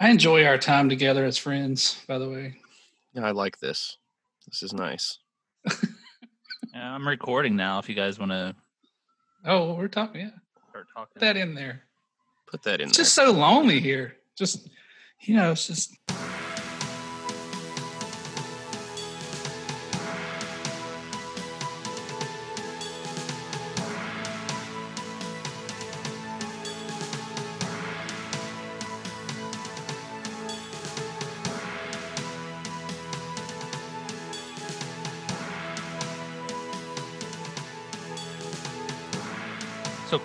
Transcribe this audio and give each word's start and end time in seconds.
I 0.00 0.10
enjoy 0.10 0.44
our 0.44 0.58
time 0.58 0.88
together 0.88 1.24
as 1.24 1.36
friends. 1.38 2.02
By 2.06 2.18
the 2.18 2.28
way, 2.28 2.54
Yeah, 3.14 3.26
I 3.26 3.32
like 3.32 3.58
this. 3.58 3.96
This 4.46 4.62
is 4.62 4.72
nice. 4.72 5.18
Yeah, 6.74 6.94
I'm 6.94 7.08
recording 7.08 7.56
now. 7.56 7.80
If 7.80 7.88
you 7.88 7.96
guys 7.96 8.20
want 8.20 8.30
to 8.30 8.54
oh, 9.44 9.74
we're 9.74 9.88
talking. 9.88 10.20
Yeah, 10.20 10.30
start 10.70 10.86
talking, 10.94 11.10
put 11.14 11.20
that 11.20 11.36
in 11.36 11.54
there. 11.54 11.82
Put 12.46 12.62
that 12.62 12.74
in 12.74 12.78
there. 12.78 12.86
It's 12.88 12.96
there. 12.96 13.04
just 13.04 13.14
so 13.14 13.32
lonely 13.32 13.80
here. 13.80 14.16
Just 14.36 14.68
you 15.22 15.34
know, 15.34 15.50
it's 15.50 15.66
just 15.66 15.96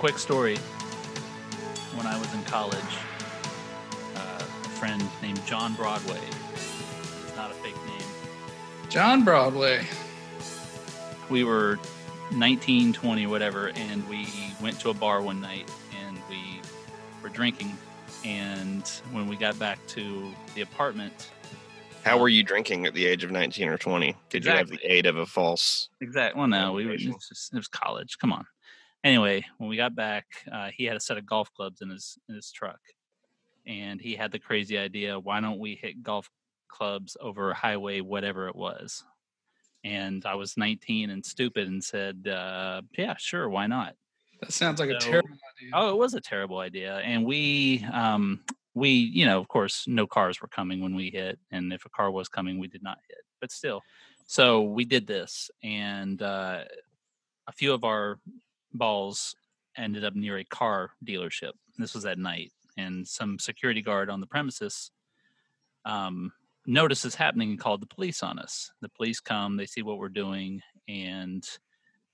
quick 0.03 0.19
story. 0.19 0.57
When 1.95 2.05
I 2.05 2.19
was 2.19 2.33
in 2.33 2.43
college, 2.43 2.77
uh, 4.17 4.37
a 4.37 4.69
friend 4.71 5.01
named 5.21 5.39
John 5.45 5.75
Broadway. 5.75 6.19
It's 6.51 7.33
not 7.37 7.51
a 7.51 7.53
fake 7.53 7.77
name. 7.87 8.89
John 8.89 9.23
Broadway. 9.23 9.85
We 11.29 11.45
were 11.45 11.79
19, 12.33 12.91
20, 12.91 13.27
whatever, 13.27 13.69
and 13.75 14.05
we 14.09 14.27
went 14.61 14.77
to 14.81 14.89
a 14.89 14.93
bar 14.93 15.21
one 15.21 15.39
night 15.39 15.71
and 16.05 16.17
we 16.29 16.59
were 17.21 17.29
drinking. 17.29 17.77
And 18.25 18.85
when 19.13 19.29
we 19.29 19.37
got 19.37 19.57
back 19.57 19.79
to 19.87 20.33
the 20.53 20.63
apartment, 20.63 21.29
How 22.03 22.19
were 22.19 22.27
you 22.27 22.43
drinking 22.43 22.85
at 22.87 22.93
the 22.93 23.05
age 23.05 23.23
of 23.23 23.31
19 23.31 23.69
or 23.69 23.77
20? 23.77 24.17
Did 24.29 24.43
you 24.43 24.51
have 24.51 24.67
the 24.67 24.79
aid 24.83 25.05
of 25.05 25.15
a 25.15 25.25
false? 25.25 25.87
Exactly. 26.01 26.37
Well, 26.37 26.49
no, 26.49 26.73
we 26.73 26.85
were. 26.85 26.91
It 26.91 27.07
was, 27.07 27.29
just, 27.29 27.53
it 27.53 27.55
was 27.55 27.69
college. 27.69 28.17
Come 28.19 28.33
on. 28.33 28.45
Anyway, 29.03 29.45
when 29.57 29.69
we 29.69 29.75
got 29.75 29.95
back, 29.95 30.25
uh, 30.51 30.69
he 30.73 30.85
had 30.85 30.95
a 30.95 30.99
set 30.99 31.17
of 31.17 31.25
golf 31.25 31.51
clubs 31.53 31.81
in 31.81 31.89
his 31.89 32.17
in 32.29 32.35
his 32.35 32.51
truck, 32.51 32.79
and 33.67 33.99
he 33.99 34.15
had 34.15 34.31
the 34.31 34.39
crazy 34.39 34.77
idea: 34.77 35.19
why 35.19 35.41
don't 35.41 35.59
we 35.59 35.75
hit 35.75 36.03
golf 36.03 36.29
clubs 36.69 37.17
over 37.19 37.53
highway, 37.53 37.99
whatever 38.01 38.47
it 38.47 38.55
was? 38.55 39.03
And 39.83 40.25
I 40.25 40.35
was 40.35 40.55
19 40.57 41.09
and 41.09 41.25
stupid, 41.25 41.67
and 41.67 41.83
said, 41.83 42.27
uh, 42.27 42.81
"Yeah, 42.97 43.15
sure, 43.17 43.49
why 43.49 43.67
not?" 43.67 43.95
That 44.41 44.53
sounds 44.53 44.79
like 44.79 44.89
a 44.89 44.97
terrible 44.99 45.29
idea. 45.57 45.71
Oh, 45.73 45.89
it 45.93 45.97
was 45.97 46.13
a 46.13 46.21
terrible 46.21 46.59
idea, 46.59 46.97
and 46.99 47.25
we, 47.25 47.85
um, 47.91 48.43
we, 48.73 48.89
you 48.89 49.25
know, 49.25 49.39
of 49.39 49.47
course, 49.49 49.85
no 49.87 50.07
cars 50.07 50.41
were 50.41 50.47
coming 50.47 50.81
when 50.81 50.95
we 50.95 51.09
hit, 51.09 51.39
and 51.51 51.73
if 51.73 51.85
a 51.85 51.89
car 51.89 52.09
was 52.11 52.29
coming, 52.29 52.57
we 52.57 52.67
did 52.69 52.83
not 52.83 52.99
hit. 53.09 53.19
But 53.41 53.51
still, 53.51 53.81
so 54.27 54.61
we 54.63 54.85
did 54.85 55.07
this, 55.07 55.51
and 55.61 56.21
uh, 56.21 56.63
a 57.47 57.51
few 57.51 57.73
of 57.73 57.83
our 57.83 58.19
balls 58.73 59.35
ended 59.77 60.03
up 60.03 60.15
near 60.15 60.37
a 60.37 60.43
car 60.45 60.91
dealership. 61.05 61.51
This 61.77 61.93
was 61.93 62.05
at 62.05 62.19
night, 62.19 62.51
and 62.77 63.07
some 63.07 63.39
security 63.39 63.81
guard 63.81 64.09
on 64.09 64.19
the 64.19 64.27
premises 64.27 64.91
um, 65.85 66.31
noticed 66.65 67.03
this 67.03 67.15
happening 67.15 67.51
and 67.51 67.59
called 67.59 67.81
the 67.81 67.95
police 67.95 68.23
on 68.23 68.39
us. 68.39 68.71
The 68.81 68.89
police 68.89 69.19
come, 69.19 69.57
they 69.57 69.65
see 69.65 69.81
what 69.81 69.97
we're 69.97 70.09
doing, 70.09 70.61
and 70.87 71.43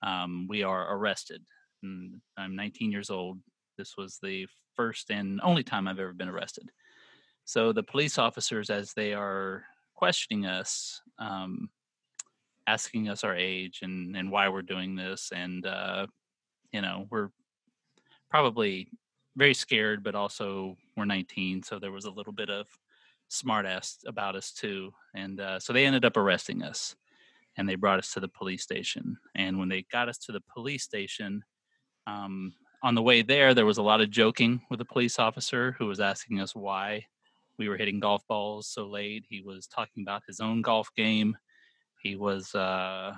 um, 0.02 0.48
we 0.50 0.64
are 0.64 0.96
arrested. 0.96 1.44
And 1.84 2.22
I'm 2.38 2.56
19 2.56 2.92
years 2.92 3.10
old. 3.10 3.40
This 3.78 3.96
was 3.98 4.20
the 4.22 4.48
first 4.76 5.10
and 5.12 5.40
only 5.44 5.64
time 5.64 5.88
I've 5.88 6.00
ever 6.00 6.14
been 6.14 6.30
arrested. 6.30 6.70
So 7.46 7.74
the 7.74 7.84
police 7.84 8.18
officers, 8.18 8.70
as 8.70 8.94
they 8.94 9.14
are 9.14 9.64
questioning 9.96 10.46
us, 10.46 11.02
um, 11.18 11.70
asking 12.68 13.10
us 13.10 13.24
our 13.24 13.36
age 13.36 13.80
and, 13.82 14.16
and 14.16 14.32
why 14.32 14.48
we're 14.50 14.62
doing 14.62 14.96
this, 14.96 15.32
and 15.34 15.66
uh, 15.66 16.06
you 16.72 16.82
know, 16.82 17.08
we're 17.10 17.30
probably 18.30 18.90
very 19.36 19.54
scared, 19.54 20.04
but 20.04 20.16
also 20.16 20.78
we're 20.98 21.06
19, 21.06 21.64
so 21.64 21.80
there 21.80 21.92
was 21.92 22.06
a 22.06 22.12
little 22.12 22.34
bit 22.34 22.50
of 22.50 22.68
smartass 23.30 23.98
about 24.08 24.36
us 24.36 24.52
too. 24.52 24.92
And 25.16 25.40
uh, 25.40 25.60
so 25.60 25.74
they 25.74 25.86
ended 25.86 26.06
up 26.06 26.18
arresting 26.18 26.64
us, 26.64 26.96
and 27.58 27.68
they 27.70 27.76
brought 27.76 28.00
us 28.00 28.14
to 28.14 28.20
the 28.20 28.28
police 28.28 28.64
station. 28.64 29.18
And 29.36 29.60
when 29.60 29.70
they 29.70 29.86
got 29.92 30.10
us 30.10 30.18
to 30.20 30.32
the 30.32 30.42
police 30.54 30.84
station, 30.84 31.44
um, 32.08 32.54
on 32.84 32.96
the 32.96 33.02
way 33.02 33.22
there, 33.22 33.54
there 33.54 33.66
was 33.66 33.78
a 33.78 33.84
lot 33.84 34.02
of 34.02 34.10
joking 34.12 34.62
with 34.70 34.82
a 34.82 34.86
police 34.86 35.20
officer 35.20 35.74
who 35.80 35.88
was 35.88 36.00
asking 36.00 36.40
us 36.42 36.56
why 36.56 37.06
we 37.58 37.70
were 37.70 37.78
hitting 37.78 38.00
golf 38.00 38.26
balls 38.28 38.68
so 38.68 38.88
late. 38.88 39.26
He 39.30 39.42
was 39.42 39.68
talking 39.68 40.04
about 40.04 40.24
his 40.28 40.40
own 40.40 40.62
golf 40.62 40.90
game. 40.96 41.38
He 42.02 42.16
was, 42.16 42.56
uh, 42.56 43.14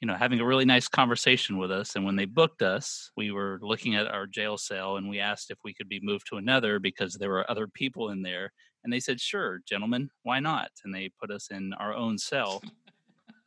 you 0.00 0.06
know, 0.06 0.14
having 0.14 0.40
a 0.40 0.46
really 0.46 0.64
nice 0.64 0.88
conversation 0.88 1.58
with 1.58 1.70
us. 1.70 1.94
And 1.94 2.04
when 2.04 2.16
they 2.16 2.24
booked 2.24 2.62
us, 2.62 3.10
we 3.16 3.30
were 3.30 3.58
looking 3.62 3.96
at 3.96 4.06
our 4.06 4.26
jail 4.26 4.56
cell 4.56 4.96
and 4.96 5.08
we 5.08 5.20
asked 5.20 5.50
if 5.50 5.58
we 5.62 5.74
could 5.74 5.88
be 5.88 6.00
moved 6.02 6.26
to 6.28 6.36
another 6.36 6.78
because 6.78 7.14
there 7.14 7.28
were 7.28 7.50
other 7.50 7.66
people 7.66 8.08
in 8.08 8.22
there. 8.22 8.52
And 8.82 8.90
they 8.90 9.00
said, 9.00 9.20
sure, 9.20 9.60
gentlemen, 9.68 10.08
why 10.22 10.40
not? 10.40 10.70
And 10.84 10.94
they 10.94 11.10
put 11.20 11.30
us 11.30 11.48
in 11.50 11.74
our 11.74 11.94
own 11.94 12.16
cell. 12.16 12.62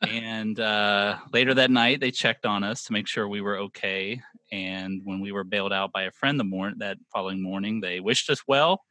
and 0.08 0.60
uh, 0.60 1.18
later 1.32 1.56
that 1.56 1.72
night, 1.72 2.00
they 2.00 2.12
checked 2.12 2.46
on 2.46 2.64
us 2.64 2.84
to 2.84 2.94
make 2.94 3.08
sure 3.08 3.28
we 3.28 3.42
were 3.42 3.58
okay. 3.58 4.22
And 4.52 5.02
when 5.04 5.22
we 5.22 5.32
were 5.32 5.44
bailed 5.44 5.74
out 5.74 5.92
by 5.92 6.04
a 6.04 6.12
friend 6.12 6.40
the 6.40 6.44
morning 6.44 6.78
that 6.80 6.98
following 7.12 7.42
morning, 7.42 7.82
they 7.82 8.00
wished 8.00 8.30
us 8.30 8.44
well 8.48 8.84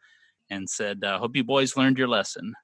and 0.50 0.68
said, 0.68 1.04
uh, 1.04 1.18
"Hope 1.18 1.36
you 1.36 1.44
boys 1.44 1.76
learned 1.76 1.98
your 1.98 2.08
lesson." 2.08 2.54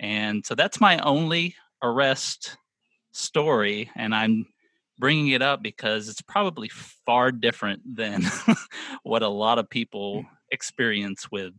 And 0.00 0.44
so 0.44 0.54
that's 0.54 0.80
my 0.80 0.98
only 0.98 1.54
arrest 1.82 2.56
story, 3.16 3.90
and 3.96 4.14
I'm 4.14 4.46
bringing 4.98 5.28
it 5.28 5.42
up 5.42 5.62
because 5.62 6.08
it's 6.08 6.22
probably 6.22 6.68
far 7.04 7.32
different 7.32 7.82
than 7.96 8.22
what 9.02 9.22
a 9.22 9.28
lot 9.28 9.58
of 9.58 9.68
people 9.68 10.24
experience 10.50 11.30
with 11.30 11.52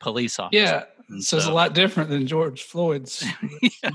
police 0.00 0.38
officers. 0.38 0.60
yeah, 0.60 0.84
And 1.08 1.22
so 1.22 1.36
it's 1.36 1.46
a 1.46 1.52
lot 1.52 1.74
different 1.74 2.10
than 2.10 2.26
George 2.26 2.62
Floyd's. 2.62 3.24
Yeah. 3.82 3.90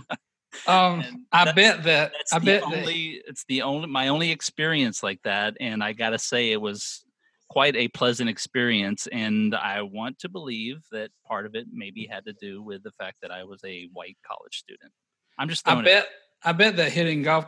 Um, 0.68 1.26
I 1.32 1.52
bet 1.52 1.84
that 1.84 2.12
I 2.34 2.40
bet 2.40 2.64
that. 2.64 2.86
It's 3.28 3.46
the 3.48 3.62
only 3.62 3.88
my 3.88 4.08
only 4.08 4.32
experience 4.32 5.04
like 5.04 5.22
that, 5.24 5.56
and 5.60 5.84
I 5.84 5.94
gotta 5.94 6.18
say 6.18 6.52
it 6.52 6.60
was 6.60 7.06
quite 7.50 7.76
a 7.76 7.88
pleasant 7.90 8.30
experience. 8.30 9.08
And 9.12 9.56
I 9.56 9.84
want 9.84 10.20
to 10.20 10.30
believe 10.30 10.82
that 10.92 11.12
part 11.28 11.46
of 11.46 11.56
it 11.56 11.68
maybe 11.72 12.08
had 12.08 12.26
to 12.26 12.34
do 12.34 12.62
with 12.62 12.84
the 12.84 12.92
fact 12.92 13.18
that 13.22 13.32
I 13.32 13.44
was 13.44 13.62
a 13.64 13.90
white 13.94 14.18
college 14.26 14.58
student. 14.58 14.92
I'm 15.38 15.50
just 15.50 15.68
I 15.68 15.82
bet 15.82 16.08
I 16.44 16.54
bet 16.54 16.78
that 16.78 16.92
hitting 16.92 17.22
golf 17.24 17.46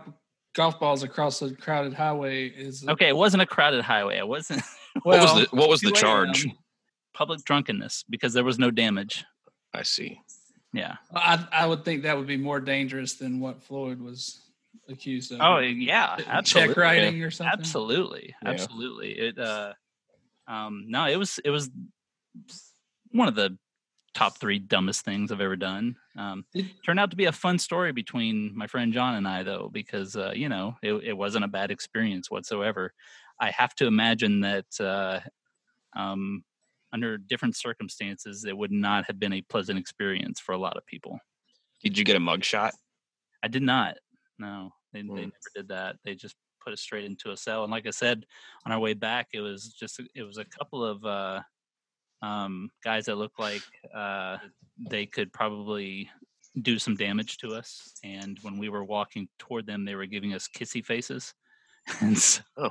golf 0.55 0.79
balls 0.79 1.03
across 1.03 1.41
a 1.41 1.55
crowded 1.55 1.93
highway 1.93 2.47
is 2.47 2.85
Okay, 2.87 3.07
it 3.07 3.15
wasn't 3.15 3.41
a 3.41 3.45
crowded 3.45 3.81
highway. 3.83 4.17
It 4.17 4.27
wasn't 4.27 4.61
What 5.03 5.21
was 5.21 5.33
the 5.49 5.55
What 5.55 5.69
was 5.69 5.81
the 5.81 5.91
charge? 5.91 6.47
public 7.13 7.43
drunkenness 7.43 8.03
because 8.09 8.33
there 8.33 8.43
was 8.43 8.57
no 8.59 8.71
damage. 8.71 9.23
I 9.73 9.83
see. 9.83 10.21
Yeah. 10.73 10.95
I 11.13 11.45
I 11.51 11.67
would 11.67 11.83
think 11.85 12.03
that 12.03 12.17
would 12.17 12.27
be 12.27 12.37
more 12.37 12.59
dangerous 12.59 13.13
than 13.15 13.39
what 13.39 13.61
Floyd 13.63 14.01
was 14.01 14.41
accused 14.89 15.31
of. 15.31 15.39
Oh 15.41 15.59
yeah. 15.59 16.15
Check 16.17 16.27
Absolutely. 16.27 16.81
writing 16.83 17.23
or 17.23 17.31
something. 17.31 17.53
Absolutely, 17.59 18.35
Yeah. 18.43 18.49
absolutely. 18.49 19.11
It 19.13 19.39
uh, 19.39 19.73
um, 20.47 20.85
no, 20.87 21.05
it 21.07 21.17
was 21.17 21.39
it 21.45 21.49
was 21.49 21.69
one 23.11 23.27
of 23.27 23.35
the 23.35 23.57
top 24.13 24.37
three 24.37 24.59
dumbest 24.59 25.05
things 25.05 25.31
I've 25.31 25.39
ever 25.41 25.55
done. 25.55 25.95
Um, 26.17 26.45
turned 26.85 26.99
out 26.99 27.11
to 27.11 27.17
be 27.17 27.25
a 27.25 27.31
fun 27.31 27.57
story 27.57 27.91
between 27.93 28.51
my 28.55 28.67
friend 28.67 28.91
John 28.91 29.15
and 29.15 29.27
I, 29.27 29.43
though, 29.43 29.69
because 29.71 30.15
uh, 30.15 30.31
you 30.35 30.49
know 30.49 30.75
it, 30.83 30.93
it 30.93 31.13
wasn't 31.13 31.45
a 31.45 31.49
bad 31.49 31.71
experience 31.71 32.29
whatsoever. 32.29 32.93
I 33.39 33.51
have 33.51 33.73
to 33.75 33.87
imagine 33.87 34.41
that 34.41 34.65
uh, 34.79 35.21
um, 35.95 36.43
under 36.93 37.17
different 37.17 37.55
circumstances, 37.55 38.45
it 38.45 38.57
would 38.57 38.71
not 38.71 39.05
have 39.05 39.19
been 39.19 39.33
a 39.33 39.41
pleasant 39.41 39.79
experience 39.79 40.39
for 40.39 40.51
a 40.53 40.57
lot 40.57 40.77
of 40.77 40.85
people. 40.85 41.19
Did 41.83 41.97
you 41.97 42.03
get 42.03 42.15
a 42.15 42.19
mugshot? 42.19 42.71
I 43.43 43.47
did 43.47 43.63
not. 43.63 43.97
No, 44.37 44.71
they, 44.93 45.01
they 45.01 45.07
Mm. 45.07 45.15
never 45.15 45.51
did 45.55 45.67
that. 45.69 45.97
They 46.03 46.15
just 46.15 46.35
put 46.63 46.73
us 46.73 46.81
straight 46.81 47.05
into 47.05 47.31
a 47.31 47.37
cell. 47.37 47.63
And 47.63 47.71
like 47.71 47.87
I 47.87 47.91
said, 47.91 48.25
on 48.65 48.71
our 48.71 48.79
way 48.79 48.93
back, 48.93 49.29
it 49.33 49.41
was 49.41 49.73
just 49.73 49.99
it 50.13 50.23
was 50.23 50.37
a 50.37 50.45
couple 50.45 50.83
of 50.85 51.03
uh, 51.05 51.41
um, 52.21 52.69
guys 52.83 53.05
that 53.05 53.15
looked 53.15 53.39
like 53.39 53.61
uh, 53.93 54.37
they 54.89 55.05
could 55.05 55.33
probably 55.33 56.09
do 56.61 56.77
some 56.79 56.95
damage 56.95 57.37
to 57.37 57.55
us. 57.55 57.93
And 58.03 58.37
when 58.41 58.57
we 58.57 58.69
were 58.69 58.83
walking 58.83 59.27
toward 59.39 59.65
them, 59.65 59.85
they 59.85 59.95
were 59.95 60.05
giving 60.05 60.33
us 60.33 60.47
kissy 60.47 60.85
faces. 60.85 61.33
And 61.99 62.15
so, 62.15 62.43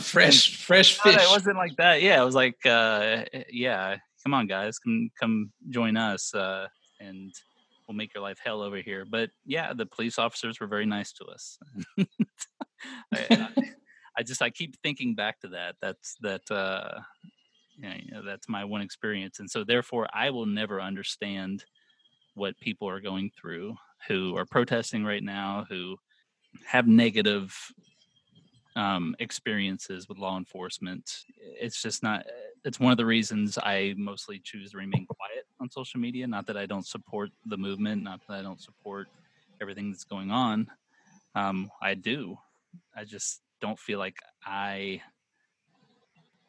fresh 0.00 0.56
fresh 0.64 0.98
fish. 0.98 1.14
it 1.14 1.30
wasn't 1.30 1.58
like 1.58 1.76
that. 1.76 2.00
Yeah, 2.00 2.22
it 2.22 2.24
was 2.24 2.34
like, 2.34 2.56
uh, 2.64 3.24
eh, 3.34 3.44
yeah, 3.50 3.96
come 4.24 4.32
on, 4.32 4.46
guys, 4.46 4.78
come 4.78 5.10
come 5.20 5.52
join 5.68 5.98
us, 5.98 6.34
uh, 6.34 6.66
and 7.00 7.34
we'll 7.86 7.96
make 7.96 8.14
your 8.14 8.22
life 8.22 8.38
hell 8.42 8.62
over 8.62 8.78
here. 8.78 9.04
But 9.08 9.28
yeah, 9.44 9.74
the 9.74 9.84
police 9.84 10.18
officers 10.18 10.58
were 10.58 10.66
very 10.66 10.86
nice 10.86 11.12
to 11.12 11.26
us. 11.26 11.58
I, 13.12 13.26
I- 13.30 13.48
I 14.16 14.22
just 14.22 14.42
I 14.42 14.50
keep 14.50 14.76
thinking 14.82 15.14
back 15.14 15.40
to 15.40 15.48
that. 15.48 15.76
That's 15.80 16.16
that. 16.22 16.50
Uh, 16.50 17.00
Yeah, 17.82 17.96
you 17.98 18.12
know, 18.12 18.22
that's 18.22 18.48
my 18.48 18.64
one 18.64 18.82
experience, 18.82 19.40
and 19.40 19.50
so 19.50 19.64
therefore, 19.64 20.06
I 20.14 20.30
will 20.30 20.46
never 20.46 20.80
understand 20.80 21.64
what 22.34 22.58
people 22.60 22.88
are 22.88 23.00
going 23.00 23.30
through 23.36 23.76
who 24.08 24.36
are 24.36 24.46
protesting 24.46 25.04
right 25.04 25.22
now, 25.22 25.66
who 25.68 25.96
have 26.66 26.86
negative 26.86 27.52
um, 28.76 29.14
experiences 29.18 30.08
with 30.08 30.18
law 30.18 30.36
enforcement. 30.36 31.24
It's 31.38 31.80
just 31.82 32.02
not. 32.02 32.26
It's 32.64 32.80
one 32.80 32.90
of 32.92 32.96
the 32.98 33.06
reasons 33.06 33.58
I 33.58 33.94
mostly 33.96 34.40
choose 34.42 34.72
to 34.72 34.78
remain 34.78 35.06
quiet 35.06 35.44
on 35.60 35.70
social 35.70 36.00
media. 36.00 36.26
Not 36.26 36.46
that 36.46 36.56
I 36.56 36.66
don't 36.66 36.86
support 36.86 37.30
the 37.46 37.56
movement, 37.56 38.02
not 38.02 38.20
that 38.28 38.38
I 38.38 38.42
don't 38.42 38.60
support 38.60 39.06
everything 39.60 39.90
that's 39.90 40.04
going 40.04 40.30
on. 40.30 40.68
Um, 41.34 41.70
I 41.82 41.94
do. 41.94 42.36
I 42.96 43.04
just 43.04 43.40
don't 43.64 43.78
feel 43.78 43.98
like 43.98 44.18
I 44.44 45.00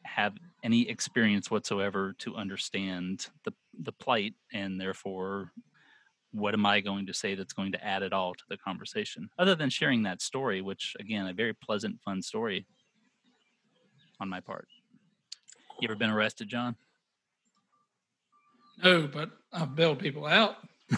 have 0.03 0.33
any 0.63 0.89
experience 0.89 1.49
whatsoever 1.49 2.13
to 2.19 2.35
understand 2.35 3.27
the 3.45 3.53
the 3.81 3.93
plight, 3.93 4.33
and 4.51 4.79
therefore 4.79 5.53
what 6.31 6.53
am 6.53 6.65
I 6.65 6.81
going 6.81 7.05
to 7.05 7.13
say 7.13 7.33
that's 7.33 7.53
going 7.53 7.71
to 7.71 7.81
add 7.81 8.03
at 8.03 8.11
all 8.11 8.33
to 8.33 8.43
the 8.49 8.57
conversation, 8.57 9.29
other 9.39 9.55
than 9.55 9.69
sharing 9.69 10.03
that 10.03 10.21
story, 10.21 10.61
which 10.61 10.93
again, 10.99 11.25
a 11.27 11.33
very 11.33 11.53
pleasant, 11.53 12.01
fun 12.01 12.21
story 12.21 12.67
on 14.19 14.27
my 14.27 14.41
part. 14.41 14.67
You 15.79 15.87
ever 15.87 15.95
been 15.95 16.09
arrested, 16.09 16.49
John? 16.49 16.75
No, 18.83 19.07
but 19.07 19.29
I've 19.53 19.73
bailed 19.73 19.99
people 19.99 20.25
out. 20.25 20.57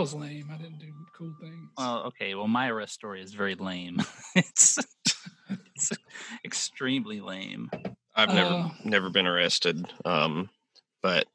for 0.00 0.06
being 0.08 0.22
arrested. 0.22 0.24
I 0.24 0.26
was 0.26 0.30
lame. 0.30 0.50
I 0.52 0.56
didn't 0.56 0.78
do 0.78 0.92
cool 1.16 1.34
things. 1.40 1.70
Well, 1.78 2.04
okay. 2.06 2.34
Well, 2.34 2.48
my 2.48 2.68
arrest 2.70 2.94
story 2.94 3.22
is 3.22 3.34
very 3.34 3.54
lame. 3.54 4.00
it's, 4.34 4.78
it's 5.76 5.90
extremely 6.44 7.20
lame. 7.20 7.70
I've 8.14 8.28
never 8.34 8.54
Uh. 8.54 8.70
never 8.84 9.10
been 9.10 9.26
arrested. 9.26 9.86
Um, 10.04 10.50
but 11.02 11.26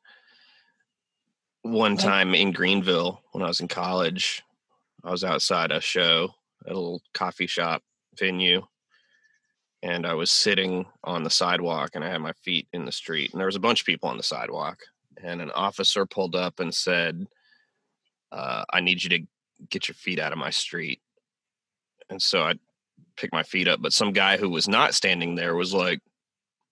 one 1.64 1.98
time 1.98 2.34
in 2.36 2.52
Greenville 2.52 3.22
when 3.32 3.44
I 3.44 3.48
was 3.48 3.60
in 3.60 3.68
college, 3.68 4.44
I 5.04 5.12
was 5.12 5.24
outside 5.24 5.72
a 5.72 5.82
show 5.82 6.30
at 6.66 6.72
a 6.72 6.76
little 6.80 7.02
coffee 7.14 7.48
shop 7.48 7.84
venue, 8.18 8.66
and 9.84 10.06
I 10.06 10.14
was 10.14 10.32
sitting 10.32 10.86
on 11.04 11.24
the 11.24 11.30
sidewalk 11.30 11.92
and 11.94 12.04
I 12.04 12.10
had 12.10 12.22
my 12.22 12.34
feet 12.34 12.68
in 12.74 12.86
the 12.86 12.92
street, 12.92 13.32
and 13.32 13.40
there 13.40 13.48
was 13.48 13.56
a 13.56 13.60
bunch 13.62 13.82
of 13.82 13.86
people 13.86 14.10
on 14.10 14.18
the 14.18 14.24
sidewalk, 14.24 14.80
and 15.22 15.42
an 15.42 15.52
officer 15.52 16.06
pulled 16.06 16.36
up 16.36 16.60
and 16.60 16.74
said, 16.74 17.28
uh, 18.32 18.66
"I 18.70 18.82
need 18.82 19.04
you 19.04 19.10
to 19.12 19.20
get 19.70 19.88
your 19.88 19.96
feet 19.96 20.20
out 20.20 20.32
of 20.32 20.38
my 20.38 20.50
street." 20.50 21.02
And 22.10 22.22
so 22.22 22.44
I 22.44 22.54
picked 23.16 23.34
my 23.34 23.44
feet 23.44 23.68
up, 23.68 23.82
but 23.82 23.94
some 23.94 24.14
guy 24.14 24.38
who 24.38 24.50
was 24.50 24.68
not 24.68 24.96
standing 24.96 25.36
there 25.36 25.56
was 25.56 25.74
like, 25.74 26.00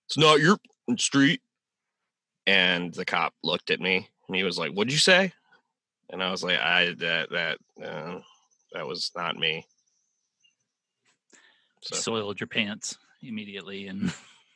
"It's 0.08 0.18
not 0.18 0.40
your 0.40 0.58
street." 0.98 1.42
And 2.48 2.94
the 2.94 3.06
cop 3.06 3.34
looked 3.44 3.72
at 3.72 3.80
me 3.80 4.10
and 4.28 4.36
he 4.36 4.44
was 4.44 4.58
like, 4.58 4.72
"What'd 4.72 4.94
you 4.94 5.00
say?" 5.00 5.34
And 6.10 6.22
I 6.24 6.32
was 6.32 6.44
like, 6.44 6.60
"I 6.60 6.94
that 7.00 7.30
that 7.32 7.58
uh, 7.84 8.20
that 8.74 8.88
was 8.88 9.12
not 9.16 9.38
me." 9.38 9.66
So 11.82 11.96
Soiled 11.96 12.40
your 12.40 12.48
pants 12.48 12.98
immediately, 13.22 13.88
and 13.88 14.14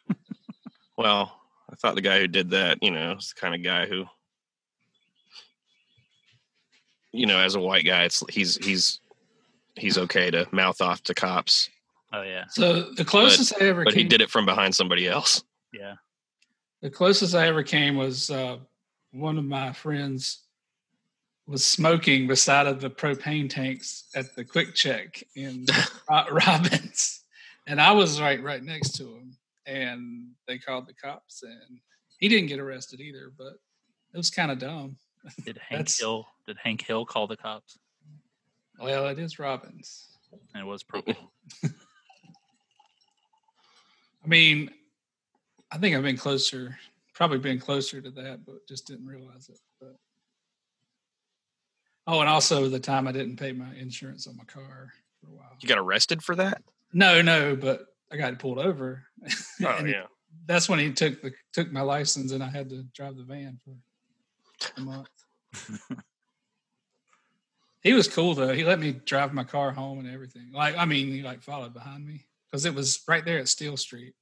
well, 0.98 1.40
I 1.72 1.76
thought 1.76 1.96
the 1.96 2.02
guy 2.02 2.20
who 2.20 2.28
did 2.28 2.50
that, 2.52 2.82
you 2.82 2.92
know, 2.92 3.14
is 3.14 3.34
the 3.34 3.40
kind 3.40 3.54
of 3.54 3.64
guy 3.64 3.86
who, 3.86 4.06
you 7.12 7.26
know, 7.26 7.40
as 7.40 7.56
a 7.56 7.60
white 7.60 7.86
guy, 7.86 8.04
it's 8.04 8.24
he's 8.30 8.56
he's 8.66 9.00
he's 9.76 9.98
okay 9.98 10.30
to 10.32 10.48
mouth 10.52 10.82
off 10.82 11.02
to 11.04 11.14
cops, 11.14 11.70
oh 12.14 12.22
yeah, 12.24 12.46
So 12.50 12.92
the 12.94 13.06
closest 13.06 13.54
I 13.62 13.66
ever 13.68 13.84
but 13.84 13.94
came, 13.94 14.04
he 14.04 14.10
did 14.10 14.22
it 14.22 14.30
from 14.30 14.46
behind 14.46 14.76
somebody 14.76 15.08
else. 15.08 15.44
yeah. 15.74 15.96
the 16.82 16.90
closest 16.90 17.34
I 17.36 17.48
ever 17.48 17.64
came 17.64 17.96
was 17.96 18.30
uh, 18.30 18.58
one 19.12 19.38
of 19.38 19.46
my 19.46 19.72
friends 19.74 20.44
was 21.48 21.66
smoking 21.66 22.28
beside 22.28 22.68
of 22.68 22.80
the 22.80 22.90
propane 22.92 23.50
tanks 23.50 24.04
at 24.16 24.36
the 24.36 24.44
quick 24.46 24.76
check 24.76 25.24
in 25.36 25.66
Ro- 26.10 26.26
Robbins, 26.32 27.24
and 27.68 27.82
I 27.82 27.92
was 27.92 28.22
right 28.22 28.42
right 28.44 28.64
next 28.64 28.96
to 28.98 29.04
him, 29.16 29.36
and 29.66 30.28
they 30.48 30.58
called 30.60 30.88
the 30.88 30.94
cops, 30.94 31.42
and 31.44 31.80
he 32.20 32.28
didn't 32.28 32.50
get 32.50 32.60
arrested 32.60 33.00
either, 33.00 33.32
but 33.38 33.54
it 34.14 34.18
was 34.18 34.30
kind 34.30 34.52
of 34.52 34.60
dumb. 34.60 34.98
Did 35.46 35.58
Hank 35.70 35.80
That's- 35.80 36.00
Hill? 36.00 36.28
Did 36.48 36.58
Hank 36.64 36.82
Hill 36.86 37.06
call 37.06 37.28
the 37.28 37.38
cops? 37.38 37.78
Well, 38.80 39.08
it 39.08 39.20
is 39.20 39.40
Robbins. 39.40 40.08
And 40.54 40.62
it 40.62 40.66
was 40.66 40.84
purple. 40.84 41.16
I 41.64 41.70
mean, 44.28 44.70
I 45.72 45.78
think 45.78 45.96
I've 45.96 46.04
been 46.04 46.18
closer, 46.18 46.78
probably 47.14 47.38
been 47.40 47.60
closer 47.60 48.02
to 48.02 48.12
that, 48.12 48.46
but 48.46 48.68
just 48.68 48.88
didn't 48.88 49.06
realize 49.08 49.50
it. 49.50 49.60
But 49.80 49.96
oh, 52.08 52.20
and 52.22 52.30
also 52.30 52.68
the 52.70 52.80
time 52.80 53.08
I 53.08 53.12
didn't 53.12 53.38
pay 53.38 53.52
my 53.52 53.74
insurance 53.76 54.28
on 54.28 54.38
my 54.38 54.44
car 54.46 54.92
for 55.22 55.28
a 55.28 55.34
while. 55.36 55.56
You 55.62 55.70
got 55.70 55.78
arrested 55.78 56.22
for 56.24 56.36
that? 56.36 56.62
No, 56.94 57.22
no, 57.22 57.56
but 57.56 57.86
I 58.12 58.18
got 58.18 58.38
pulled 58.40 58.60
over. 58.60 59.04
Oh 59.66 59.84
yeah. 59.86 60.04
That's 60.46 60.70
when 60.70 60.80
he 60.80 60.92
took 60.94 61.22
the 61.22 61.34
took 61.54 61.72
my 61.72 61.82
license, 61.82 62.32
and 62.32 62.42
I 62.44 62.50
had 62.50 62.70
to 62.70 62.84
drive 62.96 63.18
the 63.18 63.24
van 63.24 63.60
for 63.64 63.72
a 64.78 64.82
month. 64.82 65.10
he 67.82 67.94
was 67.94 68.08
cool 68.08 68.34
though. 68.36 68.54
He 68.54 68.64
let 68.64 68.80
me 68.80 68.94
drive 69.06 69.34
my 69.34 69.44
car 69.44 69.72
home 69.72 70.00
and 70.00 70.10
everything. 70.12 70.52
Like, 70.54 70.78
I 70.78 70.86
mean, 70.86 71.08
he 71.08 71.22
like 71.22 71.42
followed 71.42 71.74
behind 71.74 72.06
me 72.06 72.26
because 72.46 72.66
it 72.66 72.74
was 72.76 73.02
right 73.08 73.24
there 73.24 73.40
at 73.40 73.48
Steele 73.48 73.78
Street, 73.78 74.14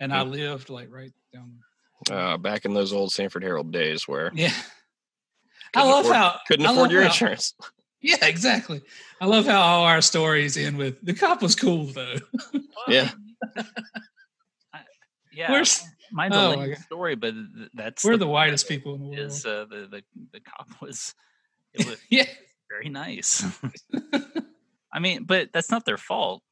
and 0.00 0.12
I 0.12 0.22
lived 0.22 0.70
like 0.70 0.92
right 0.92 1.12
down. 1.32 1.58
Uh, 2.10 2.36
back 2.36 2.64
in 2.64 2.74
those 2.74 2.92
old 2.92 3.12
Sanford 3.12 3.44
Herald 3.44 3.70
days 3.72 4.08
where 4.08 4.32
Yeah, 4.34 4.52
I 5.76 5.84
love 5.84 6.00
afford- 6.06 6.16
how 6.16 6.36
couldn't 6.48 6.66
afford 6.66 6.90
your 6.90 7.02
how- 7.02 7.08
insurance. 7.08 7.54
Yeah, 8.04 8.26
exactly. 8.26 8.82
I 9.20 9.26
love 9.26 9.46
how 9.46 9.60
all 9.60 9.84
our 9.84 10.00
stories 10.02 10.56
end 10.56 10.76
with 10.76 11.00
the 11.06 11.14
cop 11.14 11.40
was 11.40 11.54
cool 11.54 11.84
though. 11.84 12.16
Yeah. 12.88 13.10
yeah. 15.32 15.52
We're 15.52 15.60
s- 15.60 15.86
mine's 16.12 16.36
oh 16.36 16.52
a 16.52 16.56
my 16.56 16.62
lame 16.62 16.74
God. 16.74 16.78
story, 16.84 17.14
but 17.16 17.34
that's 17.74 18.04
We're 18.04 18.16
the 18.16 18.26
point 18.26 18.32
whitest 18.34 18.68
people 18.68 18.94
in 18.94 19.00
the 19.02 19.06
world. 19.08 19.18
Is 19.18 19.44
uh, 19.46 19.64
the 19.68 19.88
the 19.90 20.02
the 20.32 20.40
cop 20.40 20.68
was 20.80 21.14
it 21.74 21.86
was 21.86 21.98
yeah, 22.10 22.26
very 22.70 22.88
nice. 22.88 23.44
I 24.92 24.98
mean, 25.00 25.24
but 25.24 25.48
that's 25.52 25.70
not 25.70 25.84
their 25.84 25.96
fault. 25.98 26.42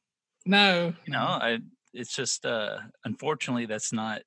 no, 0.45 0.93
you 1.05 1.13
know 1.13 1.19
i 1.19 1.59
it's 1.93 2.15
just 2.15 2.45
uh 2.45 2.77
unfortunately 3.05 3.65
that's 3.67 3.91
not 3.93 4.21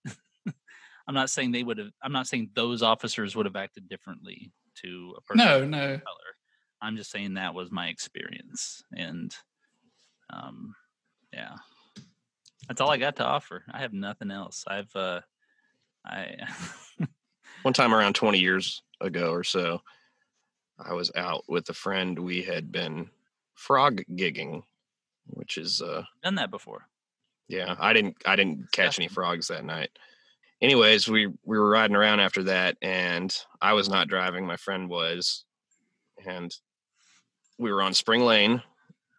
i'm 1.09 1.15
not 1.15 1.31
saying 1.31 1.51
they 1.51 1.63
would 1.65 1.79
have 1.79 1.91
i'm 2.03 2.13
not 2.13 2.27
saying 2.27 2.51
those 2.55 2.83
officers 2.83 3.35
would 3.35 3.47
have 3.47 3.57
acted 3.57 3.89
differently 3.89 4.53
to 4.77 5.15
a 5.17 5.21
person 5.23 5.45
no, 5.47 5.65
no. 5.65 5.87
color 5.99 6.31
i'm 6.83 6.97
just 6.97 7.11
saying 7.11 7.35
that 7.35 7.55
was 7.55 7.73
my 7.73 7.89
experience 7.89 8.83
and 8.97 9.35
um 10.33 10.75
yeah 11.33 11.57
that's 12.69 12.81
all 12.81 12.91
i 12.91 12.97
got 12.97 13.17
to 13.17 13.25
offer 13.25 13.65
i 13.73 13.81
have 13.81 13.93
nothing 13.93 14.31
else 14.31 14.65
i've 14.69 14.95
uh 14.97 15.21
i 16.05 16.37
One 17.63 17.73
time 17.73 17.95
around 17.95 18.15
20 18.15 18.39
years 18.41 18.83
ago 19.01 19.31
or 19.31 19.43
so, 19.43 19.81
I 20.79 20.93
was 20.93 21.11
out 21.17 21.45
with 21.49 21.67
a 21.71 21.73
friend. 21.73 22.19
We 22.19 22.43
had 22.43 22.71
been 22.71 23.09
frog 23.55 24.03
gigging, 24.11 24.65
which 25.29 25.57
is 25.57 25.81
uh 25.81 26.03
done 26.23 26.35
that 26.35 26.51
before 26.51 26.87
yeah, 27.49 27.77
I 27.79 27.93
didn't 27.93 28.17
I 28.27 28.37
didn't 28.37 28.73
catch 28.73 28.99
any 28.99 29.09
frogs 29.09 29.49
that 29.49 29.65
night. 29.65 29.91
Anyways, 30.61 31.09
we 31.09 31.27
we 31.27 31.59
were 31.59 31.69
riding 31.69 31.97
around 31.97 32.21
after 32.21 32.45
that 32.45 32.77
and 32.81 33.35
I 33.61 33.75
was 33.75 33.89
not 33.89 34.09
driving, 34.09 34.47
my 34.47 34.57
friend 34.57 34.89
was. 34.89 35.45
And 36.27 36.55
we 37.59 37.73
were 37.73 37.83
on 37.83 37.93
Spring 37.93 38.23
Lane 38.23 38.63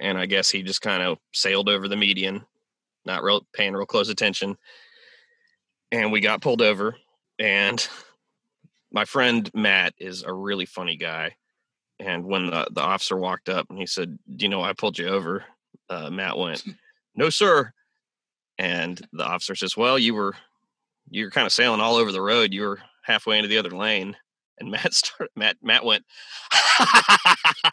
and 0.02 0.18
I 0.18 0.26
guess 0.26 0.50
he 0.50 0.64
just 0.64 0.82
kind 0.82 1.04
of 1.04 1.18
sailed 1.34 1.70
over 1.70 1.88
the 1.88 1.96
median, 1.96 2.46
not 3.06 3.24
real 3.24 3.46
paying 3.54 3.74
real 3.74 3.86
close 3.86 4.10
attention. 4.10 4.58
And 5.92 6.12
we 6.12 6.20
got 6.20 6.42
pulled 6.42 6.62
over 6.62 6.96
and 7.40 7.88
my 8.92 9.06
friend 9.06 9.50
Matt 9.54 9.94
is 10.00 10.24
a 10.24 10.34
really 10.34 10.66
funny 10.66 10.96
guy. 10.96 11.36
And 12.00 12.26
when 12.26 12.48
the, 12.48 12.68
the 12.72 12.82
officer 12.82 13.18
walked 13.18 13.50
up 13.50 13.68
and 13.70 13.78
he 13.78 13.86
said, 13.86 14.18
Do 14.36 14.46
you 14.46 14.50
know 14.50 14.64
I 14.64 14.74
pulled 14.74 14.98
you 14.98 15.08
over? 15.08 15.46
Uh, 15.90 16.10
Matt 16.10 16.38
went, 16.38 16.64
No, 17.16 17.30
sir. 17.30 17.72
And 18.58 19.06
the 19.12 19.26
officer 19.26 19.56
says, 19.56 19.78
Well, 19.78 20.00
you 20.00 20.14
were 20.14 20.34
you 21.10 21.26
were 21.26 21.32
kind 21.32 21.46
of 21.46 21.54
sailing 21.54 21.82
all 21.82 21.96
over 21.96 22.12
the 22.12 22.22
road. 22.22 22.54
You 22.54 22.64
were 22.64 22.80
halfway 23.04 23.38
into 23.38 23.50
the 23.50 23.58
other 23.58 23.72
lane. 23.72 24.16
And 24.60 24.72
Matt 24.72 24.94
started 24.94 25.32
Matt 25.36 25.58
Matt 25.62 25.84
went 25.84 26.06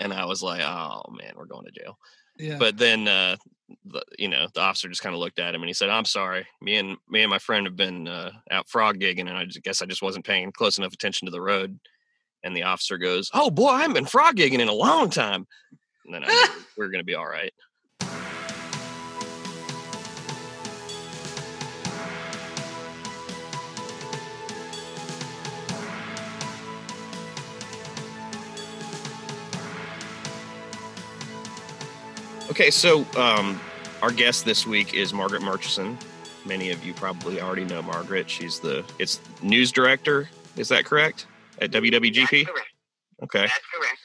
and 0.00 0.12
I 0.12 0.24
was 0.24 0.42
like, 0.42 0.62
Oh 0.62 1.02
man, 1.10 1.34
we're 1.36 1.46
going 1.46 1.66
to 1.66 1.72
jail. 1.72 1.98
Yeah, 2.40 2.58
But 2.58 2.78
then 2.78 3.08
uh 3.08 3.36
the, 3.84 4.02
you 4.18 4.28
know, 4.28 4.48
the 4.52 4.60
officer 4.60 4.88
just 4.88 5.02
kind 5.02 5.14
of 5.14 5.20
looked 5.20 5.38
at 5.38 5.54
him 5.54 5.62
and 5.62 5.68
he 5.68 5.74
said, 5.74 5.90
"I'm 5.90 6.04
sorry. 6.04 6.46
Me 6.60 6.76
and 6.76 6.96
me 7.08 7.22
and 7.22 7.30
my 7.30 7.38
friend 7.38 7.66
have 7.66 7.76
been 7.76 8.08
uh, 8.08 8.32
out 8.50 8.68
frog 8.68 8.98
gigging, 8.98 9.28
and 9.28 9.36
I 9.36 9.44
just 9.44 9.62
guess 9.62 9.80
I 9.80 9.86
just 9.86 10.02
wasn't 10.02 10.24
paying 10.24 10.52
close 10.52 10.78
enough 10.78 10.92
attention 10.92 11.26
to 11.26 11.32
the 11.32 11.40
road." 11.40 11.78
And 12.42 12.56
the 12.56 12.64
officer 12.64 12.98
goes, 12.98 13.30
"Oh 13.32 13.50
boy, 13.50 13.68
I 13.68 13.80
haven't 13.80 13.94
been 13.94 14.06
frog 14.06 14.36
gigging 14.36 14.60
in 14.60 14.68
a 14.68 14.72
long 14.72 15.10
time." 15.10 15.46
And 16.04 16.14
then 16.14 16.24
I 16.24 16.48
we're 16.76 16.88
going 16.88 17.00
to 17.00 17.04
be 17.04 17.14
all 17.14 17.28
right. 17.28 17.52
Okay, 32.50 32.70
so 32.70 33.06
um, 33.16 33.60
our 34.02 34.10
guest 34.10 34.44
this 34.44 34.66
week 34.66 34.92
is 34.92 35.12
Margaret 35.12 35.40
Murchison. 35.40 35.96
Many 36.44 36.70
of 36.72 36.84
you 36.84 36.92
probably 36.94 37.40
already 37.40 37.64
know 37.64 37.80
Margaret. 37.80 38.28
She's 38.28 38.58
the 38.58 38.84
it's 38.98 39.20
news 39.40 39.70
director. 39.70 40.28
Is 40.56 40.68
that 40.70 40.84
correct 40.84 41.28
at 41.60 41.70
WWGP? 41.70 42.12
That's 42.12 42.50
correct. 42.50 42.68
Okay, 43.22 43.40
That's 43.42 43.60
correct. 43.72 43.98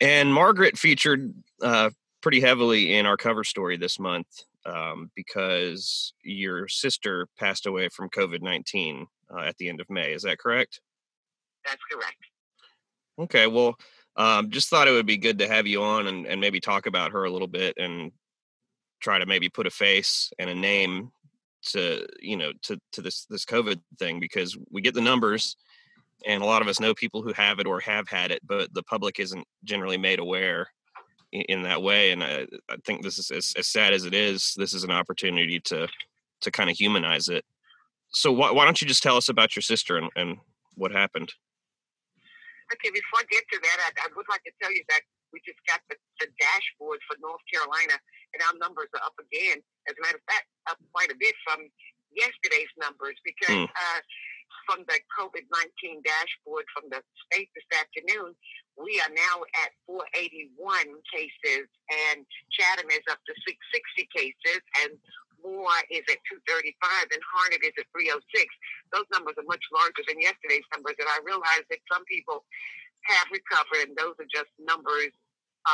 and 0.00 0.32
Margaret 0.32 0.78
featured 0.78 1.34
uh, 1.62 1.90
pretty 2.22 2.40
heavily 2.40 2.96
in 2.96 3.04
our 3.04 3.18
cover 3.18 3.44
story 3.44 3.76
this 3.76 3.98
month 3.98 4.28
um, 4.64 5.10
because 5.14 6.14
your 6.24 6.68
sister 6.68 7.26
passed 7.38 7.66
away 7.66 7.90
from 7.90 8.08
COVID 8.08 8.40
nineteen 8.40 9.06
uh, 9.30 9.40
at 9.40 9.58
the 9.58 9.68
end 9.68 9.82
of 9.82 9.90
May. 9.90 10.14
Is 10.14 10.22
that 10.22 10.38
correct? 10.38 10.80
That's 11.66 11.82
correct. 11.92 12.16
Okay, 13.18 13.46
well, 13.46 13.76
um, 14.18 14.50
just 14.50 14.68
thought 14.68 14.88
it 14.88 14.92
would 14.92 15.06
be 15.06 15.16
good 15.16 15.38
to 15.38 15.48
have 15.48 15.66
you 15.66 15.82
on 15.82 16.06
and, 16.06 16.26
and 16.26 16.40
maybe 16.40 16.60
talk 16.60 16.86
about 16.86 17.12
her 17.12 17.24
a 17.24 17.30
little 17.30 17.48
bit 17.48 17.74
and 17.78 18.12
try 19.00 19.18
to 19.18 19.26
maybe 19.26 19.48
put 19.48 19.66
a 19.66 19.70
face 19.70 20.30
and 20.38 20.50
a 20.50 20.54
name 20.54 21.10
to 21.62 22.06
you 22.20 22.36
know 22.36 22.52
to 22.62 22.78
to 22.92 23.00
this 23.00 23.24
this 23.26 23.44
COVID 23.44 23.80
thing 23.98 24.20
because 24.20 24.56
we 24.70 24.82
get 24.82 24.94
the 24.94 25.00
numbers 25.00 25.56
and 26.26 26.42
a 26.42 26.46
lot 26.46 26.62
of 26.62 26.68
us 26.68 26.80
know 26.80 26.94
people 26.94 27.22
who 27.22 27.32
have 27.32 27.60
it 27.60 27.66
or 27.66 27.80
have 27.80 28.08
had 28.08 28.30
it, 28.30 28.40
but 28.44 28.72
the 28.74 28.82
public 28.82 29.20
isn't 29.20 29.46
generally 29.64 29.96
made 29.96 30.18
aware 30.18 30.68
in, 31.32 31.42
in 31.42 31.62
that 31.62 31.82
way. 31.82 32.10
And 32.10 32.24
I, 32.24 32.46
I 32.68 32.76
think 32.84 33.02
this 33.02 33.18
is 33.18 33.30
as, 33.30 33.54
as 33.56 33.68
sad 33.68 33.92
as 33.92 34.04
it 34.04 34.14
is. 34.14 34.54
This 34.56 34.74
is 34.74 34.84
an 34.84 34.90
opportunity 34.90 35.60
to 35.60 35.88
to 36.40 36.50
kind 36.52 36.70
of 36.70 36.76
humanize 36.76 37.28
it. 37.28 37.44
So 38.10 38.30
why, 38.30 38.52
why 38.52 38.64
don't 38.64 38.80
you 38.80 38.86
just 38.86 39.02
tell 39.02 39.16
us 39.16 39.28
about 39.28 39.56
your 39.56 39.62
sister 39.62 39.96
and, 39.96 40.08
and 40.14 40.36
what 40.76 40.92
happened? 40.92 41.32
Okay, 42.72 42.90
before 42.92 43.24
I 43.24 43.26
get 43.32 43.44
to 43.52 43.58
that, 43.64 43.78
I, 43.80 43.90
I 44.04 44.08
would 44.12 44.28
like 44.28 44.44
to 44.44 44.52
tell 44.60 44.72
you 44.72 44.84
that 44.92 45.02
we 45.32 45.40
just 45.44 45.60
got 45.68 45.80
the, 45.88 45.96
the 46.20 46.28
dashboard 46.40 47.00
for 47.08 47.16
North 47.20 47.42
Carolina, 47.52 47.96
and 48.36 48.40
our 48.44 48.56
numbers 48.60 48.88
are 48.96 49.04
up 49.04 49.16
again. 49.20 49.60
As 49.88 49.96
a 49.96 50.00
matter 50.04 50.20
of 50.20 50.26
fact, 50.28 50.48
up 50.68 50.80
quite 50.92 51.12
a 51.12 51.18
bit 51.20 51.36
from 51.44 51.64
yesterday's 52.12 52.72
numbers 52.80 53.16
because 53.24 53.48
Mm. 53.48 53.68
uh, 53.72 54.00
from 54.66 54.84
the 54.88 54.98
COVID 55.16 55.44
19 55.48 56.02
dashboard 56.04 56.64
from 56.72 56.88
the 56.92 57.00
state 57.28 57.48
this 57.56 57.68
afternoon, 57.78 58.36
we 58.76 59.00
are 59.00 59.12
now 59.12 59.44
at 59.64 59.72
481 59.88 60.56
cases, 61.12 61.68
and 62.12 62.24
Chatham 62.52 62.88
is 62.92 63.04
up 63.08 63.20
to 63.28 63.32
660 63.44 64.08
cases, 64.12 64.60
and 64.84 64.92
Moore 65.42 65.82
is 65.90 66.04
at 66.10 66.20
235, 66.28 67.12
and 67.14 67.22
Harnett 67.22 67.62
is 67.64 67.76
at 67.78 67.88
306. 67.94 68.20
Those 68.92 69.08
numbers 69.12 69.38
are 69.38 69.48
much 69.48 69.62
larger 69.72 70.02
than 70.06 70.20
yesterday's 70.20 70.66
numbers, 70.74 70.98
and 70.98 71.08
I 71.08 71.18
realize 71.24 71.64
that 71.70 71.82
some 71.90 72.04
people 72.06 72.44
have 73.06 73.28
recovered, 73.30 73.92
and 73.92 73.96
those 73.96 74.16
are 74.18 74.30
just 74.30 74.50
numbers 74.58 75.14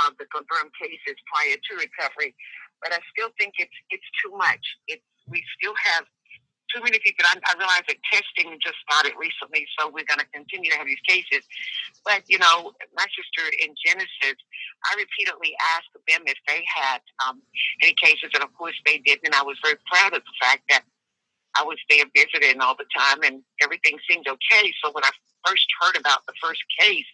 of 0.06 0.16
the 0.18 0.26
confirmed 0.32 0.72
cases 0.76 1.16
prior 1.30 1.56
to 1.56 1.72
recovery. 1.78 2.34
But 2.82 2.92
I 2.92 3.00
still 3.14 3.30
think 3.40 3.56
it's 3.58 3.78
it's 3.90 4.10
too 4.20 4.34
much. 4.36 4.64
It's 4.88 5.06
we 5.28 5.42
still 5.56 5.74
have 5.94 6.04
too 6.74 6.82
many 6.82 6.98
people. 6.98 7.22
I, 7.30 7.38
I 7.38 7.54
realize 7.54 7.86
that 7.86 8.02
testing 8.10 8.58
just 8.58 8.76
started 8.82 9.14
recently, 9.14 9.62
so 9.78 9.86
we're 9.86 10.08
going 10.10 10.18
to 10.18 10.26
continue 10.34 10.70
to 10.74 10.76
have 10.76 10.90
these 10.90 11.02
cases. 11.06 11.46
But 12.02 12.26
you 12.26 12.42
know, 12.42 12.74
my 12.98 13.06
sister 13.14 13.46
in 13.62 13.72
Genesis, 13.86 14.38
I 14.90 14.98
repeatedly 14.98 15.54
asked 15.78 15.94
them 15.94 16.26
if 16.26 16.38
they 16.50 16.66
had 16.66 17.00
um, 17.22 17.40
any 17.82 17.94
cases, 18.02 18.34
and 18.34 18.42
of 18.42 18.50
course 18.58 18.76
they 18.84 18.98
did. 18.98 19.22
And 19.22 19.34
I 19.34 19.46
was 19.46 19.56
very 19.62 19.78
proud 19.86 20.12
of 20.12 20.26
the 20.26 20.36
fact 20.42 20.66
that 20.68 20.82
I 21.54 21.62
was 21.62 21.78
there 21.88 22.04
visiting 22.10 22.60
all 22.60 22.74
the 22.74 22.90
time, 22.90 23.22
and 23.22 23.42
everything 23.62 23.96
seemed 24.10 24.26
okay. 24.26 24.74
So 24.82 24.90
when 24.90 25.04
I 25.04 25.14
first 25.46 25.66
heard 25.80 25.96
about 25.96 26.26
the 26.26 26.34
first 26.42 26.62
case, 26.78 27.06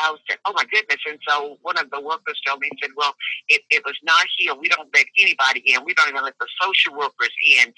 I 0.00 0.10
was 0.10 0.20
like, 0.28 0.40
oh 0.46 0.52
my 0.54 0.64
goodness. 0.70 1.00
And 1.08 1.18
so 1.26 1.58
one 1.62 1.78
of 1.78 1.90
the 1.90 2.00
workers 2.00 2.40
told 2.46 2.60
me, 2.60 2.68
he 2.72 2.78
said, 2.82 2.90
well, 2.96 3.14
it, 3.48 3.62
it 3.70 3.82
was 3.84 3.96
not 4.02 4.26
here. 4.36 4.54
We 4.54 4.68
don't 4.68 4.88
let 4.94 5.06
anybody 5.18 5.60
in. 5.66 5.84
We 5.84 5.94
don't 5.94 6.08
even 6.08 6.22
let 6.22 6.38
the 6.38 6.46
social 6.60 6.96
workers 6.96 7.34
in. 7.58 7.72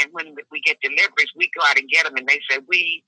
And 0.00 0.12
when 0.12 0.34
we 0.50 0.60
get 0.60 0.80
deliveries, 0.82 1.32
we 1.36 1.50
go 1.56 1.64
out 1.66 1.78
and 1.78 1.88
get 1.88 2.04
them. 2.04 2.16
And 2.16 2.28
they 2.28 2.40
said, 2.50 2.64
we 2.68 3.04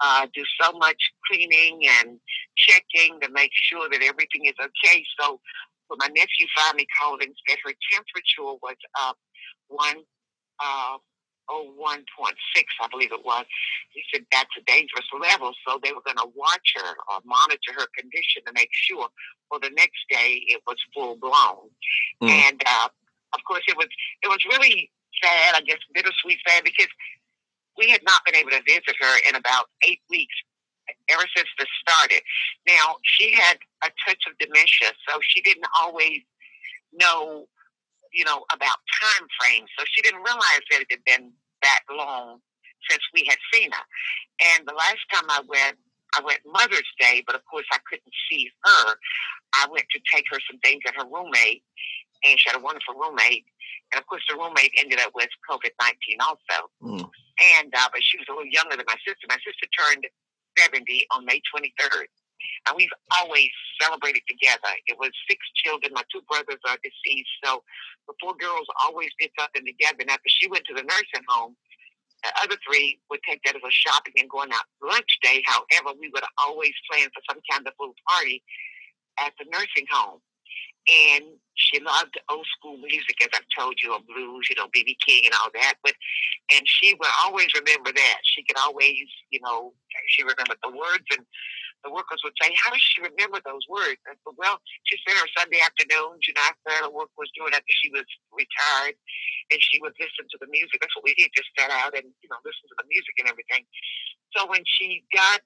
uh, 0.00 0.26
do 0.34 0.42
so 0.60 0.72
much 0.78 1.00
cleaning 1.26 1.80
and 2.00 2.18
checking 2.56 3.20
to 3.20 3.28
make 3.30 3.50
sure 3.52 3.88
that 3.88 4.02
everything 4.02 4.44
is 4.46 4.54
okay. 4.60 5.04
So 5.20 5.40
when 5.88 5.98
my 5.98 6.08
nephew 6.08 6.46
finally 6.56 6.86
called 6.98 7.22
and 7.22 7.32
said 7.48 7.58
her 7.64 7.72
temperature 7.92 8.58
was 8.62 8.76
up 9.00 9.16
one, 9.68 10.02
uh, 10.60 10.98
oh, 11.50 11.72
1.6, 11.78 12.02
I 12.80 12.88
believe 12.90 13.12
it 13.12 13.24
was. 13.24 13.44
He 13.92 14.02
said 14.12 14.26
that's 14.32 14.50
a 14.58 14.62
dangerous 14.66 15.06
level, 15.20 15.52
so 15.66 15.78
they 15.82 15.92
were 15.92 16.04
going 16.04 16.18
to 16.18 16.30
watch 16.34 16.74
her 16.76 16.90
or 17.12 17.20
monitor 17.24 17.72
her 17.76 17.86
condition 17.98 18.42
to 18.46 18.52
make 18.54 18.70
sure. 18.72 19.08
Well, 19.50 19.60
the 19.60 19.70
next 19.76 20.00
day 20.10 20.42
it 20.48 20.62
was 20.66 20.76
full 20.94 21.16
blown, 21.16 21.70
Mm. 22.22 22.30
and 22.30 22.62
uh, 22.66 22.88
of 23.34 23.40
course 23.46 23.62
it 23.68 23.76
was 23.76 23.88
it 24.22 24.28
was 24.28 24.38
really 24.50 24.90
sad. 25.22 25.54
I 25.54 25.60
guess 25.62 25.78
bittersweet 25.94 26.38
sad 26.46 26.64
because 26.64 26.88
we 27.78 27.90
had 27.90 28.02
not 28.04 28.24
been 28.24 28.36
able 28.36 28.50
to 28.50 28.62
visit 28.66 28.96
her 29.00 29.16
in 29.28 29.34
about 29.36 29.66
eight 29.84 30.00
weeks 30.10 30.34
ever 31.10 31.24
since 31.36 31.48
this 31.58 31.68
started. 31.80 32.22
Now 32.66 32.96
she 33.02 33.32
had 33.32 33.58
a 33.84 33.90
touch 34.06 34.22
of 34.30 34.38
dementia, 34.38 34.92
so 35.08 35.18
she 35.22 35.40
didn't 35.42 35.66
always 35.80 36.20
know 36.92 37.48
you 38.16 38.24
know, 38.24 38.48
about 38.52 38.80
time 39.04 39.28
frames. 39.38 39.68
So 39.78 39.84
she 39.92 40.00
didn't 40.00 40.24
realize 40.24 40.64
that 40.72 40.80
it 40.80 40.90
had 40.90 41.04
been 41.04 41.30
that 41.62 41.80
long 41.92 42.40
since 42.88 43.02
we 43.12 43.28
had 43.28 43.36
seen 43.52 43.70
her. 43.70 43.84
And 44.56 44.66
the 44.66 44.72
last 44.72 45.04
time 45.12 45.28
I 45.28 45.40
went, 45.46 45.76
I 46.16 46.24
went 46.24 46.40
Mother's 46.48 46.88
Day, 46.98 47.22
but 47.26 47.36
of 47.36 47.44
course 47.44 47.66
I 47.70 47.78
couldn't 47.84 48.12
see 48.30 48.48
her. 48.64 48.96
I 49.54 49.66
went 49.70 49.84
to 49.92 50.00
take 50.12 50.24
her 50.32 50.40
some 50.48 50.58
things 50.60 50.80
at 50.88 50.96
her 50.96 51.04
roommate, 51.04 51.62
and 52.24 52.40
she 52.40 52.48
had 52.48 52.56
a 52.56 52.64
wonderful 52.64 52.96
roommate. 52.96 53.44
And 53.92 54.00
of 54.00 54.06
course, 54.08 54.24
the 54.28 54.34
roommate 54.34 54.72
ended 54.80 54.98
up 54.98 55.12
with 55.14 55.28
COVID 55.48 55.76
19 55.78 56.18
also. 56.24 56.58
Mm. 56.82 57.10
And, 57.60 57.70
uh, 57.76 57.88
but 57.92 58.00
she 58.02 58.16
was 58.16 58.26
a 58.28 58.32
little 58.32 58.48
younger 58.48 58.76
than 58.76 58.88
my 58.88 58.96
sister. 59.04 59.28
My 59.28 59.38
sister 59.44 59.68
turned 59.76 60.08
70 60.58 61.06
on 61.12 61.24
May 61.24 61.40
23rd. 61.52 62.08
And 62.66 62.76
we've 62.76 62.92
always 63.20 63.50
celebrated 63.80 64.22
together. 64.28 64.72
It 64.86 64.98
was 64.98 65.10
six 65.28 65.40
children. 65.54 65.92
My 65.94 66.04
two 66.12 66.22
brothers 66.28 66.60
are 66.68 66.78
deceased. 66.82 67.30
So 67.44 67.62
the 68.08 68.14
four 68.20 68.34
girls 68.38 68.66
always 68.82 69.10
did 69.20 69.30
something 69.38 69.64
together. 69.64 69.98
And 70.00 70.10
after 70.10 70.28
she 70.28 70.48
went 70.48 70.64
to 70.66 70.74
the 70.74 70.82
nursing 70.82 71.26
home, 71.28 71.56
the 72.24 72.32
other 72.42 72.56
three 72.66 72.98
would 73.10 73.20
take 73.28 73.42
that 73.44 73.56
as 73.56 73.62
a 73.62 73.70
shopping 73.70 74.14
and 74.16 74.30
going 74.30 74.50
out 74.52 74.66
lunch 74.82 75.18
day. 75.22 75.42
However, 75.46 75.96
we 76.00 76.10
would 76.12 76.24
always 76.46 76.72
plan 76.90 77.08
for 77.14 77.22
some 77.30 77.40
kind 77.50 77.66
of 77.66 77.74
little 77.78 77.94
party 78.08 78.42
at 79.20 79.32
the 79.38 79.46
nursing 79.52 79.86
home. 79.90 80.20
And 80.86 81.24
she 81.54 81.80
loved 81.80 82.18
old 82.30 82.46
school 82.58 82.76
music, 82.78 83.18
as 83.22 83.28
I've 83.34 83.50
told 83.58 83.74
you, 83.82 83.92
or 83.92 84.00
blues, 84.06 84.46
you 84.50 84.56
know, 84.56 84.68
BB 84.68 84.96
King 85.04 85.26
and 85.26 85.34
all 85.42 85.50
that. 85.54 85.74
But 85.82 85.94
and 86.54 86.62
she 86.66 86.94
would 86.94 87.10
always 87.24 87.48
remember 87.54 87.92
that. 87.92 88.18
She 88.24 88.44
could 88.44 88.58
always, 88.58 89.02
you 89.30 89.40
know, 89.42 89.72
she 90.08 90.22
remembered 90.22 90.58
the 90.62 90.70
words, 90.70 91.06
and 91.10 91.26
the 91.86 91.94
workers 91.94 92.18
would 92.26 92.34
say, 92.42 92.50
"How 92.58 92.74
does 92.74 92.82
she 92.82 92.98
remember 93.06 93.38
those 93.46 93.62
words?" 93.70 94.02
I 94.10 94.18
said, 94.18 94.34
"Well, 94.34 94.58
she 94.90 94.98
spent 95.06 95.22
her 95.22 95.30
Sunday 95.38 95.62
afternoons, 95.62 96.26
you 96.26 96.34
know, 96.34 96.42
after 96.42 96.90
work 96.90 97.14
was 97.14 97.30
doing 97.38 97.54
after 97.54 97.70
she 97.70 97.94
was 97.94 98.04
retired, 98.34 98.98
and 99.54 99.62
she 99.62 99.78
would 99.78 99.94
listen 100.02 100.26
to 100.26 100.38
the 100.42 100.50
music. 100.50 100.82
That's 100.82 100.94
what 100.98 101.06
we 101.06 101.14
did, 101.14 101.30
just 101.38 101.48
sat 101.54 101.70
out 101.70 101.94
and 101.94 102.10
you 102.10 102.28
know 102.28 102.42
listen 102.42 102.66
to 102.66 102.76
the 102.82 102.90
music 102.90 103.14
and 103.22 103.30
everything. 103.30 103.62
So 104.34 104.50
when 104.50 104.66
she 104.66 105.06
got 105.14 105.40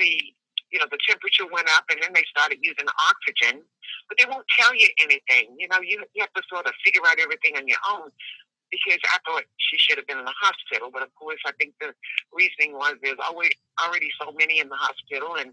the 0.00 0.32
you 0.70 0.78
know, 0.78 0.86
the 0.90 1.00
temperature 1.08 1.48
went 1.48 1.68
up 1.76 1.84
and 1.88 2.00
then 2.02 2.12
they 2.12 2.24
started 2.28 2.58
using 2.60 2.84
oxygen, 3.08 3.64
but 4.08 4.18
they 4.18 4.28
won't 4.28 4.44
tell 4.60 4.74
you 4.74 4.88
anything. 5.00 5.56
You 5.56 5.68
know, 5.68 5.80
you, 5.80 6.04
you 6.12 6.20
have 6.20 6.32
to 6.36 6.42
sort 6.48 6.66
of 6.66 6.72
figure 6.84 7.00
out 7.08 7.18
everything 7.18 7.56
on 7.56 7.66
your 7.66 7.80
own 7.88 8.12
because 8.70 9.00
I 9.12 9.18
thought 9.24 9.44
she 9.56 9.76
should 9.78 9.96
have 9.96 10.06
been 10.06 10.18
in 10.18 10.24
the 10.24 10.40
hospital. 10.40 10.90
But 10.92 11.02
of 11.02 11.14
course, 11.14 11.40
I 11.46 11.52
think 11.58 11.74
the 11.80 11.92
reasoning 12.32 12.76
was 12.76 12.96
there's 13.02 13.20
always 13.24 13.52
already 13.82 14.08
so 14.20 14.32
many 14.32 14.60
in 14.60 14.68
the 14.68 14.76
hospital 14.76 15.36
and, 15.36 15.52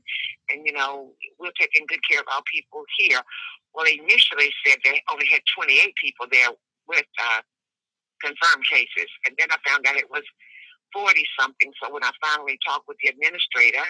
and, 0.50 0.66
you 0.66 0.74
know, 0.74 1.12
we're 1.40 1.56
taking 1.60 1.88
good 1.88 2.04
care 2.10 2.20
of 2.20 2.28
our 2.34 2.44
people 2.52 2.84
here. 2.98 3.22
Well, 3.74 3.86
initially 3.88 4.52
said 4.66 4.80
they 4.84 5.02
only 5.12 5.28
had 5.32 5.42
28 5.56 5.94
people 6.02 6.28
there 6.32 6.50
with 6.88 7.08
uh, 7.20 7.42
confirmed 8.22 8.66
cases. 8.70 9.10
And 9.26 9.36
then 9.38 9.48
I 9.52 9.58
found 9.68 9.88
out 9.88 9.98
it 9.98 10.10
was 10.10 10.24
40 10.94 11.24
something. 11.40 11.72
So 11.82 11.92
when 11.94 12.04
I 12.04 12.12
finally 12.24 12.58
talked 12.66 12.88
with 12.88 12.98
the 13.04 13.10
administrator, 13.10 13.84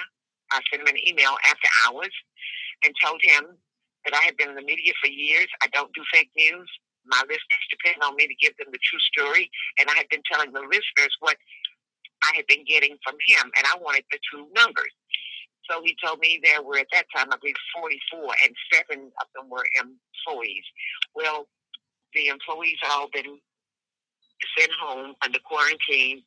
I 0.51 0.61
sent 0.69 0.81
him 0.81 0.89
an 0.89 1.01
email 1.07 1.37
after 1.49 1.69
hours 1.85 2.13
and 2.83 2.93
told 3.03 3.21
him 3.23 3.57
that 4.05 4.13
I 4.13 4.23
had 4.23 4.37
been 4.37 4.49
in 4.49 4.55
the 4.55 4.65
media 4.65 4.93
for 5.01 5.09
years. 5.09 5.47
I 5.63 5.67
don't 5.73 5.93
do 5.93 6.03
fake 6.13 6.29
news. 6.37 6.69
My 7.07 7.21
listeners 7.25 7.65
depend 7.69 8.03
on 8.03 8.15
me 8.15 8.27
to 8.27 8.35
give 8.41 8.57
them 8.57 8.69
the 8.71 8.81
true 8.81 8.99
story. 9.13 9.49
And 9.79 9.89
I 9.89 9.95
had 9.95 10.09
been 10.09 10.23
telling 10.29 10.51
the 10.51 10.61
listeners 10.61 11.13
what 11.19 11.37
I 12.23 12.35
had 12.35 12.47
been 12.47 12.65
getting 12.65 12.97
from 13.03 13.15
him, 13.27 13.51
and 13.57 13.65
I 13.67 13.77
wanted 13.79 14.05
the 14.11 14.19
true 14.31 14.47
numbers. 14.55 14.93
So 15.69 15.81
he 15.83 15.95
told 16.03 16.19
me 16.19 16.39
there 16.43 16.61
were 16.61 16.77
at 16.77 16.87
that 16.93 17.05
time, 17.15 17.29
I 17.31 17.37
believe, 17.37 17.55
44, 17.75 18.35
and 18.45 18.53
seven 18.73 19.11
of 19.21 19.27
them 19.35 19.49
were 19.49 19.65
employees. 19.77 20.65
Well, 21.15 21.47
the 22.13 22.27
employees 22.27 22.77
had 22.81 22.91
all 22.91 23.09
been 23.11 23.39
sent 24.57 24.71
home 24.79 25.15
under 25.23 25.39
quarantine, 25.39 26.21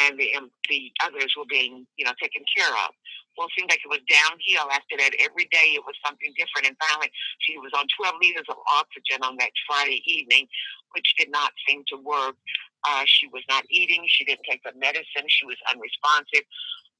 and 0.00 0.18
the 0.18 0.34
um, 0.34 0.50
the 0.68 0.90
others 1.04 1.34
were 1.36 1.48
being 1.48 1.86
you 1.96 2.04
know 2.04 2.12
taken 2.20 2.42
care 2.56 2.72
of. 2.86 2.94
Well, 3.38 3.46
it 3.46 3.54
seemed 3.54 3.70
like 3.70 3.86
it 3.86 3.88
was 3.88 4.02
downhill 4.10 4.66
after 4.74 4.98
that. 4.98 5.14
Every 5.22 5.46
day 5.54 5.78
it 5.78 5.86
was 5.86 5.94
something 6.02 6.34
different. 6.34 6.66
And 6.66 6.76
finally, 6.82 7.06
she 7.38 7.54
was 7.62 7.70
on 7.70 7.86
12 7.94 8.18
liters 8.18 8.50
of 8.50 8.58
oxygen 8.66 9.22
on 9.22 9.38
that 9.38 9.54
Friday 9.62 10.02
evening, 10.10 10.50
which 10.98 11.06
did 11.14 11.30
not 11.30 11.54
seem 11.62 11.86
to 11.94 12.02
work. 12.02 12.34
Uh, 12.82 13.06
she 13.06 13.30
was 13.30 13.46
not 13.46 13.62
eating. 13.70 14.02
She 14.10 14.26
didn't 14.26 14.42
take 14.42 14.66
the 14.66 14.74
medicine. 14.74 15.30
She 15.30 15.46
was 15.46 15.56
unresponsive. 15.70 16.42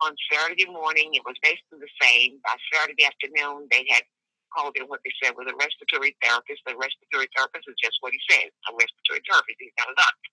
On 0.06 0.14
Saturday 0.30 0.70
morning, 0.70 1.10
it 1.18 1.26
was 1.26 1.34
basically 1.42 1.82
the 1.82 1.90
same. 1.98 2.38
By 2.46 2.54
Saturday 2.70 3.02
afternoon, 3.02 3.66
they 3.74 3.82
had 3.90 4.06
called 4.54 4.76
in 4.76 4.86
what 4.88 5.00
they 5.04 5.12
said 5.22 5.36
was 5.36 5.48
a 5.48 5.56
respiratory 5.56 6.16
therapist. 6.22 6.62
The 6.66 6.76
respiratory 6.76 7.28
therapist 7.36 7.68
is 7.68 7.78
just 7.82 7.98
what 8.00 8.12
he 8.12 8.20
said, 8.30 8.48
a 8.68 8.72
respiratory 8.74 9.22
therapist. 9.28 9.58
He's 9.60 9.76
not 9.78 9.92
a 9.92 9.96
doctor. 9.96 10.30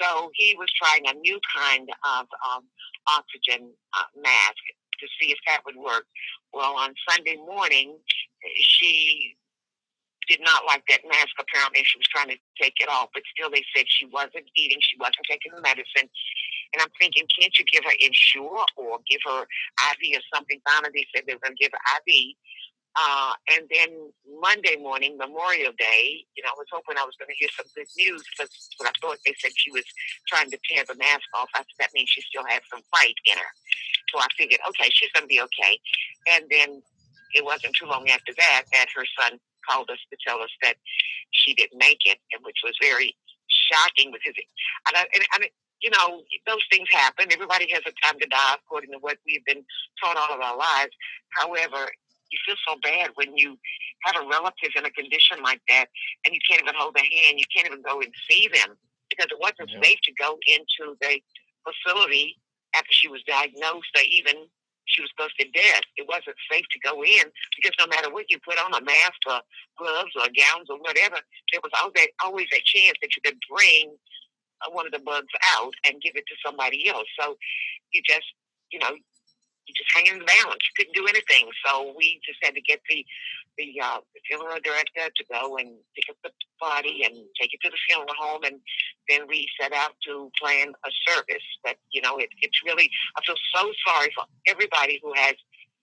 So 0.00 0.30
he 0.34 0.56
was 0.56 0.68
trying 0.76 1.04
a 1.06 1.14
new 1.18 1.38
kind 1.54 1.88
of 2.04 2.26
um, 2.46 2.64
oxygen 3.08 3.72
uh, 3.94 4.08
mask 4.16 4.64
to 5.00 5.06
see 5.20 5.32
if 5.32 5.38
that 5.48 5.64
would 5.66 5.76
work. 5.76 6.04
Well, 6.52 6.76
on 6.76 6.94
Sunday 7.08 7.36
morning, 7.36 7.98
she 8.56 9.36
did 10.28 10.40
not 10.40 10.64
like 10.66 10.84
that 10.88 11.02
mask. 11.08 11.34
Apparently, 11.40 11.82
she 11.84 11.98
was 11.98 12.08
trying 12.08 12.30
to 12.30 12.38
take 12.60 12.74
it 12.80 12.88
off, 12.88 13.10
but 13.12 13.22
still, 13.34 13.50
they 13.50 13.64
said 13.74 13.84
she 13.88 14.06
wasn't 14.06 14.46
eating, 14.56 14.78
she 14.80 14.96
wasn't 14.98 15.26
taking 15.28 15.52
the 15.54 15.60
medicine. 15.60 16.08
And 16.72 16.78
I'm 16.80 16.92
thinking, 17.00 17.26
can't 17.34 17.52
you 17.58 17.64
give 17.72 17.84
her 17.84 17.96
Ensure 17.98 18.64
or 18.76 18.98
give 19.10 19.20
her 19.26 19.42
IV 19.42 20.02
or 20.14 20.24
something? 20.32 20.60
Finally, 20.62 21.02
they 21.02 21.06
said 21.10 21.24
they 21.26 21.34
were 21.34 21.42
going 21.42 21.56
to 21.58 21.62
give 21.62 21.74
her 21.74 21.84
IV. 22.06 22.36
Uh, 22.98 23.32
and 23.54 23.70
then 23.70 24.10
Monday 24.40 24.76
morning, 24.76 25.16
Memorial 25.16 25.72
Day, 25.78 26.26
you 26.34 26.42
know, 26.42 26.50
I 26.50 26.58
was 26.58 26.66
hoping 26.72 26.98
I 26.98 27.06
was 27.06 27.14
going 27.18 27.30
to 27.30 27.38
hear 27.38 27.48
some 27.54 27.66
good 27.74 27.86
news 27.96 28.22
because 28.26 28.50
when 28.78 28.88
I 28.90 28.94
thought 29.00 29.18
they 29.24 29.34
said 29.38 29.52
she 29.54 29.70
was 29.70 29.86
trying 30.26 30.50
to 30.50 30.58
tear 30.66 30.82
the 30.86 30.98
mask 30.98 31.24
off, 31.38 31.48
I 31.54 31.62
said 31.62 31.78
that 31.78 31.94
means 31.94 32.10
she 32.10 32.22
still 32.22 32.44
had 32.44 32.62
some 32.66 32.82
fight 32.90 33.14
in 33.26 33.38
her. 33.38 33.52
So 34.10 34.18
I 34.18 34.26
figured, 34.36 34.60
okay, 34.74 34.90
she's 34.90 35.10
going 35.14 35.24
to 35.24 35.30
be 35.30 35.40
okay. 35.40 35.78
And 36.34 36.44
then 36.50 36.82
it 37.34 37.44
wasn't 37.44 37.78
too 37.78 37.86
long 37.86 38.10
after 38.10 38.34
that 38.36 38.64
that 38.72 38.86
her 38.96 39.06
son 39.18 39.38
called 39.62 39.88
us 39.90 40.02
to 40.10 40.16
tell 40.26 40.42
us 40.42 40.50
that 40.62 40.74
she 41.30 41.54
didn't 41.54 41.78
make 41.78 42.02
it, 42.06 42.18
and 42.34 42.42
which 42.44 42.58
was 42.64 42.74
very 42.82 43.14
shocking 43.70 44.10
because, 44.10 44.34
it, 44.34 44.46
and 44.88 44.96
I, 44.98 45.06
and, 45.14 45.24
and 45.34 45.44
you 45.80 45.90
know, 45.90 46.22
those 46.46 46.64
things 46.70 46.88
happen. 46.90 47.32
Everybody 47.32 47.70
has 47.72 47.82
a 47.86 47.94
time 48.04 48.18
to 48.20 48.26
die 48.26 48.56
according 48.58 48.92
to 48.92 48.98
what 48.98 49.16
we've 49.26 49.44
been 49.44 49.64
taught 50.02 50.16
all 50.16 50.34
of 50.34 50.40
our 50.40 50.56
lives. 50.56 50.92
However, 51.30 51.88
you 52.30 52.38
feel 52.46 52.56
so 52.66 52.76
bad 52.82 53.10
when 53.14 53.36
you 53.36 53.58
have 54.04 54.16
a 54.16 54.28
relative 54.28 54.72
in 54.76 54.84
a 54.84 54.90
condition 54.90 55.42
like 55.42 55.60
that 55.68 55.86
and 56.24 56.34
you 56.34 56.40
can't 56.48 56.62
even 56.62 56.74
hold 56.76 56.94
their 56.94 57.04
hand, 57.04 57.38
you 57.38 57.48
can't 57.54 57.66
even 57.66 57.82
go 57.82 58.00
and 58.00 58.12
see 58.30 58.48
them 58.48 58.76
because 59.10 59.28
it 59.30 59.40
wasn't 59.40 59.70
yeah. 59.70 59.82
safe 59.82 59.98
to 60.04 60.12
go 60.18 60.38
into 60.46 60.96
the 61.00 61.20
facility 61.66 62.38
after 62.74 62.92
she 62.92 63.08
was 63.08 63.22
diagnosed 63.26 63.90
or 63.96 64.06
even 64.06 64.46
she 64.86 65.02
was 65.02 65.10
close 65.16 65.30
to 65.38 65.46
death. 65.54 65.86
It 65.96 66.06
wasn't 66.08 66.38
safe 66.50 66.66
to 66.70 66.78
go 66.82 67.02
in 67.02 67.26
because 67.54 67.74
no 67.78 67.86
matter 67.86 68.10
what 68.10 68.26
you 68.28 68.38
put 68.42 68.58
on 68.58 68.74
a 68.74 68.82
mask 68.82 69.20
or 69.26 69.40
gloves 69.78 70.14
or 70.16 70.26
gowns 70.34 70.66
or 70.70 70.78
whatever, 70.82 71.18
there 71.52 71.62
was 71.62 71.74
always 71.78 72.10
always 72.24 72.50
a 72.50 72.62
chance 72.64 72.98
that 73.02 73.14
you 73.14 73.22
could 73.22 73.38
bring 73.46 73.94
one 74.68 74.86
of 74.86 74.92
the 74.92 75.00
bugs 75.00 75.32
out 75.56 75.72
and 75.86 76.02
give 76.02 76.16
it 76.16 76.24
to 76.26 76.36
somebody 76.44 76.88
else. 76.88 77.06
So 77.18 77.36
you 77.92 78.02
just, 78.06 78.26
you 78.70 78.78
know, 78.78 78.92
just 79.76 79.90
hang 79.94 80.06
in 80.06 80.18
the 80.18 80.24
balance. 80.24 80.62
You 80.64 80.74
couldn't 80.76 80.96
do 80.96 81.06
anything. 81.06 81.50
So 81.66 81.94
we 81.96 82.20
just 82.24 82.38
had 82.42 82.54
to 82.54 82.60
get 82.62 82.80
the 82.88 83.04
the, 83.58 83.76
uh, 83.82 84.00
the 84.14 84.20
funeral 84.24 84.56
director 84.64 85.12
to 85.12 85.24
go 85.28 85.58
and 85.58 85.76
pick 85.94 86.08
up 86.08 86.16
the 86.24 86.30
body 86.60 87.04
and 87.04 87.12
take 87.38 87.52
it 87.52 87.60
to 87.60 87.68
the 87.68 87.76
funeral 87.88 88.14
home, 88.16 88.44
and 88.44 88.56
then 89.08 89.28
we 89.28 89.46
set 89.60 89.72
out 89.74 89.92
to 90.06 90.30
plan 90.40 90.72
a 90.84 90.90
service. 91.06 91.44
But 91.62 91.76
you 91.90 92.00
know, 92.00 92.16
it, 92.18 92.30
it's 92.40 92.60
really 92.64 92.90
I 93.16 93.20
feel 93.26 93.36
so 93.54 93.70
sorry 93.86 94.08
for 94.14 94.24
everybody 94.48 95.00
who 95.02 95.12
has 95.14 95.34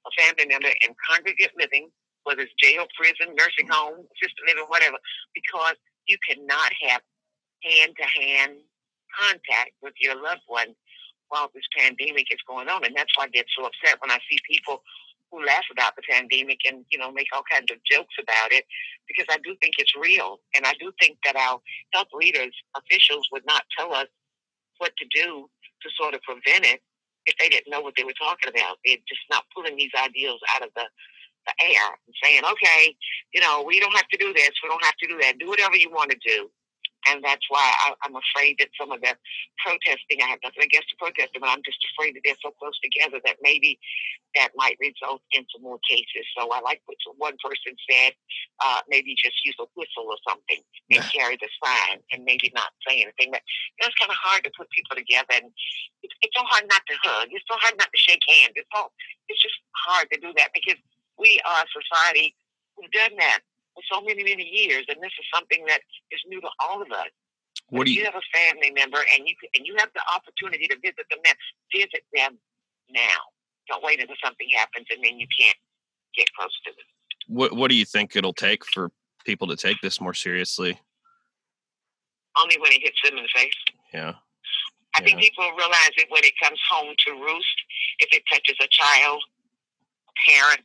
a 0.08 0.12
family 0.18 0.48
member 0.48 0.70
in 0.82 0.96
congregate 1.10 1.52
living, 1.60 1.90
whether 2.24 2.42
it's 2.42 2.54
jail, 2.62 2.86
prison, 2.98 3.36
nursing 3.36 3.68
home, 3.70 4.08
assisted 4.16 4.44
living, 4.48 4.66
whatever, 4.70 4.98
because 5.36 5.76
you 6.08 6.18
cannot 6.28 6.72
have 6.88 7.02
hand 7.64 7.94
to 7.98 8.22
hand 8.22 8.58
contact 9.20 9.72
with 9.82 9.94
your 10.00 10.16
loved 10.22 10.46
one 10.48 10.76
while 11.30 11.50
this 11.54 11.68
pandemic 11.78 12.28
is 12.32 12.40
going 12.48 12.70
on. 12.70 12.86
And 12.86 12.96
that's 12.96 13.12
why 13.16 13.26
I 13.26 13.30
get 13.30 13.46
so 13.58 13.66
upset 13.66 14.00
when 14.02 14.12
I 14.12 14.20
see 14.30 14.38
people 14.50 14.82
who 15.32 15.46
laugh 15.46 15.66
about 15.72 15.96
the 15.96 16.04
pandemic 16.10 16.60
and, 16.68 16.86
you 16.90 16.98
know, 16.98 17.12
make 17.12 17.28
all 17.36 17.44
kinds 17.50 17.72
of 17.72 17.78
jokes 17.84 18.16
about 18.22 18.52
it 18.52 18.66
because 19.08 19.26
I 19.30 19.38
do 19.44 19.56
think 19.62 19.76
it's 19.78 19.96
real. 19.96 20.40
And 20.56 20.66
I 20.66 20.74
do 20.80 20.92
think 21.00 21.18
that 21.26 21.36
our 21.36 21.60
health 21.94 22.08
leaders, 22.14 22.54
officials 22.76 23.28
would 23.32 23.46
not 23.46 23.64
tell 23.78 23.94
us 23.94 24.08
what 24.78 24.94
to 24.98 25.06
do 25.14 25.50
to 25.82 25.90
sort 26.00 26.14
of 26.14 26.22
prevent 26.22 26.66
it 26.66 26.82
if 27.26 27.36
they 27.40 27.50
didn't 27.50 27.70
know 27.72 27.82
what 27.82 27.94
they 27.98 28.04
were 28.04 28.18
talking 28.18 28.50
about. 28.50 28.78
They're 28.86 29.04
just 29.08 29.28
not 29.30 29.44
pulling 29.56 29.76
these 29.76 29.92
ideals 30.00 30.40
out 30.56 30.64
of 30.64 30.70
the, 30.76 30.88
the 31.46 31.54
air 31.60 31.88
and 32.08 32.16
saying, 32.24 32.44
okay, 32.46 32.96
you 33.34 33.42
know, 33.42 33.64
we 33.68 33.80
don't 33.80 33.96
have 33.96 34.08
to 34.08 34.18
do 34.18 34.34
this, 34.34 34.52
we 34.64 34.70
don't 34.70 34.84
have 34.86 34.96
to 35.04 35.08
do 35.08 35.18
that. 35.22 35.40
Do 35.40 35.50
whatever 35.50 35.76
you 35.76 35.92
want 35.92 36.12
to 36.12 36.18
do 36.26 36.50
and 37.10 37.24
that's 37.24 37.46
why 37.50 37.72
I, 37.88 37.94
I'm 38.04 38.16
afraid 38.16 38.58
that 38.60 38.70
some 38.80 38.92
of 38.92 39.02
the 39.02 39.16
protesting, 39.64 40.22
I 40.22 40.28
have 40.28 40.44
nothing 40.44 40.64
against 40.64 40.92
the 40.92 40.98
protesting, 41.00 41.42
but 41.42 41.50
I'm 41.50 41.64
just 41.64 41.80
afraid 41.94 42.16
that 42.16 42.22
they're 42.24 42.40
so 42.44 42.52
close 42.60 42.78
together 42.80 43.20
that 43.26 43.38
maybe 43.42 43.80
that 44.36 44.52
might 44.56 44.78
result 44.80 45.22
in 45.32 45.46
some 45.50 45.64
more 45.64 45.80
cases. 45.88 46.28
So 46.38 46.52
I 46.52 46.60
like 46.62 46.82
what 46.86 46.98
one 47.18 47.38
person 47.42 47.74
said, 47.90 48.14
uh, 48.64 48.82
maybe 48.90 49.16
just 49.18 49.40
use 49.46 49.56
a 49.60 49.66
whistle 49.76 50.12
or 50.12 50.20
something 50.28 50.62
and 50.92 51.02
yeah. 51.02 51.10
carry 51.10 51.38
the 51.40 51.50
sign 51.64 52.00
and 52.12 52.24
maybe 52.24 52.52
not 52.54 52.70
say 52.88 53.02
anything. 53.02 53.32
But 53.34 53.42
you 53.78 53.82
know, 53.82 53.90
it's 53.90 54.00
kind 54.00 54.12
of 54.12 54.20
hard 54.20 54.44
to 54.44 54.52
put 54.54 54.70
people 54.72 54.96
together, 54.96 55.34
and 55.42 55.50
it's, 56.04 56.16
it's 56.22 56.36
so 56.36 56.44
hard 56.46 56.68
not 56.70 56.84
to 56.86 56.96
hug. 57.02 57.30
It's 57.32 57.48
so 57.48 57.58
hard 57.58 57.78
not 57.80 57.90
to 57.90 58.00
shake 58.00 58.22
hands. 58.28 58.54
It's 58.56 58.70
so 58.74 58.92
it's 59.30 59.42
just 59.42 59.58
hard 59.88 60.08
to 60.12 60.18
do 60.20 60.34
that 60.38 60.52
because 60.54 60.80
we 61.18 61.40
are 61.48 61.64
a 61.64 61.70
society 61.74 62.36
who've 62.76 62.92
done 62.92 63.16
that 63.18 63.42
for 63.78 63.86
so 63.94 64.02
many, 64.02 64.24
many 64.24 64.44
years, 64.44 64.86
and 64.90 64.98
this 64.98 65.14
is 65.20 65.26
something 65.34 65.64
that 65.68 65.82
is 66.10 66.20
new 66.26 66.42
to 66.42 66.50
all 66.60 66.82
of 66.82 66.90
us. 66.90 67.14
What 67.70 67.86
do 67.86 67.94
you, 67.94 68.00
you 68.00 68.06
have 68.06 68.16
a 68.16 68.26
family 68.34 68.72
member 68.72 68.98
and 68.98 69.28
you 69.28 69.36
and 69.56 69.66
you 69.66 69.76
have 69.78 69.90
the 69.94 70.02
opportunity 70.14 70.68
to 70.68 70.78
visit 70.82 71.06
them 71.10 71.20
visit 71.74 72.04
them 72.14 72.38
now. 72.90 73.20
Don't 73.68 73.84
wait 73.84 74.00
until 74.00 74.16
something 74.24 74.48
happens 74.56 74.88
and 74.90 75.04
then 75.04 75.20
you 75.20 75.28
can't 75.38 75.58
get 76.16 76.28
close 76.38 76.54
to 76.66 76.72
them. 76.72 76.88
What 77.28 77.54
What 77.54 77.70
do 77.70 77.76
you 77.76 77.86
think 77.86 78.16
it'll 78.16 78.34
take 78.34 78.66
for 78.66 78.92
people 79.26 79.48
to 79.48 79.56
take 79.56 79.78
this 79.82 80.00
more 80.00 80.14
seriously? 80.14 80.80
Only 82.40 82.58
when 82.60 82.72
it 82.72 82.82
hits 82.82 83.02
them 83.04 83.18
in 83.18 83.24
the 83.24 83.30
face. 83.34 83.58
Yeah. 83.94 84.14
I 84.96 85.02
yeah. 85.02 85.06
think 85.06 85.20
people 85.20 85.52
realize 85.58 85.92
it 85.98 86.08
when 86.10 86.24
it 86.24 86.34
comes 86.42 86.60
home 86.70 86.94
to 87.06 87.12
roost. 87.12 87.58
If 88.00 88.10
it 88.14 88.24
touches 88.32 88.56
a 88.62 88.68
child, 88.70 89.22
a 90.08 90.32
parent, 90.32 90.64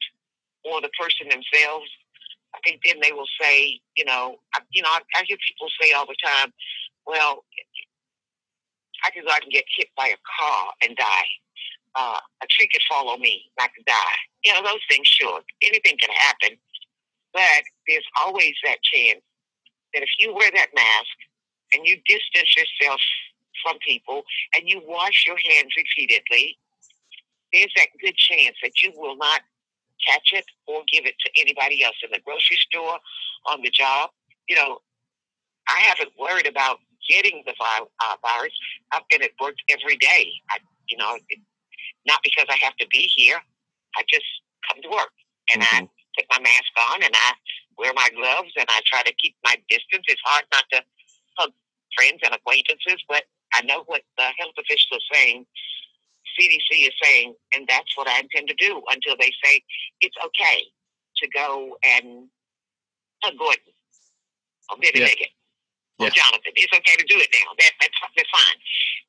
or 0.64 0.80
the 0.80 0.90
person 1.00 1.28
themselves, 1.28 1.90
I 2.54 2.58
think 2.64 2.80
then 2.84 2.96
they 3.02 3.12
will 3.12 3.28
say, 3.40 3.80
you 3.96 4.04
know, 4.04 4.36
I, 4.54 4.60
you 4.72 4.82
know, 4.82 4.88
I, 4.90 5.00
I 5.16 5.24
hear 5.26 5.36
people 5.48 5.68
say 5.80 5.92
all 5.92 6.06
the 6.06 6.16
time, 6.24 6.52
well, 7.06 7.44
I 9.04 9.10
could 9.10 9.24
go 9.24 9.30
out 9.30 9.42
and 9.42 9.52
get 9.52 9.64
hit 9.76 9.88
by 9.96 10.08
a 10.08 10.20
car 10.38 10.72
and 10.86 10.96
die. 10.96 11.30
Uh, 11.94 12.18
a 12.42 12.46
tree 12.48 12.68
could 12.72 12.82
follow 12.88 13.16
me 13.18 13.50
and 13.56 13.64
I 13.64 13.68
could 13.74 13.84
die. 13.84 14.18
You 14.44 14.52
know, 14.54 14.62
those 14.62 14.80
things, 14.88 15.06
sure, 15.06 15.40
anything 15.62 15.96
can 16.00 16.10
happen. 16.10 16.56
But 17.32 17.64
there's 17.88 18.06
always 18.20 18.54
that 18.64 18.82
chance 18.82 19.20
that 19.94 20.02
if 20.02 20.08
you 20.18 20.34
wear 20.34 20.50
that 20.54 20.74
mask 20.74 21.16
and 21.74 21.86
you 21.86 21.96
distance 22.06 22.54
yourself 22.56 23.00
from 23.62 23.78
people 23.86 24.22
and 24.56 24.68
you 24.68 24.82
wash 24.86 25.24
your 25.26 25.36
hands 25.36 25.72
repeatedly, 25.76 26.58
there's 27.52 27.72
that 27.76 27.88
good 28.00 28.16
chance 28.16 28.56
that 28.62 28.82
you 28.82 28.92
will 28.96 29.16
not 29.16 29.42
catch 30.06 30.32
it 30.32 30.44
or 30.66 30.82
give 30.92 31.06
it 31.06 31.14
to 31.24 31.40
anybody 31.40 31.84
else 31.84 31.96
in 32.02 32.10
the 32.12 32.20
grocery 32.20 32.58
store, 32.70 32.98
on 33.46 33.62
the 33.62 33.70
job. 33.70 34.10
You 34.48 34.56
know, 34.56 34.78
I 35.68 35.80
haven't 35.80 36.10
worried 36.18 36.46
about 36.46 36.78
getting 37.08 37.42
the 37.46 37.52
uh, 37.52 38.14
virus. 38.22 38.52
I've 38.92 39.08
been 39.10 39.22
at 39.22 39.30
work 39.40 39.54
every 39.68 39.96
day. 39.96 40.32
I, 40.50 40.58
you 40.88 40.96
know, 40.96 41.16
it, 41.28 41.38
not 42.06 42.20
because 42.22 42.46
I 42.48 42.56
have 42.64 42.76
to 42.76 42.86
be 42.90 43.10
here. 43.14 43.38
I 43.96 44.02
just 44.08 44.26
come 44.68 44.82
to 44.82 44.88
work 44.88 45.12
and 45.52 45.62
mm-hmm. 45.62 45.84
I 45.84 45.88
put 46.16 46.26
my 46.30 46.40
mask 46.40 46.72
on 46.92 47.02
and 47.02 47.14
I 47.14 47.32
wear 47.78 47.92
my 47.94 48.08
gloves 48.14 48.52
and 48.56 48.66
I 48.68 48.80
try 48.86 49.02
to 49.02 49.14
keep 49.14 49.34
my 49.44 49.56
distance. 49.68 50.04
It's 50.08 50.22
hard 50.24 50.44
not 50.52 50.64
to 50.72 50.82
hug 51.38 51.50
friends 51.96 52.20
and 52.24 52.34
acquaintances, 52.34 53.02
but 53.08 53.24
I 53.54 53.62
know 53.62 53.84
what 53.86 54.02
the 54.16 54.24
health 54.38 54.56
officials 54.58 55.02
are 55.02 55.14
saying 55.14 55.46
CDC 56.38 56.88
is 56.88 56.94
saying, 57.02 57.34
and 57.54 57.66
that's 57.68 57.96
what 57.96 58.08
I 58.08 58.20
intend 58.20 58.48
to 58.48 58.54
do 58.54 58.82
until 58.90 59.16
they 59.18 59.32
say 59.44 59.62
it's 60.00 60.16
okay 60.24 60.62
to 61.18 61.28
go 61.28 61.76
and 61.84 62.28
uh, 63.24 63.30
Gordon 63.38 63.72
or 64.70 64.76
Billy 64.80 65.00
yeah. 65.00 65.06
Liggett 65.06 65.32
or 65.98 66.06
yeah. 66.06 66.12
Jonathan. 66.14 66.52
It's 66.56 66.72
okay 66.72 66.96
to 66.96 67.04
do 67.04 67.18
it 67.18 67.28
now. 67.32 67.52
That, 67.58 67.70
that's, 67.80 67.94
that's 68.16 68.30
fine. 68.30 68.56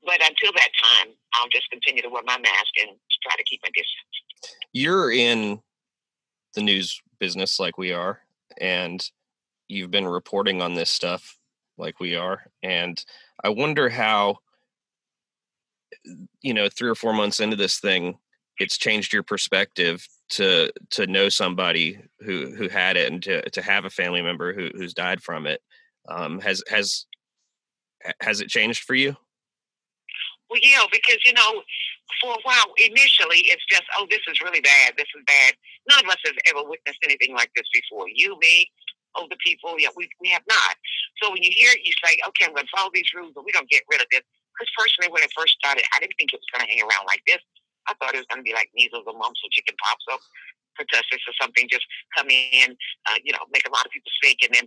But 0.06 0.22
until 0.22 0.52
that 0.54 0.70
time, 0.82 1.14
I'll 1.34 1.50
just 1.50 1.70
continue 1.70 2.02
to 2.02 2.10
wear 2.10 2.24
my 2.26 2.38
mask 2.38 2.74
and 2.82 2.98
try 3.24 3.36
to 3.38 3.44
keep 3.44 3.62
my 3.64 3.70
distance. 3.70 4.56
You're 4.74 5.12
in 5.12 5.62
the 6.56 6.62
news 6.62 7.02
business 7.20 7.60
like 7.60 7.78
we 7.78 7.92
are, 7.92 8.20
and 8.60 9.04
you've 9.68 9.92
been 9.92 10.08
reporting 10.08 10.62
on 10.62 10.74
this 10.74 10.90
stuff 10.90 11.38
like 11.78 12.00
we 12.00 12.16
are. 12.16 12.44
And 12.62 13.04
I 13.44 13.50
wonder 13.50 13.90
how, 13.90 14.40
you 16.42 16.54
know, 16.54 16.70
three 16.70 16.90
or 16.90 16.96
four 16.96 17.14
months 17.14 17.40
into 17.40 17.56
this 17.56 17.80
thing, 17.80 18.18
it's 18.60 18.78
changed 18.78 19.14
your 19.14 19.24
perspective 19.24 20.08
to 20.30 20.72
to 20.92 21.08
know 21.08 21.30
somebody 21.30 22.00
who 22.20 22.54
who 22.56 22.70
had 22.70 22.98
it 22.98 23.12
and 23.12 23.22
to 23.24 23.50
to 23.50 23.62
have 23.62 23.86
a 23.86 23.90
family 23.90 24.22
member 24.22 24.54
who 24.54 24.70
who's 24.76 24.94
died 24.94 25.22
from 25.22 25.48
it. 25.48 25.62
Um, 26.08 26.40
has 26.42 26.64
has 26.70 27.06
has 28.22 28.42
it 28.42 28.50
changed 28.50 28.84
for 28.84 28.96
you? 28.96 29.16
Well, 30.50 30.60
yeah, 30.62 30.84
because 30.92 31.18
you 31.26 31.34
know, 31.34 31.64
for 32.22 32.34
a 32.34 32.42
while 32.44 32.72
initially 32.78 33.50
it's 33.50 33.66
just, 33.70 33.84
oh, 33.98 34.06
this 34.10 34.22
is 34.30 34.40
really 34.42 34.62
bad. 34.62 34.94
This 34.98 35.08
is 35.18 35.24
bad. 35.26 35.54
None 35.90 36.06
of 36.06 36.12
us 36.12 36.22
has 36.26 36.36
ever 36.50 36.68
witnessed 36.68 37.00
anything 37.04 37.34
like 37.34 37.52
this 37.56 37.66
before. 37.74 38.06
You, 38.14 38.38
me, 38.40 38.70
older 39.16 39.36
people, 39.46 39.76
yeah, 39.80 39.90
we 39.96 40.10
we 40.22 40.30
have 40.30 40.44
not. 40.48 40.76
So 41.22 41.32
when 41.32 41.44
you 41.44 41.52
hear 41.52 41.72
it, 41.72 41.80
you 41.84 41.94
say, 42.04 42.18
okay, 42.28 42.46
I'm 42.46 42.54
going 42.54 42.66
to 42.66 42.72
follow 42.76 42.90
these 42.94 43.10
rules, 43.16 43.32
but 43.36 43.46
we're 43.46 43.54
going 43.54 43.68
to 43.68 43.74
get 43.74 43.84
rid 43.90 44.02
of 44.02 44.08
this. 44.12 44.22
Because 44.54 44.70
personally, 44.78 45.10
when 45.10 45.26
it 45.26 45.34
first 45.34 45.58
started, 45.58 45.84
I 45.94 46.00
didn't 46.00 46.14
think 46.16 46.32
it 46.32 46.40
was 46.40 46.52
going 46.54 46.66
to 46.66 46.70
hang 46.70 46.82
around 46.86 47.10
like 47.10 47.26
this. 47.26 47.42
I 47.90 47.98
thought 48.00 48.16
it 48.16 48.24
was 48.24 48.30
going 48.32 48.40
to 48.40 48.48
be 48.48 48.56
like 48.56 48.72
measles 48.72 49.04
or 49.04 49.18
mumps 49.18 49.42
or 49.44 49.50
chicken 49.52 49.76
pox 49.82 50.00
or 50.08 50.18
pertussis 50.80 51.22
or 51.28 51.36
something, 51.40 51.68
just 51.70 51.86
come 52.18 52.30
in, 52.30 52.74
uh, 53.10 53.20
you 53.24 53.34
know, 53.34 53.44
make 53.52 53.68
a 53.68 53.74
lot 53.74 53.86
of 53.86 53.92
people 53.92 54.10
sick 54.22 54.38
and 54.42 54.54
then 54.54 54.66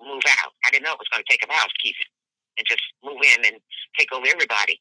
move 0.00 0.22
out. 0.42 0.52
I 0.66 0.70
didn't 0.70 0.84
know 0.84 0.92
it 0.92 1.00
was 1.00 1.08
going 1.08 1.24
to 1.24 1.30
take 1.30 1.44
a 1.44 1.52
house, 1.52 1.72
keep 1.82 1.96
and 2.58 2.66
just 2.66 2.82
move 3.04 3.20
in 3.20 3.44
and 3.44 3.56
take 3.98 4.12
over 4.12 4.26
everybody. 4.26 4.80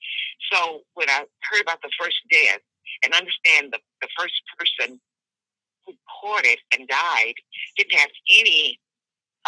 So 0.52 0.82
when 0.94 1.10
I 1.10 1.26
heard 1.52 1.62
about 1.62 1.82
the 1.82 1.92
first 2.00 2.16
death 2.32 2.64
and 3.04 3.14
understand 3.14 3.74
the, 3.74 3.80
the 4.02 4.08
first 4.18 4.36
person 4.58 5.00
who 5.86 5.94
caught 6.22 6.46
it 6.46 6.60
and 6.78 6.88
died 6.88 7.36
didn't 7.78 8.00
have 8.00 8.10
any 8.30 8.80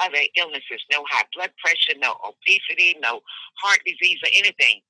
other 0.04 0.22
illnesses, 0.38 0.82
no 0.92 1.04
high 1.10 1.26
blood 1.36 1.52
pressure, 1.64 1.98
no 2.00 2.16
obesity, 2.24 2.98
no 3.02 3.22
heart 3.62 3.80
disease 3.86 4.20
or 4.24 4.30
anything, 4.38 4.82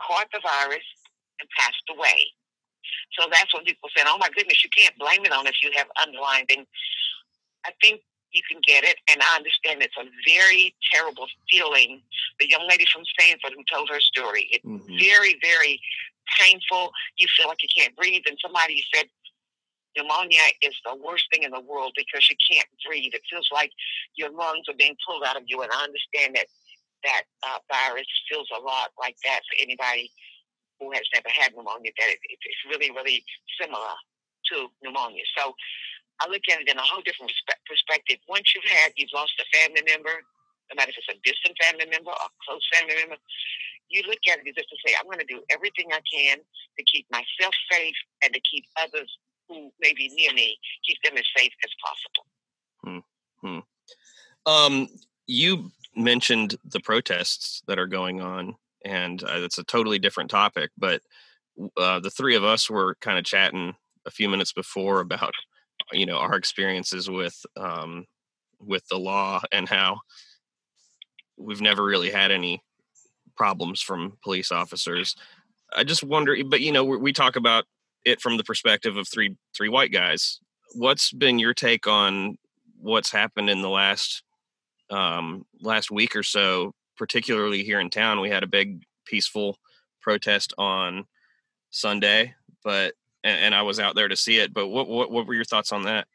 caught 0.00 0.26
the 0.32 0.40
virus 0.42 0.84
and 1.40 1.48
passed 1.58 1.84
away. 1.90 2.32
So 3.18 3.28
that's 3.30 3.52
when 3.54 3.64
people 3.64 3.90
said, 3.96 4.06
oh 4.08 4.18
my 4.18 4.28
goodness, 4.34 4.64
you 4.64 4.70
can't 4.70 4.96
blame 4.98 5.24
it 5.24 5.32
on 5.32 5.46
if 5.46 5.54
you 5.62 5.70
have 5.76 5.86
underlying 6.00 6.46
things. 6.46 6.66
I 7.64 7.70
think 7.80 8.00
you 8.32 8.42
can 8.50 8.60
get 8.66 8.84
it. 8.84 8.96
And 9.10 9.20
I 9.22 9.36
understand 9.36 9.82
it's 9.82 9.96
a 10.00 10.08
very 10.26 10.74
terrible 10.92 11.26
feeling. 11.50 12.02
The 12.40 12.48
young 12.48 12.66
lady 12.68 12.86
from 12.92 13.02
Sanford 13.18 13.52
who 13.54 13.64
told 13.72 13.90
her 13.90 14.00
story, 14.00 14.48
it's 14.50 14.64
mm-hmm. 14.64 14.98
very, 14.98 15.38
very 15.42 15.80
painful. 16.40 16.92
You 17.18 17.26
feel 17.36 17.48
like 17.48 17.62
you 17.62 17.68
can't 17.76 17.94
breathe. 17.96 18.22
And 18.26 18.38
somebody 18.40 18.82
said, 18.94 19.06
pneumonia 19.96 20.42
is 20.62 20.74
the 20.84 20.96
worst 20.96 21.24
thing 21.32 21.42
in 21.42 21.50
the 21.50 21.60
world 21.60 21.92
because 21.96 22.28
you 22.30 22.36
can't 22.50 22.68
breathe. 22.86 23.12
It 23.14 23.22
feels 23.30 23.48
like 23.52 23.70
your 24.16 24.30
lungs 24.30 24.68
are 24.68 24.78
being 24.78 24.96
pulled 25.06 25.24
out 25.24 25.36
of 25.36 25.44
you. 25.46 25.62
And 25.62 25.70
I 25.72 25.84
understand 25.84 26.36
that 26.36 26.46
that 27.04 27.26
uh, 27.42 27.58
virus 27.66 28.06
feels 28.30 28.46
a 28.54 28.62
lot 28.62 28.94
like 28.94 29.16
that 29.26 29.42
for 29.50 29.58
anybody 29.58 30.06
who 30.78 30.90
has 30.94 31.02
never 31.14 31.28
had 31.30 31.50
pneumonia, 31.50 31.90
that 31.98 32.10
it, 32.14 32.18
it's 32.22 32.62
really, 32.70 32.90
really 32.94 33.22
similar 33.58 33.94
to 34.50 34.70
pneumonia. 34.82 35.22
So 35.36 35.54
I 36.22 36.30
look 36.30 36.42
at 36.50 36.62
it 36.62 36.70
in 36.70 36.78
a 36.78 36.86
whole 36.86 37.02
different 37.02 37.30
perspective. 37.66 38.22
Once 38.30 38.54
you've 38.54 38.70
had, 38.70 38.94
you've 38.94 39.14
lost 39.14 39.34
a 39.42 39.46
family 39.50 39.82
member, 39.82 40.14
no 40.70 40.78
matter 40.78 40.94
if 40.94 40.98
it's 41.02 41.10
a 41.10 41.18
distant 41.26 41.58
family 41.58 41.90
member 41.90 42.14
or 42.14 42.22
a 42.22 42.30
close 42.46 42.62
family 42.70 42.94
member, 42.94 43.18
you 43.90 44.02
look 44.06 44.22
at 44.30 44.40
it 44.40 44.48
as 44.48 44.56
if 44.56 44.66
to 44.70 44.78
say, 44.86 44.94
I'm 44.96 45.06
going 45.06 45.20
to 45.20 45.28
do 45.28 45.42
everything 45.50 45.90
I 45.92 46.00
can 46.06 46.38
to 46.38 46.82
keep 46.86 47.06
myself 47.10 47.52
safe 47.70 47.98
and 48.22 48.32
to 48.32 48.40
keep 48.46 48.64
others 48.80 49.10
who 49.48 49.70
may 49.80 49.92
be 49.94 50.10
near 50.14 50.32
me, 50.32 50.56
keep 50.86 50.98
them 51.04 51.16
as 51.16 51.24
safe 51.36 51.52
as 51.64 51.70
possible. 52.84 53.04
Hmm. 53.42 53.46
hmm. 53.46 53.58
Um, 54.50 54.88
you 55.26 55.70
mentioned 55.94 56.56
the 56.64 56.80
protests 56.80 57.62
that 57.66 57.78
are 57.78 57.86
going 57.86 58.20
on, 58.20 58.56
and 58.84 59.22
uh, 59.22 59.36
it's 59.36 59.58
a 59.58 59.64
totally 59.64 59.98
different 59.98 60.30
topic, 60.30 60.70
but 60.76 61.02
uh, 61.76 62.00
the 62.00 62.10
three 62.10 62.34
of 62.34 62.44
us 62.44 62.68
were 62.68 62.96
kind 63.00 63.18
of 63.18 63.24
chatting 63.24 63.74
a 64.06 64.10
few 64.10 64.28
minutes 64.28 64.52
before 64.52 65.00
about 65.00 65.32
you 65.92 66.06
know 66.06 66.16
our 66.16 66.34
experiences 66.34 67.10
with 67.10 67.44
um, 67.56 68.06
with 68.60 68.86
the 68.88 68.98
law 68.98 69.40
and 69.52 69.68
how 69.68 70.00
we've 71.36 71.60
never 71.60 71.84
really 71.84 72.10
had 72.10 72.30
any 72.30 72.62
problems 73.36 73.80
from 73.80 74.18
police 74.22 74.52
officers. 74.52 75.16
I 75.74 75.84
just 75.84 76.02
wonder, 76.02 76.36
but 76.44 76.60
you 76.60 76.72
know, 76.72 76.84
we 76.84 77.12
talk 77.12 77.36
about 77.36 77.64
it 78.04 78.20
from 78.20 78.36
the 78.36 78.44
perspective 78.44 78.96
of 78.96 79.08
three 79.08 79.36
three 79.56 79.68
white 79.68 79.92
guys. 79.92 80.40
What's 80.74 81.12
been 81.12 81.38
your 81.38 81.54
take 81.54 81.86
on 81.86 82.36
what's 82.78 83.12
happened 83.12 83.50
in 83.50 83.62
the 83.62 83.68
last 83.68 84.22
um, 84.90 85.44
last 85.60 85.90
week 85.90 86.16
or 86.16 86.22
so, 86.22 86.74
particularly 86.96 87.62
here 87.62 87.80
in 87.80 87.90
town? 87.90 88.20
We 88.20 88.30
had 88.30 88.42
a 88.42 88.48
big 88.48 88.82
peaceful 89.06 89.58
protest 90.00 90.52
on 90.58 91.04
Sunday, 91.70 92.34
but 92.64 92.94
and, 93.24 93.38
and, 93.38 93.54
I 93.54 93.62
was 93.62 93.78
out 93.78 93.94
there 93.94 94.08
to 94.08 94.16
see 94.16 94.38
it. 94.38 94.52
But 94.52 94.68
what, 94.68 94.88
what 94.88 95.10
what 95.10 95.26
were 95.26 95.34
your 95.34 95.44
thoughts 95.44 95.72
on 95.72 95.82
that? 95.84 96.06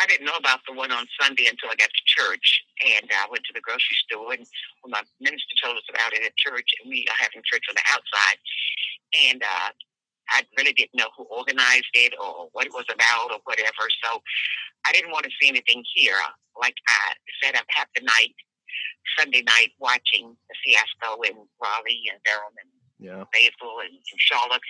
I 0.00 0.06
didn't 0.06 0.24
know 0.24 0.36
about 0.36 0.60
the 0.66 0.72
one 0.72 0.90
on 0.92 1.04
Sunday 1.20 1.44
until 1.44 1.68
I 1.68 1.76
got 1.76 1.90
to 1.92 2.04
church, 2.06 2.62
and 2.86 3.10
I 3.12 3.28
went 3.30 3.44
to 3.44 3.52
the 3.52 3.60
grocery 3.60 3.96
store, 4.08 4.32
and 4.32 4.46
my 4.88 5.02
minister 5.20 5.54
told 5.62 5.76
us 5.76 5.84
about 5.90 6.14
it 6.14 6.24
at 6.24 6.36
church, 6.36 6.68
and 6.80 6.88
we 6.88 7.04
are 7.08 7.20
having 7.20 7.42
church 7.44 7.64
on 7.68 7.76
the 7.76 7.84
outside, 7.92 8.38
and 9.28 9.42
uh, 9.42 9.70
I 10.30 10.46
really 10.56 10.72
didn't 10.72 10.94
know 10.94 11.08
who 11.16 11.24
organized 11.24 11.94
it 11.94 12.14
or 12.20 12.48
what 12.52 12.66
it 12.66 12.72
was 12.72 12.86
about 12.92 13.32
or 13.32 13.40
whatever. 13.44 13.88
So 14.02 14.22
I 14.86 14.92
didn't 14.92 15.10
want 15.10 15.24
to 15.24 15.30
see 15.40 15.48
anything 15.48 15.84
here. 15.94 16.16
Like 16.58 16.74
I 16.88 17.14
said, 17.42 17.54
I've 17.54 17.68
had 17.68 17.86
the 17.94 18.02
night, 18.02 18.34
Sunday 19.18 19.42
night, 19.42 19.72
watching 19.78 20.36
the 20.48 20.54
fiasco 20.64 21.22
in 21.22 21.34
Raleigh 21.60 22.04
and 22.10 22.20
Durham 22.24 22.54
and 22.62 22.70
yeah. 22.98 23.24
Fayetteville 23.32 23.80
and, 23.80 23.94
and 23.94 24.18
Charlotte. 24.20 24.60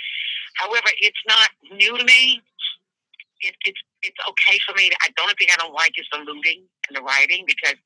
However, 0.54 0.88
it's 1.00 1.24
not 1.26 1.48
new 1.72 1.98
to 1.98 2.04
me. 2.04 2.40
It, 3.40 3.54
it's 3.64 3.80
it's 4.02 4.20
okay 4.28 4.58
for 4.66 4.74
me. 4.76 4.90
I 5.00 5.08
don't 5.16 5.36
think 5.38 5.50
I 5.52 5.56
don't 5.56 5.74
like 5.74 5.92
is 5.98 6.06
the 6.12 6.18
looting 6.18 6.64
and 6.88 6.96
the 6.96 7.02
rioting 7.02 7.44
because 7.46 7.76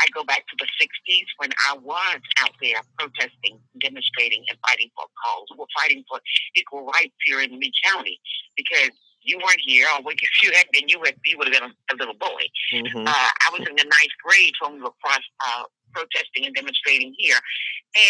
I 0.00 0.06
go 0.14 0.24
back 0.24 0.46
to 0.48 0.56
the 0.58 0.66
'60s 0.80 1.26
when 1.38 1.50
I 1.68 1.76
was 1.78 2.20
out 2.40 2.54
there 2.60 2.80
protesting, 2.98 3.58
demonstrating, 3.80 4.44
and 4.48 4.58
fighting 4.66 4.90
for 4.94 5.06
cause. 5.24 5.48
We're 5.56 5.66
fighting 5.80 6.04
for 6.08 6.20
equal 6.54 6.86
rights 6.86 7.14
here 7.24 7.40
in 7.40 7.58
Lee 7.58 7.72
County 7.84 8.20
because 8.56 8.90
you 9.26 9.38
weren't 9.38 9.60
here, 9.66 9.86
or 9.92 10.12
if 10.12 10.42
you 10.42 10.52
had 10.52 10.66
been, 10.72 10.88
you 10.88 11.00
would 11.00 11.16
you 11.24 11.36
would 11.38 11.48
have 11.48 11.54
been 11.54 11.70
a, 11.70 11.94
a 11.94 11.96
little 11.96 12.14
boy. 12.14 12.42
Mm-hmm. 12.72 13.06
Uh, 13.06 13.30
I 13.44 13.50
was 13.52 13.66
in 13.68 13.74
the 13.74 13.84
ninth 13.84 14.16
grade 14.24 14.54
when 14.60 14.74
we 14.74 14.80
were 14.80 14.94
cross, 15.02 15.20
uh, 15.44 15.64
protesting 15.92 16.46
and 16.46 16.54
demonstrating 16.54 17.14
here, 17.18 17.38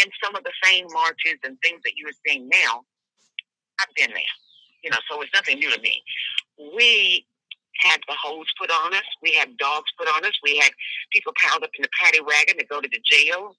and 0.02 0.10
some 0.22 0.36
of 0.36 0.44
the 0.44 0.52
same 0.62 0.86
marches 0.92 1.38
and 1.42 1.56
things 1.62 1.80
that 1.84 1.92
you 1.96 2.06
are 2.06 2.18
seeing 2.26 2.48
now, 2.48 2.82
I've 3.80 3.94
been 3.94 4.10
there. 4.10 4.34
You 4.84 4.90
know, 4.90 4.98
so 5.10 5.20
it's 5.22 5.32
nothing 5.34 5.58
new 5.58 5.70
to 5.74 5.80
me. 5.80 6.02
We 6.76 7.26
had 7.80 8.00
the 8.08 8.14
hose 8.20 8.46
put 8.58 8.70
on 8.70 8.94
us. 8.94 9.08
We 9.22 9.32
had 9.32 9.56
dogs 9.56 9.90
put 9.98 10.08
on 10.08 10.24
us. 10.24 10.32
We 10.42 10.56
had 10.56 10.70
people 11.12 11.32
piled 11.42 11.62
up 11.62 11.70
in 11.76 11.82
the 11.82 11.88
paddy 12.00 12.20
wagon 12.20 12.58
to 12.58 12.66
go 12.66 12.80
to 12.80 12.88
the 12.88 13.00
jail. 13.04 13.56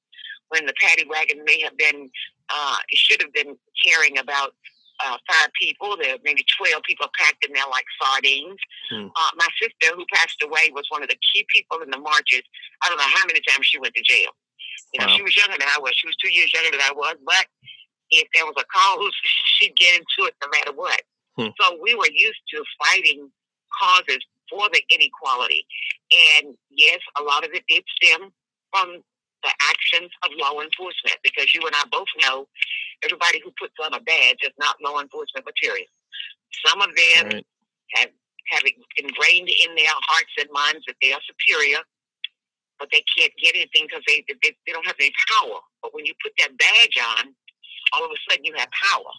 When 0.50 0.66
the 0.66 0.74
paddy 0.80 1.06
wagon 1.10 1.44
may 1.44 1.62
have 1.62 1.78
been, 1.78 2.10
uh, 2.50 2.78
it 2.90 2.98
should 2.98 3.22
have 3.22 3.34
been 3.34 3.58
carrying 3.84 4.18
about 4.18 4.54
uh, 5.06 5.18
five 5.30 5.50
people. 5.60 5.96
There 6.00 6.16
were 6.16 6.24
maybe 6.24 6.46
12 6.58 6.82
people 6.84 7.08
packed 7.18 7.46
in 7.46 7.54
there 7.54 7.68
like 7.70 7.86
sardines. 8.02 8.58
Hmm. 8.90 9.08
Uh, 9.14 9.32
my 9.36 9.48
sister, 9.62 9.94
who 9.96 10.06
passed 10.14 10.42
away, 10.44 10.72
was 10.74 10.86
one 10.90 11.04
of 11.04 11.10
the 11.10 11.20
key 11.34 11.46
people 11.54 11.80
in 11.84 11.92
the 11.92 12.00
marches. 12.00 12.44
I 12.84 12.90
don't 12.90 12.98
know 12.98 13.14
how 13.14 13.26
many 13.28 13.42
times 13.48 13.68
she 13.68 13.80
went 13.80 13.94
to 13.96 14.04
jail. 14.04 14.32
You 14.94 15.02
know, 15.02 15.08
wow. 15.08 15.16
she 15.18 15.24
was 15.24 15.36
younger 15.36 15.58
than 15.60 15.68
I 15.68 15.80
was. 15.80 15.94
She 15.96 16.08
was 16.08 16.16
two 16.18 16.32
years 16.32 16.52
younger 16.54 16.72
than 16.72 16.82
I 16.82 16.94
was. 16.96 17.16
But 17.26 17.46
if 18.10 18.28
there 18.34 18.46
was 18.46 18.56
a 18.58 18.66
cause, 18.66 19.14
she'd 19.60 19.76
get 19.76 20.00
into 20.00 20.28
it 20.28 20.36
no 20.42 20.48
matter 20.50 20.74
what. 20.74 21.02
Hmm. 21.38 21.54
So 21.60 21.78
we 21.82 21.94
were 21.94 22.10
used 22.10 22.42
to 22.56 22.64
fighting 22.80 23.30
causes 23.78 24.20
for 24.50 24.68
the 24.74 24.82
inequality. 24.90 25.66
And 26.12 26.56
yes, 26.72 27.00
a 27.20 27.24
lot 27.24 27.46
of 27.46 27.52
it 27.54 27.64
did 27.68 27.84
stem 28.02 28.32
from 28.72 29.04
the 29.44 29.54
actions 29.70 30.12
of 30.26 30.32
law 30.40 30.60
enforcement 30.60 31.18
because 31.24 31.54
you 31.54 31.62
and 31.66 31.76
I 31.76 31.84
both 31.92 32.08
know 32.22 32.48
everybody 33.04 33.40
who 33.44 33.52
puts 33.60 33.76
on 33.84 33.94
a 33.94 34.02
badge 34.02 34.42
is 34.42 34.56
not 34.60 34.82
law 34.82 35.00
enforcement 35.00 35.46
material. 35.46 35.88
Some 36.66 36.82
of 36.82 36.90
them 36.96 37.26
right. 37.28 37.46
have 37.96 38.10
have 38.50 38.64
ingrained 38.96 39.50
in 39.50 39.76
their 39.76 39.92
hearts 40.08 40.32
and 40.40 40.48
minds 40.54 40.84
that 40.88 40.96
they 41.02 41.12
are 41.12 41.20
superior, 41.28 41.80
but 42.80 42.88
they 42.92 43.04
can't 43.12 43.34
get 43.36 43.56
anything 43.56 43.86
because 43.88 44.04
they, 44.08 44.24
they 44.28 44.56
they 44.66 44.72
don't 44.72 44.88
have 44.88 44.96
any 45.00 45.12
power. 45.30 45.60
But 45.84 45.94
when 45.94 46.06
you 46.06 46.14
put 46.24 46.32
that 46.40 46.58
badge 46.58 46.98
on, 46.98 47.36
all 47.94 48.06
of 48.06 48.12
a 48.12 48.20
sudden 48.30 48.46
you 48.46 48.54
have 48.56 48.70
power, 48.72 49.12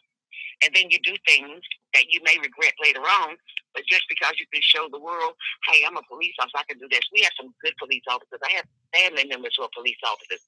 and 0.65 0.75
then 0.75 0.91
you 0.91 0.99
do 1.03 1.15
things 1.27 1.63
that 1.95 2.11
you 2.11 2.21
may 2.25 2.37
regret 2.39 2.75
later 2.83 3.03
on. 3.03 3.37
But 3.75 3.85
just 3.87 4.09
because 4.09 4.35
you 4.41 4.47
can 4.53 4.63
show 4.65 4.89
the 4.91 4.99
world, 4.99 5.35
hey, 5.71 5.85
I'm 5.87 5.97
a 5.97 6.05
police 6.11 6.35
officer, 6.41 6.59
I 6.59 6.67
can 6.67 6.81
do 6.81 6.89
this. 6.91 7.05
We 7.13 7.23
have 7.23 7.37
some 7.39 7.55
good 7.63 7.77
police 7.79 8.03
officers. 8.11 8.41
I 8.43 8.59
have 8.59 8.67
family 8.91 9.29
members 9.29 9.55
who 9.55 9.63
are 9.63 9.73
police 9.77 10.01
officers. 10.03 10.43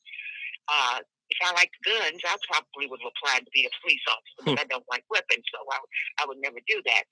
Uh, 0.66 1.04
if 1.30 1.38
I 1.46 1.54
liked 1.54 1.78
guns, 1.86 2.18
I 2.26 2.34
probably 2.50 2.90
would 2.90 2.98
have 3.02 3.14
applied 3.14 3.46
to 3.46 3.52
be 3.54 3.62
a 3.62 3.72
police 3.78 4.02
officer, 4.10 4.42
but 4.50 4.58
I 4.58 4.66
don't 4.66 4.86
like 4.90 5.06
weapons, 5.10 5.46
so 5.46 5.62
I, 5.62 5.78
I 6.18 6.26
would 6.26 6.42
never 6.42 6.58
do 6.66 6.82
that. 6.90 7.04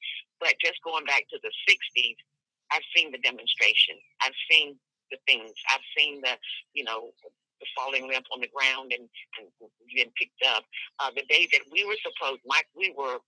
But 0.42 0.58
just 0.58 0.82
going 0.82 1.06
back 1.06 1.22
to 1.30 1.38
the 1.38 1.52
60s, 1.70 2.18
I've 2.74 2.86
seen 2.94 3.14
the 3.14 3.22
demonstration. 3.22 3.94
I've 4.20 4.36
seen 4.50 4.74
the 5.10 5.18
things. 5.26 5.54
I've 5.70 5.86
seen 5.96 6.20
the, 6.20 6.34
you 6.74 6.84
know, 6.84 7.14
the 7.60 7.66
falling 7.76 8.08
limb 8.08 8.22
on 8.34 8.40
the 8.40 8.50
ground 8.54 8.92
and, 8.94 9.08
and 9.38 9.46
been 9.94 10.10
picked 10.16 10.42
up. 10.46 10.64
Uh, 10.98 11.10
the 11.14 11.26
day 11.28 11.48
that 11.52 11.62
we 11.72 11.84
were 11.84 11.98
supposed, 12.02 12.40
Mike, 12.46 12.68
we 12.76 12.94
were 12.96 13.18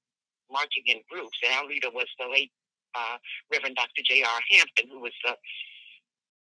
marching 0.51 0.85
in 0.87 0.99
groups, 1.11 1.39
and 1.47 1.55
our 1.55 1.67
leader 1.67 1.91
was 1.95 2.07
the 2.19 2.27
late 2.27 2.51
uh, 2.95 3.17
Reverend 3.53 3.77
Dr. 3.77 4.03
J.R. 4.03 4.41
Hampton, 4.51 4.91
who 4.91 5.01
was 5.01 5.15
the 5.25 5.35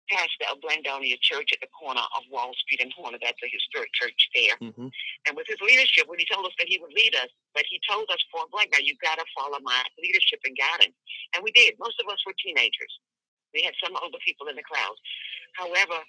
pastor 0.09 0.49
of 0.49 0.61
Blandonia 0.65 1.21
Church 1.21 1.53
at 1.53 1.61
the 1.61 1.69
corner 1.69 2.01
of 2.17 2.25
Wall 2.33 2.53
Street 2.65 2.81
and 2.81 2.93
Horner. 2.97 3.21
That's 3.21 3.41
a 3.45 3.51
historic 3.53 3.93
church 3.93 4.17
there. 4.33 4.57
Mm-hmm. 4.57 4.89
And 5.29 5.33
with 5.37 5.47
his 5.47 5.61
leadership, 5.61 6.09
when 6.09 6.19
he 6.19 6.25
told 6.25 6.49
us 6.49 6.57
that 6.57 6.69
he 6.69 6.81
would 6.81 6.93
lead 6.97 7.15
us, 7.15 7.29
but 7.53 7.69
he 7.69 7.77
told 7.85 8.09
us 8.09 8.21
point 8.33 8.49
blank, 8.51 8.73
now 8.73 8.81
you've 8.81 9.05
got 9.05 9.21
to 9.21 9.27
follow 9.37 9.61
my 9.61 9.81
leadership 10.01 10.41
and 10.49 10.57
guidance. 10.57 10.97
And 11.37 11.45
we 11.45 11.53
did. 11.53 11.77
Most 11.77 12.01
of 12.01 12.09
us 12.09 12.21
were 12.25 12.35
teenagers. 12.41 12.93
We 13.53 13.63
had 13.65 13.77
some 13.81 13.97
older 14.01 14.21
people 14.25 14.49
in 14.49 14.57
the 14.57 14.65
crowd. 14.65 14.97
However, 15.57 16.01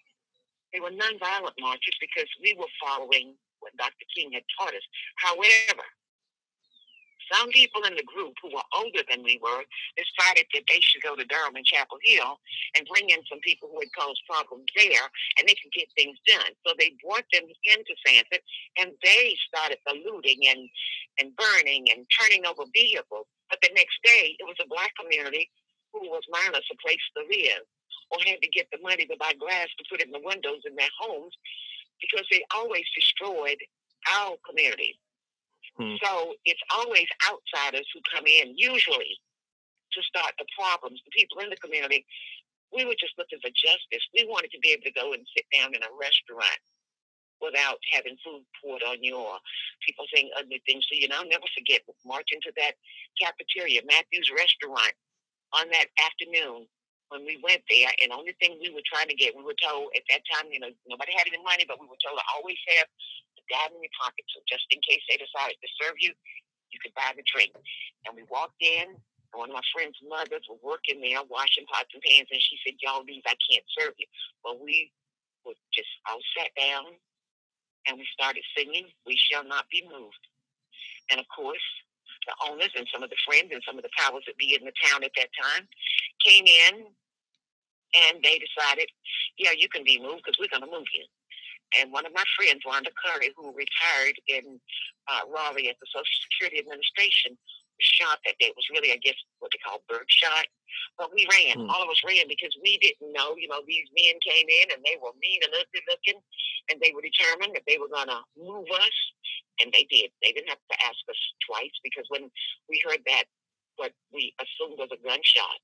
they 0.73 0.79
were 0.79 0.91
nonviolent 0.91 1.57
marches 1.59 1.95
because 1.99 2.29
we 2.41 2.55
were 2.57 2.69
following 2.81 3.35
what 3.59 3.75
Dr. 3.77 4.05
King 4.15 4.31
had 4.33 4.43
taught 4.57 4.73
us. 4.73 4.85
However, 5.17 5.83
some 7.31 7.49
people 7.49 7.85
in 7.85 7.93
the 7.93 8.09
group 8.09 8.33
who 8.41 8.49
were 8.49 8.65
older 8.73 9.05
than 9.05 9.21
we 9.21 9.39
were 9.41 9.61
decided 9.93 10.49
that 10.53 10.65
they 10.65 10.81
should 10.81 11.05
go 11.05 11.15
to 11.15 11.25
Durham 11.25 11.55
and 11.55 11.65
Chapel 11.65 12.01
Hill 12.01 12.39
and 12.75 12.89
bring 12.89 13.09
in 13.09 13.21
some 13.29 13.39
people 13.45 13.69
who 13.69 13.79
had 13.79 13.93
caused 13.93 14.21
problems 14.25 14.65
there 14.75 15.05
and 15.37 15.45
they 15.45 15.53
could 15.61 15.73
get 15.73 15.93
things 15.93 16.17
done. 16.25 16.51
So 16.65 16.73
they 16.77 16.97
brought 17.05 17.25
them 17.29 17.45
into 17.45 17.93
Sanford 18.01 18.41
and 18.81 18.97
they 19.05 19.37
started 19.45 19.77
the 19.85 20.01
looting 20.01 20.41
and, 20.49 20.65
and 21.21 21.35
burning 21.37 21.93
and 21.93 22.05
turning 22.17 22.49
over 22.49 22.65
vehicles. 22.73 23.29
But 23.49 23.61
the 23.61 23.73
next 23.77 24.01
day, 24.01 24.33
it 24.37 24.45
was 24.45 24.57
a 24.61 24.69
black 24.69 24.93
community 24.97 25.49
who 25.93 26.09
was 26.09 26.25
minus 26.29 26.65
a 26.69 26.77
place 26.81 27.01
to 27.17 27.29
live 27.29 27.65
or 28.11 28.19
had 28.25 28.41
to 28.41 28.49
get 28.49 28.67
the 28.71 28.79
money 28.81 29.05
to 29.05 29.17
buy 29.19 29.33
glass 29.39 29.67
to 29.77 29.85
put 29.89 30.01
in 30.01 30.11
the 30.11 30.21
windows 30.23 30.63
in 30.65 30.75
their 30.75 30.91
homes 30.99 31.33
because 32.01 32.25
they 32.31 32.43
always 32.55 32.85
destroyed 32.95 33.59
our 34.15 34.35
community. 34.47 34.99
Hmm. 35.77 35.95
So 36.03 36.33
it's 36.45 36.63
always 36.75 37.07
outsiders 37.27 37.87
who 37.93 37.99
come 38.11 38.25
in, 38.25 38.55
usually, 38.57 39.19
to 39.93 39.99
start 40.03 40.33
the 40.37 40.45
problems. 40.55 41.01
The 41.05 41.15
people 41.15 41.39
in 41.39 41.49
the 41.49 41.59
community, 41.59 42.05
we 42.73 42.85
were 42.85 42.97
just 42.99 43.17
looking 43.17 43.39
for 43.41 43.51
justice. 43.51 44.03
We 44.13 44.27
wanted 44.27 44.51
to 44.51 44.59
be 44.59 44.71
able 44.71 44.87
to 44.87 44.95
go 44.95 45.13
and 45.13 45.25
sit 45.35 45.45
down 45.51 45.75
in 45.75 45.81
a 45.83 45.91
restaurant 45.99 46.61
without 47.41 47.79
having 47.91 48.19
food 48.19 48.43
poured 48.59 48.83
on 48.83 48.99
you 49.01 49.15
or 49.15 49.39
people 49.85 50.03
saying 50.13 50.29
ugly 50.35 50.61
things. 50.67 50.85
So, 50.91 50.99
you 50.99 51.07
know, 51.07 51.23
I'll 51.23 51.31
never 51.31 51.47
forget 51.55 51.81
marching 52.05 52.39
to 52.43 52.51
that 52.59 52.75
cafeteria, 53.15 53.81
Matthew's 53.87 54.31
restaurant, 54.35 54.91
on 55.55 55.71
that 55.71 55.87
afternoon 56.03 56.67
when 57.09 57.25
we 57.25 57.41
went 57.41 57.61
there. 57.69 57.89
And 58.01 58.13
the 58.13 58.17
only 58.17 58.33
thing 58.37 58.57
we 58.61 58.69
were 58.73 58.85
trying 58.85 59.09
to 59.09 59.17
get, 59.17 59.35
we 59.35 59.43
were 59.45 59.57
told 59.57 59.93
at 59.97 60.05
that 60.09 60.23
time, 60.29 60.49
you 60.53 60.61
know, 60.61 60.71
nobody 60.87 61.13
had 61.13 61.27
any 61.29 61.41
money, 61.43 61.65
but 61.67 61.81
we 61.81 61.89
were 61.89 61.99
told 62.01 62.17
to 62.17 62.25
always 62.37 62.57
have 62.77 62.87
a 63.37 63.41
dime 63.49 63.75
in 63.75 63.81
your 63.83 63.95
pocket. 63.97 64.25
So 64.33 64.41
just 64.45 64.65
in 64.69 64.81
case 64.85 65.01
they 65.09 65.17
decided 65.17 65.57
to 65.57 65.69
serve 65.81 65.97
you, 65.99 66.13
you 66.69 66.79
could 66.81 66.93
buy 66.93 67.13
the 67.17 67.25
drink. 67.25 67.53
And 68.05 68.13
we 68.15 68.23
walked 68.29 68.61
in. 68.61 68.93
And 69.29 69.37
one 69.37 69.49
of 69.53 69.57
my 69.57 69.65
friend's 69.73 69.97
mothers 70.01 70.45
was 70.49 70.57
working 70.65 71.01
there, 71.01 71.21
washing 71.29 71.65
pots 71.69 71.93
and 71.93 72.01
pans, 72.01 72.25
and 72.33 72.41
she 72.41 72.57
said, 72.65 72.81
"Y'all 72.81 73.05
leave. 73.05 73.21
I 73.29 73.37
can't 73.45 73.65
serve 73.77 73.93
you." 74.01 74.07
Well, 74.41 74.57
we 74.57 74.91
were 75.45 75.53
just 75.69 75.89
all 76.09 76.17
sat 76.33 76.49
down, 76.57 76.97
and 77.85 77.99
we 77.99 78.09
started 78.11 78.41
singing, 78.57 78.89
"We 79.05 79.15
shall 79.29 79.43
not 79.43 79.69
be 79.69 79.85
moved." 79.85 80.17
And 81.11 81.19
of 81.19 81.27
course, 81.29 81.61
the 82.25 82.33
owners 82.49 82.73
and 82.75 82.87
some 82.91 83.03
of 83.03 83.09
the 83.09 83.21
friends 83.25 83.49
and 83.53 83.61
some 83.65 83.77
of 83.77 83.83
the 83.83 83.93
powers 83.97 84.23
that 84.25 84.37
be 84.37 84.55
in 84.55 84.65
the 84.65 84.73
town 84.83 85.03
at 85.03 85.13
that 85.15 85.29
time 85.39 85.67
came 86.25 86.45
in, 86.45 86.85
and 87.95 88.23
they 88.23 88.39
decided, 88.39 88.89
"Yeah, 89.37 89.51
you 89.51 89.69
can 89.69 89.83
be 89.83 89.99
moved 89.99 90.23
because 90.23 90.37
we're 90.39 90.51
going 90.51 90.65
to 90.69 90.77
move 90.77 90.87
you." 90.93 91.05
And 91.77 91.91
one 91.93 92.05
of 92.05 92.13
my 92.13 92.23
friends, 92.35 92.65
Wanda 92.65 92.89
Curry, 92.97 93.29
who 93.37 93.53
retired 93.53 94.17
in 94.27 94.59
uh, 95.07 95.21
Raleigh 95.29 95.69
at 95.69 95.77
the 95.77 95.89
Social 95.93 96.17
Security 96.25 96.57
Administration, 96.57 97.37
was 97.37 97.85
shot 97.85 98.17
that 98.25 98.37
day. 98.41 98.49
It 98.49 98.57
was 98.57 98.65
really, 98.73 98.91
I 98.91 98.97
guess, 98.97 99.17
what 99.37 99.51
they 99.53 99.61
call 99.61 99.85
bird 99.85 100.09
shot. 100.09 100.49
But 100.97 101.13
we 101.13 101.29
ran. 101.29 101.61
Hmm. 101.65 101.69
All 101.69 101.83
of 101.85 101.89
us 101.89 102.01
ran 102.01 102.25
because 102.27 102.53
we 102.65 102.81
didn't 102.81 103.13
know, 103.13 103.37
you 103.37 103.47
know, 103.47 103.61
these 103.69 103.85
men 103.93 104.17
came 104.25 104.49
in 104.49 104.73
and 104.73 104.81
they 104.81 104.97
were 104.97 105.13
mean 105.21 105.39
and 105.45 105.53
ugly 105.53 105.83
looking, 105.85 106.19
and 106.73 106.81
they 106.81 106.91
were 106.91 107.05
determined 107.05 107.53
that 107.53 107.65
they 107.69 107.77
were 107.77 107.91
going 107.91 108.09
to 108.09 108.21
move 108.37 108.67
us. 108.73 108.97
And 109.61 109.69
they 109.75 109.83
did. 109.91 110.09
They 110.23 110.31
didn't 110.31 110.49
have 110.49 110.63
to 110.71 110.77
ask 110.87 110.99
us 111.11 111.21
twice 111.43 111.75
because 111.83 112.07
when 112.07 112.31
we 112.71 112.81
heard 112.87 113.03
that, 113.05 113.27
what 113.75 113.91
we 114.11 114.31
assumed 114.39 114.79
was 114.79 114.87
a 114.91 114.99
gunshot, 115.03 115.59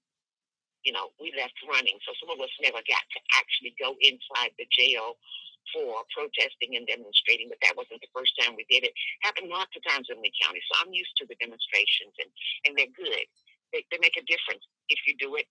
you 0.85 0.93
know, 0.93 1.11
we 1.17 1.33
left 1.33 1.57
running. 1.65 1.97
So 2.05 2.13
some 2.21 2.29
of 2.29 2.39
us 2.39 2.53
never 2.61 2.79
got 2.85 3.05
to 3.17 3.19
actually 3.41 3.73
go 3.81 3.97
inside 3.99 4.53
the 4.55 4.69
jail 4.69 5.17
for 5.73 6.05
protesting 6.13 6.77
and 6.77 6.85
demonstrating, 6.85 7.49
but 7.49 7.57
that 7.65 7.73
wasn't 7.73 7.97
the 7.99 8.13
first 8.13 8.37
time 8.37 8.53
we 8.53 8.69
did 8.69 8.85
it. 8.85 8.93
Happened 9.25 9.49
lots 9.49 9.73
of 9.73 9.81
times 9.81 10.07
in 10.13 10.21
Lee 10.21 10.31
County, 10.37 10.61
so 10.69 10.77
I'm 10.79 10.93
used 10.93 11.17
to 11.17 11.25
the 11.25 11.35
demonstrations, 11.41 12.13
and 12.21 12.29
and 12.69 12.71
they're 12.77 12.93
good. 12.93 13.25
They, 13.73 13.81
they 13.89 13.97
make 13.99 14.15
a 14.15 14.23
difference 14.29 14.61
if 14.87 15.01
you 15.09 15.17
do 15.17 15.35
it 15.35 15.49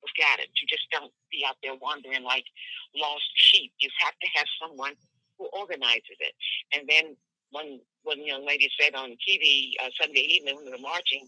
with 0.00 0.14
guidance. 0.16 0.54
You 0.56 0.70
just 0.70 0.86
don't 0.94 1.12
be 1.34 1.44
out 1.44 1.58
there 1.66 1.76
wandering 1.76 2.22
like 2.22 2.46
lost 2.94 3.26
sheep. 3.34 3.74
You 3.82 3.90
have 4.00 4.14
to 4.16 4.28
have 4.38 4.48
someone 4.62 4.94
who 5.36 5.50
organizes 5.52 6.18
it. 6.20 6.34
And 6.72 6.86
then 6.88 7.18
one 7.50 7.80
one 8.02 8.24
young 8.24 8.46
lady 8.46 8.70
said 8.80 8.94
on 8.94 9.12
TV 9.20 9.72
uh, 9.84 9.90
Sunday 10.00 10.24
evening 10.24 10.56
when 10.56 10.64
we 10.66 10.72
were 10.72 10.80
marching, 10.82 11.26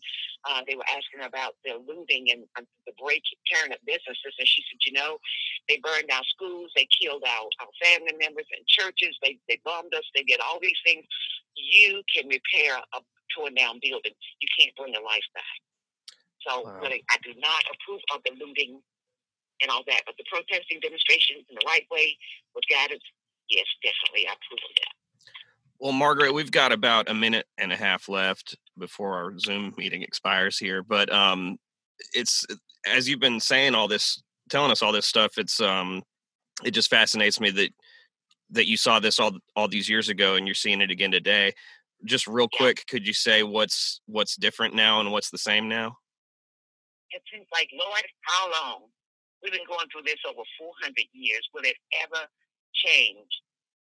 uh, 0.48 0.62
they 0.66 0.74
were 0.74 0.88
asking 0.88 1.26
about 1.26 1.54
the 1.64 1.76
looting 1.84 2.30
and 2.32 2.44
uh, 2.56 2.64
the 2.86 2.92
break 2.96 3.22
tearing 3.46 3.72
up 3.72 3.80
businesses, 3.86 4.34
and 4.38 4.48
she 4.48 4.62
said, 4.70 4.80
you 4.86 4.92
know, 4.96 5.18
they 5.68 5.78
burned 5.84 6.08
our 6.10 6.24
schools, 6.32 6.72
they 6.74 6.88
killed 7.00 7.22
our, 7.26 7.46
our 7.60 7.72
family 7.84 8.16
members 8.18 8.48
and 8.56 8.64
churches, 8.66 9.14
they 9.22 9.38
they 9.48 9.60
bombed 9.64 9.94
us, 9.94 10.06
they 10.14 10.24
did 10.24 10.40
all 10.40 10.58
these 10.62 10.78
things. 10.84 11.04
You 11.56 12.02
can 12.14 12.28
repair 12.28 12.78
a 12.80 12.98
torn 13.36 13.54
down 13.54 13.80
building. 13.82 14.12
You 14.40 14.48
can't 14.58 14.74
bring 14.76 14.96
a 14.96 15.00
life 15.00 15.26
back. 15.34 15.58
So 16.46 16.68
Wow. 16.68 16.80
really, 16.80 17.04
I 17.10 17.16
do 17.22 17.32
not 17.38 17.62
approve 17.72 18.00
of 18.14 18.20
the 18.24 18.32
looting 18.38 18.80
and 19.62 19.70
all 19.70 19.84
that, 19.86 20.02
but 20.06 20.16
the 20.18 20.24
protesting 20.30 20.80
demonstrations 20.80 21.46
in 21.48 21.54
the 21.54 21.66
right 21.66 21.86
way 21.90 22.16
with 22.54 22.64
guidance, 22.68 23.04
yes, 23.48 23.66
definitely, 23.82 24.26
I 24.28 24.34
approve 24.34 24.60
of 24.64 24.74
that. 24.82 24.94
Well, 25.82 25.90
Margaret, 25.90 26.32
we've 26.32 26.52
got 26.52 26.70
about 26.70 27.10
a 27.10 27.14
minute 27.14 27.44
and 27.58 27.72
a 27.72 27.76
half 27.76 28.08
left 28.08 28.56
before 28.78 29.16
our 29.16 29.36
Zoom 29.36 29.74
meeting 29.76 30.02
expires 30.02 30.56
here. 30.56 30.80
But 30.80 31.12
um, 31.12 31.58
it's 32.12 32.46
as 32.86 33.08
you've 33.08 33.18
been 33.18 33.40
saying 33.40 33.74
all 33.74 33.88
this, 33.88 34.22
telling 34.48 34.70
us 34.70 34.80
all 34.80 34.92
this 34.92 35.06
stuff. 35.06 35.38
It's 35.38 35.60
um, 35.60 36.04
it 36.62 36.70
just 36.70 36.88
fascinates 36.88 37.40
me 37.40 37.50
that 37.50 37.70
that 38.50 38.68
you 38.68 38.76
saw 38.76 39.00
this 39.00 39.18
all 39.18 39.32
all 39.56 39.66
these 39.66 39.88
years 39.88 40.08
ago 40.08 40.36
and 40.36 40.46
you're 40.46 40.54
seeing 40.54 40.80
it 40.82 40.92
again 40.92 41.10
today. 41.10 41.52
Just 42.04 42.28
real 42.28 42.48
quick, 42.48 42.86
could 42.86 43.04
you 43.04 43.12
say 43.12 43.42
what's 43.42 44.00
what's 44.06 44.36
different 44.36 44.76
now 44.76 45.00
and 45.00 45.10
what's 45.10 45.30
the 45.30 45.38
same 45.38 45.68
now? 45.68 45.96
It 47.10 47.22
seems 47.32 47.48
like, 47.52 47.68
Lord, 47.76 48.04
how 48.20 48.52
long? 48.52 48.82
We've 49.42 49.50
been 49.50 49.66
going 49.66 49.88
through 49.90 50.02
this 50.06 50.22
over 50.28 50.42
400 50.60 50.94
years. 51.12 51.42
Will 51.52 51.64
it 51.64 51.76
ever 52.04 52.22
change? 52.86 53.26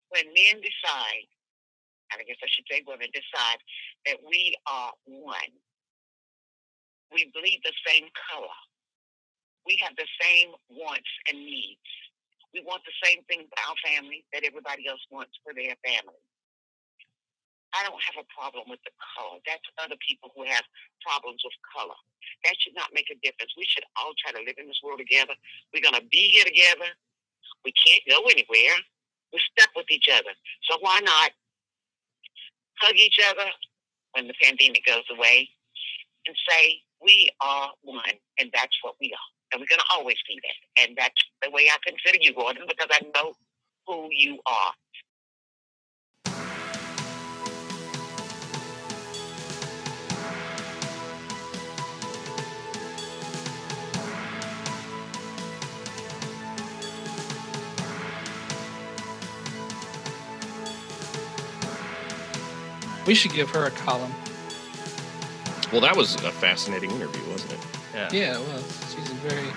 When 0.10 0.26
men 0.28 0.60
decide, 0.60 1.28
I 2.20 2.26
guess 2.28 2.40
I 2.42 2.50
should 2.50 2.68
say 2.70 2.84
women 2.88 3.10
decide, 3.12 3.60
that 4.06 4.18
we 4.24 4.56
are 4.68 4.92
one, 5.06 5.52
we 7.12 7.32
bleed 7.34 7.62
the 7.64 7.76
same 7.86 8.08
color. 8.32 8.58
We 9.66 9.80
have 9.82 9.96
the 9.98 10.08
same 10.22 10.54
wants 10.70 11.10
and 11.30 11.42
needs. 11.42 11.90
We 12.54 12.64
want 12.64 12.86
the 12.86 12.96
same 13.04 13.24
thing 13.28 13.50
for 13.50 13.60
our 13.68 13.78
family 13.84 14.24
that 14.32 14.46
everybody 14.46 14.88
else 14.88 15.02
wants 15.12 15.36
for 15.44 15.52
their 15.52 15.76
family. 15.84 16.22
I 17.76 17.84
don't 17.84 18.00
have 18.08 18.24
a 18.24 18.28
problem 18.32 18.72
with 18.72 18.80
the 18.88 18.96
color. 18.96 19.44
That's 19.44 19.68
other 19.84 20.00
people 20.00 20.32
who 20.32 20.48
have 20.48 20.64
problems 21.04 21.44
with 21.44 21.56
color. 21.68 21.98
That 22.48 22.56
should 22.64 22.78
not 22.78 22.96
make 22.96 23.12
a 23.12 23.20
difference. 23.20 23.52
We 23.60 23.68
should 23.68 23.84
all 24.00 24.16
try 24.16 24.32
to 24.32 24.40
live 24.48 24.56
in 24.56 24.72
this 24.72 24.80
world 24.80 25.04
together. 25.04 25.36
We're 25.76 25.84
going 25.84 26.00
to 26.00 26.08
be 26.08 26.32
here 26.32 26.48
together. 26.48 26.88
We 27.68 27.76
can't 27.76 28.08
go 28.08 28.24
anywhere. 28.32 28.80
We're 29.36 29.44
stuck 29.52 29.76
with 29.76 29.92
each 29.92 30.08
other. 30.08 30.32
So 30.72 30.80
why 30.80 31.04
not 31.04 31.36
hug 32.82 32.96
each 32.96 33.20
other 33.30 33.50
when 34.14 34.28
the 34.28 34.34
pandemic 34.42 34.86
goes 34.86 35.04
away 35.12 35.50
and 36.28 36.36
say, 36.50 36.80
we 37.02 37.30
are 37.42 37.70
one, 37.84 38.18
and 38.40 38.50
that's 38.54 38.76
what 38.82 38.96
we 39.00 39.14
are. 39.14 39.30
And 39.52 39.62
we're 39.62 39.70
going 39.70 39.80
to 39.80 39.94
always 39.94 40.18
be 40.28 40.40
that. 40.42 40.84
And 40.84 40.98
that's 40.98 41.22
the 41.44 41.52
way 41.52 41.70
I 41.70 41.78
consider 41.86 42.18
you, 42.22 42.34
Gordon, 42.34 42.64
because 42.68 42.88
I 42.92 43.02
know 43.14 43.34
who 43.88 44.10
you 44.12 44.40
are. 44.48 44.74
We 63.06 63.16
should 63.16 63.34
give 63.34 63.50
her 63.52 63.66
a 63.66 63.72
column. 63.72 64.14
Well, 65.72 65.82
that 65.82 65.96
was 65.96 66.16
a 66.16 66.32
fascinating 66.32 66.92
interview, 66.92 67.22
wasn't 67.32 67.54
it? 67.54 67.60
Yeah. 67.94 68.10
Yeah, 68.12 68.38
well, 68.40 68.64
she's 68.94 69.10
a 69.10 69.14
very 69.16 69.48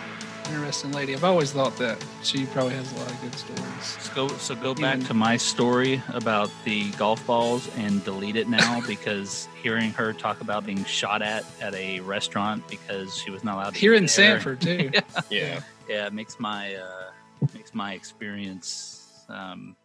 interesting 0.48 0.92
lady. 0.92 1.14
I've 1.14 1.24
always 1.24 1.52
thought 1.52 1.76
that 1.76 2.02
she 2.22 2.46
probably 2.46 2.74
has 2.74 2.90
a 2.92 2.96
lot 2.96 3.10
of 3.10 3.20
good 3.20 3.34
stories. 3.34 3.84
So 4.00 4.14
go, 4.14 4.28
so 4.36 4.54
go 4.54 4.74
back 4.74 4.96
Even- 4.96 5.06
to 5.08 5.14
my 5.14 5.36
story 5.36 6.02
about 6.08 6.50
the 6.64 6.90
golf 6.92 7.24
balls 7.26 7.68
and 7.76 8.02
delete 8.04 8.36
it 8.36 8.48
now 8.48 8.80
because 8.86 9.48
hearing 9.62 9.90
her 9.92 10.12
talk 10.12 10.40
about 10.40 10.64
being 10.64 10.84
shot 10.84 11.20
at 11.22 11.44
at 11.60 11.74
a 11.74 12.00
restaurant 12.00 12.66
because 12.68 13.16
she 13.16 13.30
was 13.30 13.44
not 13.44 13.56
allowed 13.56 13.74
to 13.74 13.80
Here 13.80 13.92
eat 13.94 13.98
in 13.98 14.02
there, 14.04 14.08
Sanford 14.40 14.60
too. 14.60 14.90
Yeah. 15.30 15.60
yeah, 15.88 16.06
it 16.06 16.12
makes 16.14 16.40
my 16.40 16.74
uh, 16.74 17.10
makes 17.54 17.74
my 17.74 17.92
experience 17.92 19.24
um, 19.28 19.76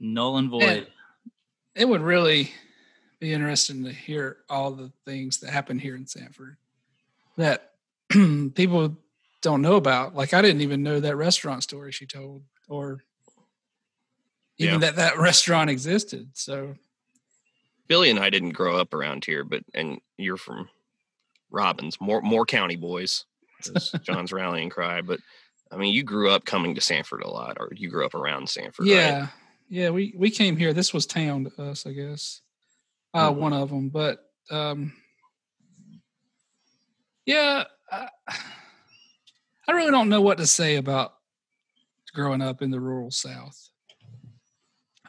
null 0.00 0.38
and 0.38 0.48
void. 0.48 0.60
Man, 0.62 0.86
it 1.74 1.86
would 1.86 2.00
really 2.00 2.52
be 3.20 3.32
interesting 3.32 3.84
to 3.84 3.92
hear 3.92 4.38
all 4.50 4.70
the 4.72 4.92
things 5.04 5.38
that 5.40 5.50
happen 5.50 5.78
here 5.78 5.96
in 5.96 6.06
Sanford 6.06 6.56
that 7.36 7.72
people 8.10 8.96
don't 9.42 9.62
know 9.62 9.76
about. 9.76 10.14
Like 10.14 10.34
I 10.34 10.42
didn't 10.42 10.60
even 10.62 10.82
know 10.82 11.00
that 11.00 11.16
restaurant 11.16 11.62
story 11.62 11.92
she 11.92 12.06
told, 12.06 12.42
or 12.68 13.04
even 14.58 14.74
Yeah. 14.74 14.78
that 14.88 14.96
that 14.96 15.18
restaurant 15.18 15.70
existed. 15.70 16.30
So 16.34 16.74
Billy 17.88 18.10
and 18.10 18.18
I 18.18 18.30
didn't 18.30 18.50
grow 18.50 18.76
up 18.78 18.92
around 18.94 19.24
here, 19.24 19.44
but 19.44 19.62
and 19.74 20.00
you're 20.16 20.36
from 20.36 20.68
Robbins, 21.50 22.00
Moore 22.00 22.22
Moore 22.22 22.46
county 22.46 22.76
boys, 22.76 23.24
John's 24.02 24.32
rallying 24.32 24.70
cry. 24.70 25.00
But 25.02 25.20
I 25.70 25.76
mean, 25.76 25.94
you 25.94 26.02
grew 26.02 26.30
up 26.30 26.44
coming 26.44 26.74
to 26.74 26.80
Sanford 26.80 27.22
a 27.22 27.28
lot, 27.28 27.56
or 27.60 27.70
you 27.74 27.88
grew 27.88 28.04
up 28.04 28.14
around 28.14 28.48
Sanford, 28.48 28.86
yeah, 28.86 29.20
right? 29.20 29.28
yeah, 29.68 29.90
we 29.90 30.14
we 30.16 30.30
came 30.30 30.56
here. 30.56 30.72
This 30.72 30.92
was 30.92 31.06
town 31.06 31.44
to 31.44 31.62
us, 31.62 31.86
I 31.86 31.92
guess. 31.92 32.40
Uh, 33.14 33.30
Mhm. 33.32 33.36
One 33.36 33.52
of 33.52 33.70
them, 33.70 33.88
but 33.88 34.18
um, 34.50 34.92
yeah, 37.24 37.64
I, 37.90 38.08
I 39.68 39.72
really 39.72 39.90
don't 39.90 40.08
know 40.08 40.20
what 40.20 40.38
to 40.38 40.46
say 40.46 40.76
about 40.76 41.14
growing 42.14 42.42
up 42.42 42.62
in 42.62 42.70
the 42.70 42.80
rural 42.80 43.10
South. 43.10 43.70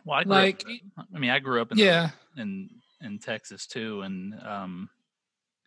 Well, 0.05 0.19
I 0.19 0.23
Like, 0.23 0.63
up, 0.97 1.05
I 1.13 1.19
mean, 1.19 1.29
I 1.29 1.39
grew 1.39 1.61
up 1.61 1.71
in 1.71 1.77
the- 1.77 1.83
yeah, 1.83 2.09
in 2.37 2.69
in 3.01 3.19
Texas 3.19 3.67
too, 3.67 4.01
and 4.01 4.33
um, 4.41 4.89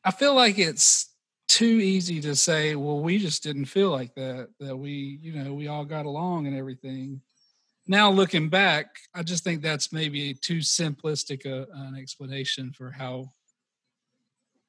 I 0.05 0.11
feel 0.11 0.35
like 0.35 0.59
it's 0.59 1.15
too 1.47 1.65
easy 1.67 2.21
to 2.23 2.35
say, 2.35 2.75
well, 2.75 3.01
we 3.01 3.19
just 3.19 3.43
didn't 3.43 3.67
feel 3.67 3.91
like 3.91 4.15
that, 4.15 4.49
that 4.61 4.77
we, 4.77 5.19
you 5.23 5.33
know, 5.35 5.53
we 5.55 5.69
all 5.69 5.85
got 5.85 6.07
along 6.07 6.47
and 6.47 6.57
everything. 6.57 7.21
Now 7.91 8.09
looking 8.09 8.49
back, 8.49 8.87
I 9.17 9.25
just 9.25 9.43
think 9.43 9.63
that's 9.63 9.93
maybe 9.93 10.33
too 10.33 10.59
simplistic 10.59 11.45
a, 11.45 11.67
an 11.75 11.97
explanation 11.97 12.71
for 12.71 12.93
how 12.93 13.31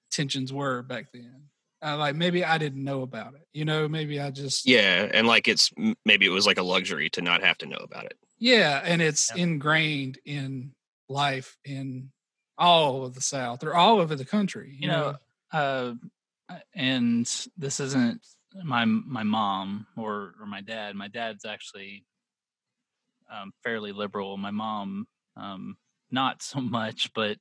tensions 0.10 0.52
were 0.52 0.82
back 0.82 1.12
then. 1.14 1.44
Uh, 1.86 1.98
like 1.98 2.16
maybe 2.16 2.44
I 2.44 2.58
didn't 2.58 2.84
know 2.84 3.04
about 3.04 3.36
it, 3.36 3.46
you 3.54 3.64
know, 3.64 3.88
maybe 3.88 4.20
I 4.20 4.32
just, 4.32 4.66
Yeah, 4.66 5.08
and 5.14 5.28
like 5.28 5.48
it's 5.48 5.72
maybe 6.04 6.26
it 6.26 6.30
was 6.30 6.48
like 6.48 6.58
a 6.58 6.64
luxury 6.64 7.12
to 7.12 7.22
not 7.22 7.44
have 7.44 7.60
to 7.60 7.68
know 7.68 7.78
about 7.78 8.06
it. 8.06 8.18
yeah, 8.40 8.82
and 8.84 9.04
it's 9.04 9.30
Yeah. 9.36 9.44
ingrained 9.44 10.18
in 10.26 10.74
life 11.08 11.60
in 11.64 12.12
all 12.58 13.06
of 13.06 13.14
the 13.14 13.22
South 13.22 13.64
or 13.64 13.76
all 13.76 14.00
over 14.00 14.16
the 14.16 14.26
country. 14.26 14.76
you 14.80 14.88
know, 14.88 15.16
uh, 15.54 15.94
and 16.74 17.28
this 17.56 17.80
isn't 17.80 18.26
my 18.64 18.84
my 18.86 19.22
mom 19.22 19.86
or 19.96 20.34
or 20.40 20.48
my 20.48 20.62
dad. 20.62 20.96
My 20.96 21.08
dad's 21.08 21.46
actually 21.46 22.04
um, 23.32 23.52
fairly 23.64 23.92
liberal. 23.92 24.38
My 24.38 24.52
mom, 24.52 25.08
um, 25.38 25.78
not 26.12 26.42
so 26.42 26.60
much, 26.62 27.14
but 27.14 27.38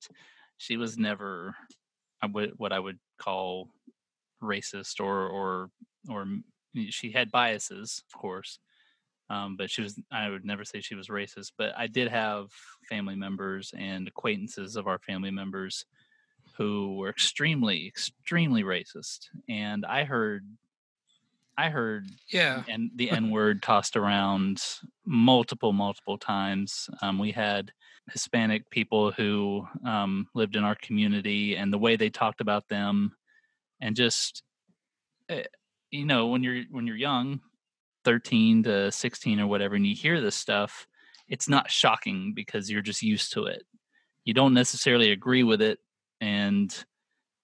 she 0.57 0.77
was 0.77 0.99
never 0.99 1.55
what 2.59 2.73
I 2.73 2.79
would 2.79 2.99
call 3.19 3.69
racist 4.43 5.01
or 5.01 5.27
or 5.27 5.71
or 6.09 6.27
she 6.91 7.11
had 7.11 7.31
biases, 7.31 8.03
of 8.13 8.21
course. 8.21 8.59
Um, 9.29 9.57
but 9.57 9.71
she 9.71 9.83
was 9.83 9.99
I 10.11 10.29
would 10.29 10.45
never 10.45 10.65
say 10.65 10.81
she 10.81 10.95
was 10.95 11.09
racist, 11.09 11.53
but 11.57 11.73
I 11.77 11.87
did 11.87 12.09
have 12.09 12.49
family 12.89 13.15
members 13.15 13.73
and 13.77 14.09
acquaintances 14.09 14.77
of 14.77 14.87
our 14.87 14.99
family 14.99 15.31
members 15.31 15.87
who 16.57 16.97
were 16.97 17.09
extremely, 17.09 17.87
extremely 17.87 18.65
racist. 18.65 19.29
And 19.49 19.87
I 19.87 20.05
heard 20.05 20.45
I 21.61 21.69
heard 21.69 22.07
yeah, 22.31 22.63
and 22.69 22.91
the 22.97 23.11
N 23.11 23.31
word 23.31 23.63
tossed 23.63 23.95
around 23.95 24.63
multiple, 25.05 25.75
multiple 25.75 26.17
times. 26.17 26.89
Um, 27.03 27.19
we 27.19 27.33
had 27.33 27.71
Hispanic 28.11 28.71
people 28.71 29.13
who 29.13 29.67
um, 29.87 30.27
lived 30.35 30.57
in 30.57 30.65
our 30.65 30.75
community, 30.77 31.57
and 31.57 31.71
the 31.71 31.79
way 31.79 31.97
they 31.97 32.09
talked 32.09 32.41
about 32.41 32.69
them, 32.69 33.13
and 33.79 33.95
just 33.95 34.43
eh, 35.29 35.45
you 35.91 36.07
know, 36.07 36.29
when 36.29 36.43
you're 36.43 36.63
when 36.71 36.87
you're 36.87 36.97
young, 36.97 37.41
thirteen 38.07 38.63
to 38.63 38.91
sixteen 38.91 39.39
or 39.39 39.47
whatever, 39.47 39.75
and 39.75 39.87
you 39.87 39.95
hear 39.95 40.19
this 40.23 40.37
stuff, 40.37 40.87
it's 41.29 41.49
not 41.49 41.71
shocking 41.71 42.33
because 42.35 42.71
you're 42.71 42.81
just 42.81 43.03
used 43.03 43.35
to 43.35 43.45
it. 43.45 43.65
You 44.25 44.33
don't 44.33 44.55
necessarily 44.55 45.13
agree 45.13 45.43
with 45.43 45.61
it, 45.61 45.79
and 46.23 46.75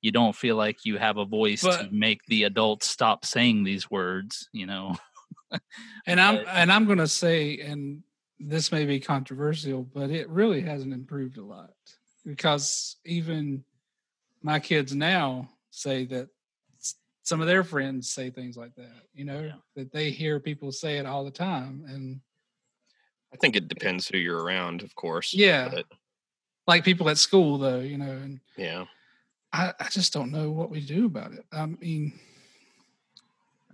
you 0.07 0.13
don't 0.13 0.37
feel 0.37 0.55
like 0.55 0.85
you 0.85 0.99
have 0.99 1.17
a 1.17 1.25
voice 1.25 1.63
to 1.63 1.89
make 1.91 2.21
the 2.27 2.45
adults 2.45 2.89
stop 2.89 3.25
saying 3.25 3.65
these 3.65 3.91
words. 3.91 4.49
You 4.53 4.67
know. 4.67 4.97
and 6.07 6.21
I'm 6.21 6.37
but- 6.37 6.47
and 6.49 6.71
I'm 6.73 6.87
gonna 6.87 7.09
say, 7.09 7.59
and 7.59 8.05
this 8.39 8.71
may 8.71 8.87
be 8.87 9.01
controversial, 9.01 9.83
but 9.83 10.11
it 10.11 10.29
really 10.29 10.61
hasn't 10.61 10.93
improved 10.93 11.39
a 11.39 11.45
lot 11.45 11.71
because 12.25 12.97
even 13.05 13.65
my 14.43 14.61
kids 14.61 14.95
now 14.95 15.49
say 15.71 16.05
that 16.05 16.29
some 17.25 17.41
of 17.41 17.49
their 17.49 17.65
friends 17.65 18.09
say 18.09 18.31
things 18.31 18.57
like 18.57 18.77
that. 18.77 19.03
You 19.13 19.25
know 19.25 19.41
Yeah. 19.41 19.55
that 19.75 19.91
they 19.91 20.11
hear 20.11 20.39
people 20.39 20.71
say 20.71 20.99
it 20.99 21.07
all 21.07 21.25
the 21.25 21.33
time, 21.33 21.85
and 21.89 22.21
I 23.33 23.37
think 23.39 23.57
it 23.57 23.67
depends 23.67 24.07
who 24.07 24.19
you're 24.19 24.41
around, 24.45 24.83
of 24.83 24.95
course. 24.95 25.35
Yeah. 25.35 25.69
but 25.69 25.87
like 26.69 26.85
people 26.85 27.09
at 27.09 27.19
school, 27.19 27.59
though, 27.59 27.81
you 27.81 27.99
know, 27.99 28.11
and 28.11 28.41
yeah. 28.57 28.85
I, 29.57 29.73
I 29.81 29.89
just 29.89 30.13
don't 30.13 30.31
know 30.31 30.51
what 30.51 30.71
we 30.71 30.81
do 30.81 31.07
about 31.07 31.33
it. 31.33 31.45
I 31.51 31.67
mean, 31.67 32.13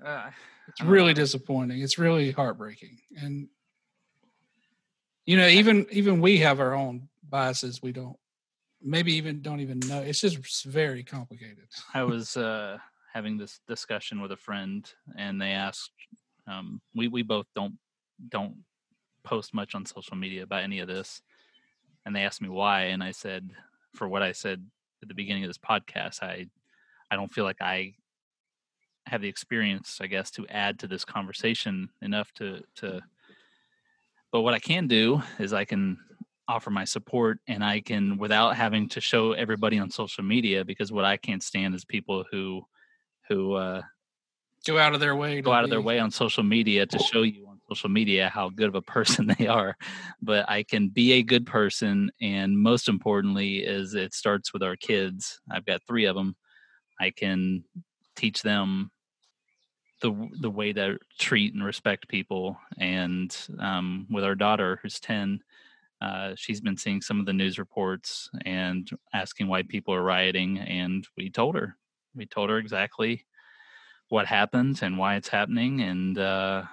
Uh, 0.04 0.30
it's 0.68 0.82
really 0.82 1.14
disappointing. 1.14 1.80
It's 1.80 1.98
really 1.98 2.30
heartbreaking, 2.32 2.98
and 3.22 3.48
you 5.26 5.36
know, 5.36 5.48
even 5.48 5.86
even 5.90 6.20
we 6.20 6.38
have 6.38 6.60
our 6.60 6.74
own 6.74 7.08
biases. 7.28 7.82
We 7.82 7.92
don't 7.92 8.16
maybe 8.80 9.12
even 9.14 9.42
don't 9.42 9.60
even 9.60 9.78
know. 9.90 10.00
It's 10.00 10.20
just 10.20 10.64
very 10.64 11.04
complicated. 11.04 11.68
I 11.94 12.02
was 12.02 12.36
uh, 12.36 12.78
having 13.12 13.38
this 13.38 13.60
discussion 13.68 14.20
with 14.22 14.32
a 14.32 14.36
friend, 14.36 14.88
and 15.16 15.40
they 15.40 15.52
asked. 15.52 15.92
Um, 16.46 16.80
we 16.94 17.08
we 17.08 17.22
both 17.22 17.46
don't 17.54 17.78
don't 18.28 18.64
post 19.22 19.54
much 19.54 19.74
on 19.74 19.86
social 19.86 20.16
media 20.16 20.42
about 20.42 20.64
any 20.64 20.80
of 20.80 20.88
this, 20.88 21.22
and 22.04 22.14
they 22.14 22.24
asked 22.24 22.42
me 22.42 22.48
why, 22.48 22.92
and 22.92 23.02
I 23.02 23.12
said, 23.12 23.50
for 23.94 24.08
what 24.08 24.22
I 24.22 24.32
said 24.32 24.66
at 25.02 25.08
the 25.08 25.14
beginning 25.14 25.44
of 25.44 25.48
this 25.48 25.58
podcast, 25.58 26.22
I 26.22 26.46
I 27.10 27.16
don't 27.16 27.32
feel 27.32 27.44
like 27.44 27.60
I 27.60 27.94
have 29.06 29.20
the 29.20 29.28
experience, 29.28 29.98
I 30.00 30.06
guess, 30.06 30.30
to 30.32 30.46
add 30.48 30.78
to 30.80 30.86
this 30.86 31.04
conversation 31.04 31.88
enough 32.00 32.32
to 32.34 32.62
to. 32.76 33.00
But 34.30 34.40
what 34.40 34.54
I 34.54 34.58
can 34.58 34.86
do 34.86 35.22
is 35.38 35.52
I 35.52 35.66
can 35.66 35.98
offer 36.48 36.70
my 36.70 36.84
support 36.84 37.38
and 37.46 37.62
I 37.62 37.80
can 37.80 38.16
without 38.16 38.56
having 38.56 38.88
to 38.90 39.00
show 39.00 39.32
everybody 39.32 39.78
on 39.78 39.90
social 39.90 40.24
media 40.24 40.64
because 40.64 40.90
what 40.90 41.04
I 41.04 41.16
can't 41.18 41.42
stand 41.42 41.74
is 41.74 41.84
people 41.84 42.24
who 42.30 42.62
who 43.28 43.54
uh, 43.54 43.82
Go 44.66 44.78
out 44.78 44.94
of 44.94 45.00
their 45.00 45.16
way. 45.16 45.40
Go 45.40 45.52
out 45.52 45.64
of 45.64 45.70
their 45.70 45.80
way 45.80 45.98
on 45.98 46.10
social 46.10 46.44
media 46.44 46.86
to 46.86 46.98
show 46.98 47.22
you 47.22 47.51
social 47.74 47.88
media 47.88 48.28
how 48.28 48.48
good 48.48 48.68
of 48.68 48.74
a 48.74 48.82
person 48.82 49.26
they 49.38 49.46
are 49.46 49.76
but 50.20 50.48
i 50.48 50.62
can 50.62 50.88
be 50.88 51.12
a 51.12 51.22
good 51.22 51.46
person 51.46 52.10
and 52.20 52.58
most 52.58 52.88
importantly 52.88 53.58
is 53.58 53.94
it 53.94 54.14
starts 54.14 54.52
with 54.52 54.62
our 54.62 54.76
kids. 54.76 55.40
I've 55.50 55.64
got 55.64 55.82
three 55.86 56.04
of 56.04 56.16
them 56.16 56.36
i 57.00 57.10
can 57.10 57.64
teach 58.16 58.42
them 58.42 58.90
the 60.02 60.12
the 60.40 60.50
way 60.50 60.72
to 60.72 60.98
treat 61.18 61.54
and 61.54 61.64
respect 61.64 62.08
people 62.08 62.58
and 62.78 63.36
um, 63.60 64.06
with 64.10 64.24
our 64.24 64.34
daughter 64.34 64.78
who's 64.82 65.00
10 65.00 65.40
uh, 66.02 66.32
she's 66.34 66.60
been 66.60 66.76
seeing 66.76 67.00
some 67.00 67.20
of 67.20 67.26
the 67.26 67.32
news 67.32 67.60
reports 67.60 68.28
and 68.44 68.90
asking 69.14 69.46
why 69.46 69.62
people 69.62 69.94
are 69.94 70.02
rioting 70.02 70.58
and 70.58 71.06
we 71.16 71.30
told 71.30 71.54
her. 71.54 71.76
We 72.16 72.26
told 72.26 72.50
her 72.50 72.58
exactly 72.58 73.24
what 74.08 74.26
happened 74.26 74.80
and 74.82 74.98
why 74.98 75.14
it's 75.14 75.28
happening 75.28 75.80
and 75.80 76.18
uh 76.18 76.64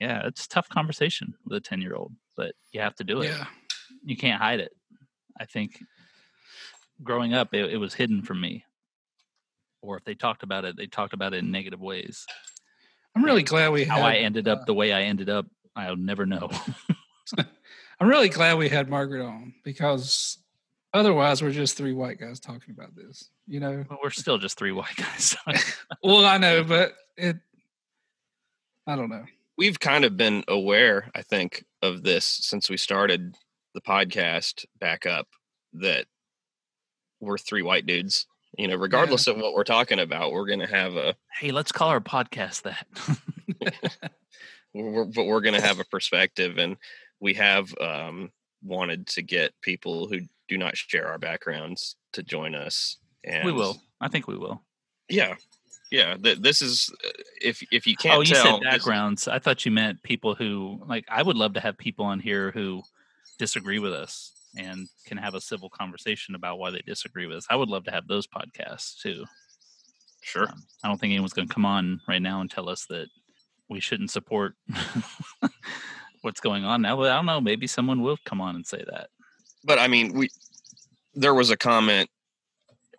yeah 0.00 0.26
it's 0.26 0.46
a 0.46 0.48
tough 0.48 0.68
conversation 0.68 1.34
with 1.44 1.56
a 1.56 1.60
10 1.60 1.80
year 1.80 1.94
old 1.94 2.12
but 2.36 2.54
you 2.72 2.80
have 2.80 2.94
to 2.96 3.04
do 3.04 3.20
it 3.20 3.30
Yeah, 3.30 3.46
you 4.04 4.16
can't 4.16 4.40
hide 4.40 4.60
it 4.60 4.72
i 5.38 5.44
think 5.44 5.82
growing 7.02 7.34
up 7.34 7.54
it, 7.54 7.72
it 7.72 7.76
was 7.76 7.94
hidden 7.94 8.22
from 8.22 8.40
me 8.40 8.64
or 9.82 9.96
if 9.96 10.04
they 10.04 10.14
talked 10.14 10.42
about 10.42 10.64
it 10.64 10.76
they 10.76 10.86
talked 10.86 11.14
about 11.14 11.34
it 11.34 11.38
in 11.38 11.50
negative 11.50 11.80
ways 11.80 12.26
I'm 13.16 13.24
really 13.24 13.42
glad 13.42 13.70
we 13.72 13.84
how 13.84 13.96
had, 13.96 14.04
i 14.04 14.16
ended 14.16 14.48
up 14.48 14.60
uh, 14.60 14.64
the 14.66 14.74
way 14.74 14.92
i 14.92 15.02
ended 15.02 15.28
up 15.28 15.46
i'll 15.76 15.96
never 15.96 16.26
know 16.26 16.48
I'm 18.00 18.08
really 18.08 18.30
glad 18.30 18.56
we 18.56 18.70
had 18.70 18.88
Margaret 18.88 19.22
on 19.22 19.52
because 19.62 20.38
otherwise 20.94 21.42
we're 21.42 21.50
just 21.50 21.76
three 21.76 21.92
white 21.92 22.18
guys 22.18 22.40
talking 22.40 22.74
about 22.76 22.96
this. 22.96 23.28
You 23.46 23.60
know. 23.60 23.84
Well, 23.90 23.98
we're 24.02 24.10
still 24.10 24.38
just 24.38 24.56
three 24.56 24.72
white 24.72 24.96
guys 24.96 25.36
well, 26.02 26.24
I 26.24 26.38
know, 26.38 26.64
but 26.64 26.94
it 27.18 27.36
I 28.86 28.96
don't 28.96 29.10
know. 29.10 29.24
We've 29.60 29.78
kind 29.78 30.06
of 30.06 30.16
been 30.16 30.42
aware, 30.48 31.10
I 31.14 31.20
think, 31.20 31.66
of 31.82 32.02
this 32.02 32.24
since 32.24 32.70
we 32.70 32.78
started 32.78 33.36
the 33.74 33.82
podcast 33.82 34.64
back 34.80 35.04
up 35.04 35.28
that 35.74 36.06
we're 37.20 37.36
three 37.36 37.60
white 37.60 37.84
dudes. 37.84 38.26
You 38.56 38.68
know, 38.68 38.76
regardless 38.76 39.26
of 39.26 39.36
what 39.36 39.52
we're 39.52 39.64
talking 39.64 39.98
about, 39.98 40.32
we're 40.32 40.46
going 40.46 40.60
to 40.60 40.66
have 40.66 40.96
a, 40.96 41.14
Hey, 41.38 41.50
let's 41.50 41.72
call 41.72 41.90
our 41.90 42.00
podcast 42.00 42.62
that. 42.62 42.86
we're, 44.74 45.04
but 45.04 45.26
we're 45.26 45.42
going 45.42 45.60
to 45.60 45.66
have 45.66 45.78
a 45.78 45.84
perspective, 45.84 46.56
and 46.56 46.78
we 47.20 47.34
have 47.34 47.70
um, 47.82 48.30
wanted 48.64 49.08
to 49.08 49.20
get 49.20 49.52
people 49.60 50.08
who 50.08 50.20
do 50.48 50.56
not 50.56 50.74
share 50.74 51.08
our 51.08 51.18
backgrounds 51.18 51.96
to 52.14 52.22
join 52.22 52.54
us. 52.54 52.96
And 53.24 53.44
we 53.44 53.52
will. 53.52 53.76
I 54.00 54.08
think 54.08 54.26
we 54.26 54.38
will. 54.38 54.62
Yeah, 55.10 55.34
yeah. 55.90 56.16
Th- 56.16 56.38
this 56.38 56.62
is 56.62 56.90
uh, 57.04 57.10
if 57.40 57.62
if 57.72 57.86
you 57.86 57.96
can't 57.96 58.18
oh, 58.18 58.20
you 58.20 58.34
tell, 58.34 58.58
said 58.58 58.62
backgrounds. 58.62 59.28
I 59.28 59.38
thought 59.38 59.64
you 59.64 59.72
meant 59.72 60.02
people 60.02 60.34
who 60.34 60.82
like. 60.86 61.04
I 61.08 61.22
would 61.22 61.36
love 61.36 61.54
to 61.54 61.60
have 61.60 61.76
people 61.78 62.04
on 62.04 62.20
here 62.20 62.50
who 62.52 62.82
disagree 63.38 63.78
with 63.78 63.92
us 63.92 64.32
and 64.56 64.88
can 65.06 65.16
have 65.16 65.34
a 65.34 65.40
civil 65.40 65.70
conversation 65.70 66.34
about 66.34 66.58
why 66.58 66.70
they 66.70 66.82
disagree 66.86 67.26
with 67.26 67.38
us. 67.38 67.46
I 67.50 67.56
would 67.56 67.68
love 67.68 67.84
to 67.84 67.90
have 67.90 68.06
those 68.06 68.26
podcasts 68.26 69.00
too. 69.00 69.24
sure. 70.22 70.48
Um, 70.48 70.62
I 70.82 70.88
don't 70.88 70.98
think 71.00 71.12
anyone's 71.12 71.32
going 71.32 71.48
to 71.48 71.54
come 71.54 71.66
on 71.66 72.00
right 72.08 72.22
now 72.22 72.40
and 72.40 72.50
tell 72.50 72.68
us 72.68 72.86
that 72.86 73.06
we 73.68 73.80
shouldn't 73.80 74.10
support 74.10 74.54
what's 76.22 76.40
going 76.40 76.64
on 76.64 76.82
now. 76.82 76.96
But 76.96 77.10
I 77.10 77.16
don't 77.16 77.26
know. 77.26 77.40
Maybe 77.40 77.66
someone 77.66 78.02
will 78.02 78.18
come 78.24 78.40
on 78.40 78.56
and 78.56 78.66
say 78.66 78.84
that. 78.90 79.08
but 79.64 79.78
I 79.78 79.88
mean, 79.88 80.12
we 80.12 80.28
there 81.14 81.34
was 81.34 81.50
a 81.50 81.56
comment 81.56 82.08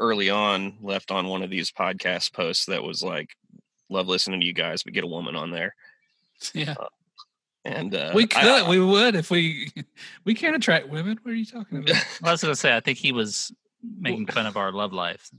early 0.02 0.30
on 0.30 0.78
left 0.82 1.12
on 1.12 1.28
one 1.28 1.44
of 1.44 1.50
these 1.50 1.72
podcast 1.72 2.34
posts 2.34 2.66
that 2.66 2.84
was 2.84 3.02
like, 3.02 3.30
"Love 3.90 4.08
listening 4.10 4.42
to 4.42 4.46
you 4.46 4.54
guys, 4.54 4.84
but 4.84 4.92
get 4.94 5.04
a 5.06 5.08
woman 5.08 5.36
on 5.38 5.52
there." 5.52 5.76
Yeah, 6.54 6.74
And 7.64 7.94
uh, 7.94 8.12
we 8.16 8.24
I- 8.24 8.26
could. 8.26 8.68
we 8.68 8.80
would 8.80 9.16
if 9.16 9.30
we 9.30 9.72
we 10.26 10.34
can't 10.34 10.56
attract 10.56 10.90
women. 10.90 11.20
What 11.22 11.32
are 11.32 11.36
you 11.36 11.46
talking 11.46 11.78
about? 11.78 11.90
Well, 12.22 12.30
I 12.30 12.32
was 12.32 12.42
going 12.42 12.52
to 12.54 12.60
say. 12.60 12.76
I 12.76 12.80
think 12.80 12.98
he 12.98 13.12
was 13.12 13.52
making 14.00 14.26
fun 14.28 14.46
of 14.48 14.58
our 14.58 14.72
love 14.72 14.92
life. 14.92 15.30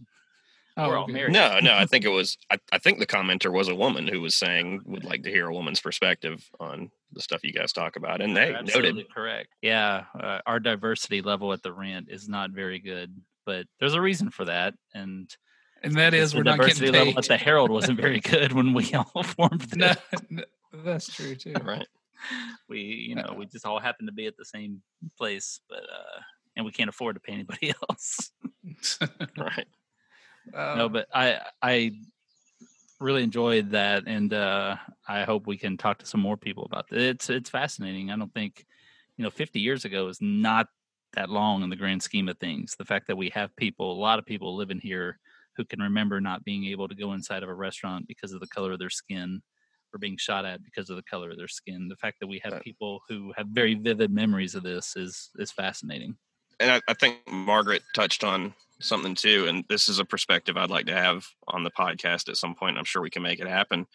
Oh, 0.76 0.88
We're 0.88 0.96
all 0.96 1.02
okay. 1.04 1.12
married. 1.12 1.32
no, 1.34 1.58
no, 1.60 1.74
I 1.74 1.84
think 1.86 2.04
it 2.06 2.08
was. 2.08 2.38
I, 2.50 2.56
I 2.72 2.78
think 2.78 2.98
the 2.98 3.06
commenter 3.06 3.52
was 3.52 3.68
a 3.68 3.74
woman 3.74 4.06
who 4.08 4.20
was 4.22 4.34
saying 4.36 4.82
would 4.86 5.04
like 5.04 5.22
to 5.24 5.30
hear 5.30 5.46
a 5.48 5.52
woman's 5.52 5.80
perspective 5.80 6.48
on 6.60 6.90
the 7.12 7.20
stuff 7.20 7.42
you 7.44 7.52
guys 7.52 7.72
talk 7.72 7.96
about, 7.96 8.22
and 8.22 8.34
they 8.36 8.50
You're 8.50 8.62
noted. 8.62 9.12
correct. 9.12 9.48
Yeah, 9.60 10.04
uh, 10.18 10.38
our 10.46 10.60
diversity 10.60 11.20
level 11.20 11.52
at 11.52 11.62
the 11.62 11.72
rant 11.72 12.08
is 12.10 12.26
not 12.28 12.52
very 12.52 12.78
good, 12.78 13.14
but 13.47 13.66
there's 13.80 13.95
a 13.95 14.01
reason 14.01 14.30
for 14.30 14.45
that, 14.47 14.74
and 14.95 15.28
And 15.82 15.95
that 15.97 16.14
is 16.14 16.34
we're 16.34 16.43
not 16.43 16.59
diversity 16.59 16.86
getting 16.86 16.93
level 17.01 17.12
paid. 17.14 17.18
at 17.18 17.28
the 17.28 17.36
Herald 17.36 17.70
wasn't 17.70 18.01
very 18.01 18.20
good 18.20 18.53
when 18.53 18.72
we 18.74 18.93
all 19.14 19.22
formed. 19.22 19.76
no, 19.76 19.88
This. 19.88 20.22
no, 20.30 20.43
that's 20.84 21.07
true 21.14 21.34
too. 21.43 21.55
Right. 21.62 21.86
We, 22.68 22.80
you 22.80 23.14
know, 23.16 23.34
we 23.36 23.47
just 23.53 23.66
all 23.66 23.80
happen 23.80 24.07
to 24.07 24.12
be 24.12 24.26
at 24.26 24.36
the 24.36 24.45
same 24.45 24.82
place, 25.18 25.61
but 25.68 25.80
uh, 25.82 26.20
and 26.57 26.64
we 26.66 26.72
can't 26.72 26.88
afford 26.90 27.16
to 27.16 27.20
pay 27.20 27.32
anybody 27.32 27.72
else. 27.90 28.30
Right. 29.36 29.66
no, 30.53 30.86
Um, 30.86 30.93
but 30.93 31.07
I, 31.14 31.40
I 31.62 31.93
really 33.01 33.22
enjoyed 33.24 33.70
that, 33.70 34.05
and 34.07 34.32
uh, 34.32 34.76
I 35.09 35.24
hope 35.24 35.47
we 35.47 35.57
can 35.59 35.76
talk 35.76 35.99
to 35.99 36.07
some 36.07 36.20
more 36.20 36.36
people 36.36 36.64
about 36.64 36.86
it. 36.93 37.01
It's 37.01 37.28
it's 37.30 37.51
fascinating. 37.51 38.11
I 38.11 38.16
don't 38.16 38.32
think, 38.32 38.64
you 39.16 39.24
know, 39.24 39.30
50 39.30 39.59
years 39.61 39.84
ago 39.84 40.09
is 40.09 40.18
not 40.20 40.68
that 41.14 41.30
long 41.30 41.62
in 41.62 41.70
the 41.70 41.76
grand 41.76 42.02
scheme 42.02 42.28
of 42.28 42.38
things. 42.38 42.74
The 42.78 42.84
fact 42.84 43.06
that 43.08 43.16
we 43.16 43.30
have 43.30 43.54
people, 43.56 43.92
a 43.92 44.00
lot 44.00 44.18
of 44.18 44.26
people 44.26 44.56
living 44.56 44.80
here 44.80 45.18
who 45.56 45.64
can 45.64 45.80
remember 45.80 46.20
not 46.20 46.44
being 46.44 46.64
able 46.66 46.88
to 46.88 46.94
go 46.94 47.12
inside 47.12 47.42
of 47.42 47.48
a 47.48 47.54
restaurant 47.54 48.06
because 48.08 48.32
of 48.32 48.40
the 48.40 48.46
color 48.48 48.72
of 48.72 48.78
their 48.78 48.90
skin 48.90 49.42
or 49.94 49.98
being 49.98 50.16
shot 50.16 50.44
at 50.44 50.62
because 50.64 50.88
of 50.90 50.96
the 50.96 51.02
color 51.02 51.30
of 51.30 51.36
their 51.36 51.48
skin. 51.48 51.88
The 51.88 51.96
fact 51.96 52.18
that 52.20 52.26
we 52.26 52.40
have 52.44 52.62
people 52.62 53.00
who 53.08 53.32
have 53.36 53.46
very 53.48 53.74
vivid 53.74 54.10
memories 54.10 54.54
of 54.54 54.62
this 54.62 54.96
is 54.96 55.30
is 55.38 55.50
fascinating. 55.50 56.16
and 56.60 56.70
I, 56.70 56.80
I 56.88 56.94
think 56.94 57.18
Margaret 57.30 57.82
touched 57.94 58.24
on 58.24 58.54
something 58.80 59.14
too, 59.14 59.46
and 59.48 59.64
this 59.68 59.88
is 59.88 59.98
a 59.98 60.04
perspective 60.04 60.56
I'd 60.56 60.70
like 60.70 60.86
to 60.86 60.94
have 60.94 61.26
on 61.48 61.64
the 61.64 61.70
podcast 61.70 62.28
at 62.28 62.36
some 62.36 62.54
point. 62.54 62.78
I'm 62.78 62.84
sure 62.84 63.02
we 63.02 63.10
can 63.10 63.22
make 63.22 63.40
it 63.40 63.48
happen. 63.48 63.86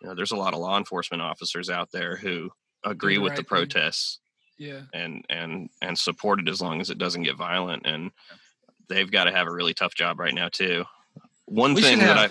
You 0.00 0.08
know, 0.08 0.14
there's 0.14 0.32
a 0.32 0.36
lot 0.36 0.54
of 0.54 0.60
law 0.60 0.78
enforcement 0.78 1.22
officers 1.22 1.68
out 1.68 1.90
there 1.92 2.16
who 2.16 2.50
agree 2.84 3.16
the 3.16 3.22
with 3.22 3.36
the 3.36 3.42
protests. 3.42 4.18
thing. 4.18 4.29
Protests 4.60 4.88
yeah, 4.92 5.00
and 5.00 5.24
and 5.28 5.70
and 5.82 5.98
support 5.98 6.40
it 6.40 6.48
as 6.48 6.60
long 6.60 6.80
as 6.80 6.90
it 6.90 6.98
doesn't 6.98 7.22
get 7.22 7.36
violent. 7.36 7.86
And 7.86 8.10
they've 8.88 9.10
got 9.10 9.24
to 9.24 9.32
have 9.32 9.46
a 9.46 9.52
really 9.52 9.74
tough 9.74 9.94
job 9.94 10.18
right 10.20 10.34
now 10.34 10.48
too. 10.48 10.84
One 11.46 11.74
We 11.74 11.82
thing 11.82 11.98
that 12.00 12.16
I 12.18 12.28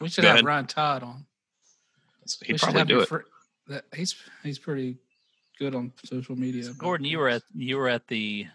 we 0.00 0.08
should 0.08 0.24
have 0.24 0.38
ahed. 0.38 0.44
Ryan 0.44 0.66
Todd 0.66 1.02
on. 1.02 1.26
he'd 2.42 2.52
We 2.52 2.58
should 2.58 2.64
probably 2.64 2.78
have 2.80 2.88
do 2.88 3.00
it. 3.00 3.08
fr- 3.08 3.18
that, 3.68 3.84
he's 3.94 4.14
he's 4.42 4.58
pretty 4.58 4.98
good 5.58 5.74
on 5.74 5.92
social 6.04 6.36
media. 6.36 6.70
Gordon, 6.76 7.06
you 7.06 7.18
were 7.18 7.28
at 7.28 7.42
you 7.54 7.76
were 7.76 7.88
at 7.88 8.06
the 8.08 8.46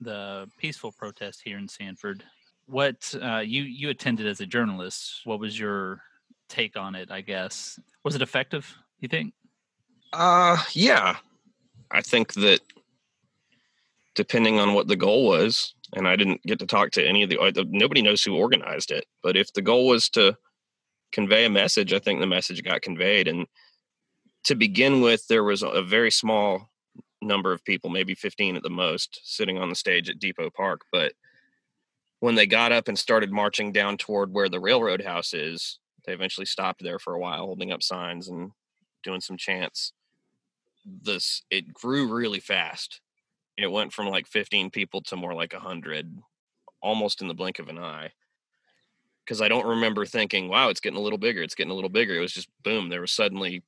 the 0.00 0.48
peaceful 0.58 0.92
protest 0.92 1.40
here 1.44 1.58
in 1.58 1.68
Sanford. 1.68 2.22
What 2.66 3.14
uh, 3.20 3.38
you 3.38 3.62
you 3.62 3.90
attended 3.90 4.26
as 4.26 4.40
a 4.40 4.46
journalist? 4.46 5.22
What 5.24 5.40
was 5.40 5.58
your 5.58 6.02
take 6.48 6.76
on 6.76 6.94
it? 6.94 7.10
I 7.10 7.20
guess 7.22 7.80
was 8.04 8.14
it 8.14 8.22
effective? 8.22 8.72
You 9.00 9.08
think? 9.08 9.34
Uh, 10.12 10.62
yeah. 10.72 11.16
I 11.92 12.00
think 12.00 12.32
that 12.34 12.60
depending 14.14 14.58
on 14.58 14.74
what 14.74 14.88
the 14.88 14.96
goal 14.96 15.26
was, 15.26 15.74
and 15.94 16.08
I 16.08 16.16
didn't 16.16 16.42
get 16.42 16.58
to 16.60 16.66
talk 16.66 16.90
to 16.92 17.06
any 17.06 17.22
of 17.22 17.30
the, 17.30 17.66
nobody 17.70 18.02
knows 18.02 18.22
who 18.22 18.36
organized 18.36 18.90
it, 18.90 19.04
but 19.22 19.36
if 19.36 19.52
the 19.52 19.62
goal 19.62 19.86
was 19.86 20.08
to 20.10 20.36
convey 21.12 21.44
a 21.44 21.50
message, 21.50 21.92
I 21.92 21.98
think 21.98 22.20
the 22.20 22.26
message 22.26 22.62
got 22.62 22.82
conveyed. 22.82 23.28
And 23.28 23.46
to 24.44 24.54
begin 24.54 25.02
with, 25.02 25.26
there 25.28 25.44
was 25.44 25.62
a 25.62 25.82
very 25.82 26.10
small 26.10 26.70
number 27.20 27.52
of 27.52 27.64
people, 27.64 27.90
maybe 27.90 28.14
15 28.14 28.56
at 28.56 28.62
the 28.62 28.70
most, 28.70 29.20
sitting 29.22 29.58
on 29.58 29.68
the 29.68 29.74
stage 29.74 30.08
at 30.08 30.18
Depot 30.18 30.50
Park. 30.50 30.80
But 30.90 31.12
when 32.20 32.34
they 32.34 32.46
got 32.46 32.72
up 32.72 32.88
and 32.88 32.98
started 32.98 33.30
marching 33.30 33.70
down 33.72 33.98
toward 33.98 34.32
where 34.32 34.48
the 34.48 34.60
railroad 34.60 35.02
house 35.02 35.34
is, 35.34 35.78
they 36.06 36.12
eventually 36.12 36.46
stopped 36.46 36.82
there 36.82 36.98
for 36.98 37.14
a 37.14 37.18
while, 37.18 37.46
holding 37.46 37.70
up 37.70 37.82
signs 37.82 38.28
and 38.28 38.52
doing 39.04 39.20
some 39.20 39.36
chants 39.36 39.92
this 40.84 41.42
it 41.50 41.72
grew 41.72 42.12
really 42.12 42.40
fast. 42.40 43.00
It 43.56 43.70
went 43.70 43.92
from 43.92 44.08
like 44.08 44.26
15 44.26 44.70
people 44.70 45.02
to 45.02 45.16
more 45.16 45.34
like 45.34 45.52
100 45.52 46.18
almost 46.80 47.20
in 47.20 47.28
the 47.28 47.34
blink 47.34 47.58
of 47.58 47.68
an 47.68 47.78
eye. 47.78 48.10
Because 49.24 49.40
i 49.40 49.48
don't 49.48 49.66
remember 49.66 50.04
thinking 50.04 50.48
wow 50.48 50.68
it's 50.68 50.80
getting 50.80 50.98
a 50.98 51.02
little 51.02 51.18
bigger 51.18 51.42
it's 51.42 51.54
getting 51.54 51.70
a 51.70 51.74
little 51.74 51.90
bigger. 51.90 52.14
It 52.16 52.20
was 52.20 52.32
just 52.32 52.48
boom 52.62 52.88
there 52.88 53.00
was 53.00 53.12
suddenly 53.12 53.62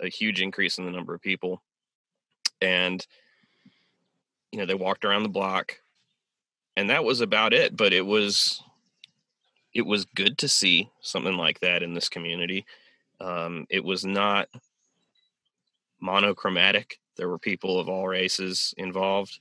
a 0.00 0.08
huge 0.08 0.40
increase 0.40 0.78
in 0.78 0.84
the 0.84 0.90
number 0.90 1.14
of 1.14 1.22
people. 1.22 1.62
And 2.60 3.06
you 4.52 4.58
know 4.58 4.66
they 4.66 4.74
walked 4.74 5.04
around 5.04 5.22
the 5.22 5.28
block 5.28 5.78
and 6.76 6.90
that 6.90 7.04
was 7.04 7.20
about 7.20 7.52
it 7.52 7.76
but 7.76 7.92
it 7.92 8.04
was 8.04 8.62
it 9.76 9.84
was 9.84 10.06
good 10.06 10.38
to 10.38 10.48
see 10.48 10.88
something 11.02 11.36
like 11.36 11.60
that 11.60 11.82
in 11.82 11.92
this 11.92 12.08
community. 12.08 12.64
Um, 13.20 13.66
it 13.68 13.84
was 13.84 14.06
not 14.06 14.48
monochromatic. 16.00 16.98
There 17.16 17.28
were 17.28 17.38
people 17.38 17.78
of 17.78 17.88
all 17.88 18.06
races 18.06 18.74
involved, 18.76 19.40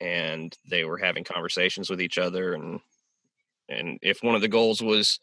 and 0.00 0.56
they 0.68 0.84
were 0.84 0.98
having 0.98 1.24
conversations 1.24 1.90
with 1.90 2.00
each 2.00 2.18
other. 2.18 2.54
and 2.54 2.80
And 3.68 3.98
if 4.02 4.22
one 4.22 4.34
of 4.34 4.40
the 4.40 4.48
goals 4.48 4.80
was 4.80 5.20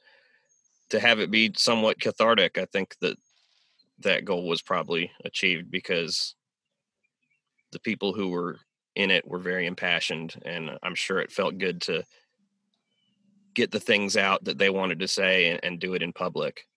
to 0.89 1.00
have 1.00 1.20
it 1.20 1.32
be 1.32 1.52
somewhat 1.56 2.00
cathartic, 2.00 2.58
I 2.58 2.66
think 2.66 2.96
that 3.02 3.18
that 4.00 4.26
goal 4.26 4.48
was 4.48 4.62
probably 4.62 5.12
achieved 5.24 5.72
because 5.72 6.36
the 7.72 7.80
people 7.80 8.14
who 8.14 8.30
were 8.30 8.60
in 8.96 9.12
it 9.12 9.28
were 9.28 9.39
very 9.39 9.66
impassioned, 9.66 10.36
and 10.46 10.78
I'm 10.84 10.96
sure 10.96 11.20
it 11.20 11.32
felt 11.32 11.58
good 11.58 11.82
to 11.84 12.04
get 13.54 13.72
the 13.72 13.80
things 13.80 14.16
out 14.18 14.43
that 14.43 14.58
they 14.58 14.70
wanted 14.70 15.00
to 15.00 15.08
say 15.08 15.50
and, 15.50 15.60
and 15.64 15.80
do 15.80 15.93
it 15.93 16.04
in 16.04 16.14
public. 16.14 16.68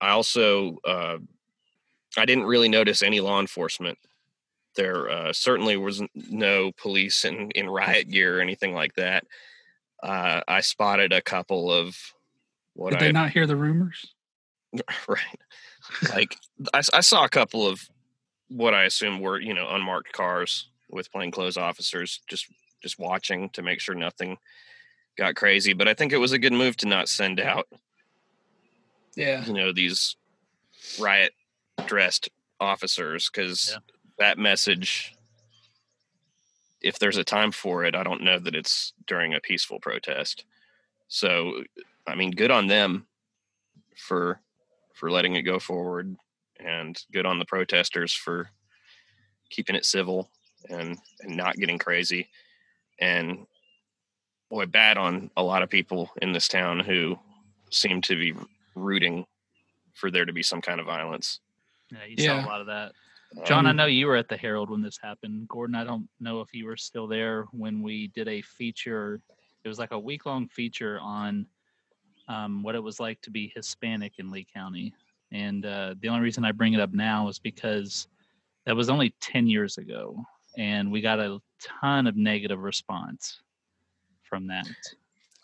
I 0.00 0.10
also 0.10 0.78
uh, 0.84 1.18
I 2.16 2.24
didn't 2.24 2.44
really 2.44 2.68
notice 2.68 3.02
any 3.02 3.20
law 3.20 3.40
enforcement. 3.40 3.98
There 4.76 5.10
uh, 5.10 5.32
certainly 5.32 5.76
was 5.76 6.02
no 6.14 6.72
police 6.72 7.24
in, 7.24 7.50
in 7.52 7.68
riot 7.68 8.10
gear 8.10 8.38
or 8.38 8.40
anything 8.40 8.74
like 8.74 8.94
that. 8.94 9.24
Uh, 10.02 10.42
I 10.46 10.60
spotted 10.60 11.12
a 11.12 11.22
couple 11.22 11.72
of 11.72 11.96
what 12.74 12.90
Did 12.90 13.02
I 13.02 13.06
they 13.06 13.12
not 13.12 13.30
hear 13.30 13.46
the 13.46 13.56
rumors? 13.56 14.12
right, 15.08 15.40
like 16.14 16.36
I 16.74 16.82
saw 16.82 17.24
a 17.24 17.28
couple 17.28 17.66
of 17.66 17.80
what 18.48 18.74
I 18.74 18.84
assume 18.84 19.20
were 19.20 19.40
you 19.40 19.54
know 19.54 19.66
unmarked 19.70 20.12
cars 20.12 20.68
with 20.90 21.10
plainclothes 21.10 21.56
officers 21.56 22.20
just 22.28 22.46
just 22.82 22.98
watching 22.98 23.48
to 23.50 23.62
make 23.62 23.80
sure 23.80 23.94
nothing 23.94 24.36
got 25.16 25.34
crazy. 25.34 25.72
But 25.72 25.88
I 25.88 25.94
think 25.94 26.12
it 26.12 26.18
was 26.18 26.32
a 26.32 26.38
good 26.38 26.52
move 26.52 26.76
to 26.78 26.86
not 26.86 27.08
send 27.08 27.40
out 27.40 27.66
Yeah, 29.14 29.44
you 29.46 29.54
know 29.54 29.72
these 29.72 30.16
riot 31.00 31.32
dressed 31.86 32.28
officers 32.60 33.28
because 33.30 33.70
Yeah. 33.72 33.78
that 34.18 34.38
message 34.38 35.14
if 36.80 36.98
there's 36.98 37.16
a 37.16 37.24
time 37.24 37.52
for 37.52 37.84
it 37.84 37.94
i 37.94 38.02
don't 38.02 38.22
know 38.22 38.38
that 38.38 38.54
it's 38.54 38.92
during 39.06 39.34
a 39.34 39.40
peaceful 39.40 39.78
protest 39.80 40.44
so 41.08 41.62
i 42.06 42.14
mean 42.14 42.30
good 42.30 42.50
on 42.50 42.66
them 42.66 43.06
for 43.96 44.40
for 44.94 45.10
letting 45.10 45.34
it 45.34 45.42
go 45.42 45.58
forward, 45.58 46.16
and 46.58 47.04
good 47.12 47.26
on 47.26 47.38
the 47.38 47.44
protesters 47.44 48.14
for 48.14 48.48
keeping 49.50 49.76
it 49.76 49.84
civil 49.84 50.30
and, 50.70 50.96
and 51.20 51.36
not 51.36 51.56
getting 51.56 51.76
crazy. 51.78 52.28
And 52.98 53.46
boy, 54.50 54.64
bad 54.64 54.96
on 54.96 55.30
a 55.36 55.42
lot 55.42 55.62
of 55.62 55.68
people 55.68 56.10
in 56.22 56.32
this 56.32 56.48
town 56.48 56.80
who 56.80 57.18
seem 57.70 58.00
to 58.02 58.16
be 58.16 58.32
rooting 58.74 59.26
for 59.92 60.10
there 60.10 60.24
to 60.24 60.32
be 60.32 60.42
some 60.42 60.62
kind 60.62 60.80
of 60.80 60.86
violence. 60.86 61.40
Yeah, 61.92 62.04
you 62.08 62.16
saw 62.24 62.44
a 62.44 62.48
lot 62.48 62.60
of 62.60 62.66
that. 62.66 62.92
John, 63.44 63.66
I 63.66 63.70
Um, 63.70 63.76
know 63.76 63.86
you 63.86 64.06
were 64.06 64.16
at 64.16 64.28
the 64.28 64.36
Herald 64.36 64.70
when 64.70 64.82
this 64.82 64.98
happened. 65.02 65.48
Gordon, 65.48 65.74
I 65.76 65.84
don't 65.84 66.08
know 66.20 66.40
if 66.40 66.54
you 66.54 66.64
were 66.66 66.76
still 66.76 67.06
there 67.06 67.44
when 67.52 67.82
we 67.82 68.08
did 68.08 68.28
a 68.28 68.40
feature. 68.42 69.20
It 69.64 69.68
was 69.68 69.78
like 69.78 69.90
a 69.90 69.98
week 69.98 70.26
long 70.26 70.48
feature 70.48 70.98
on 71.00 71.46
um, 72.28 72.62
what 72.62 72.74
it 72.74 72.82
was 72.82 72.98
like 73.00 73.20
to 73.22 73.30
be 73.30 73.52
Hispanic 73.54 74.14
in 74.18 74.30
Lee 74.30 74.46
County. 74.52 74.94
And 75.32 75.66
uh, 75.66 75.94
the 76.00 76.08
only 76.08 76.22
reason 76.22 76.44
I 76.44 76.52
bring 76.52 76.74
it 76.74 76.80
up 76.80 76.92
now 76.92 77.28
is 77.28 77.38
because 77.38 78.06
that 78.64 78.76
was 78.76 78.88
only 78.88 79.14
10 79.20 79.46
years 79.48 79.76
ago. 79.78 80.16
And 80.56 80.90
we 80.90 81.00
got 81.00 81.18
a 81.20 81.40
ton 81.60 82.06
of 82.06 82.16
negative 82.16 82.60
response 82.60 83.40
from 84.22 84.46
that. 84.48 84.66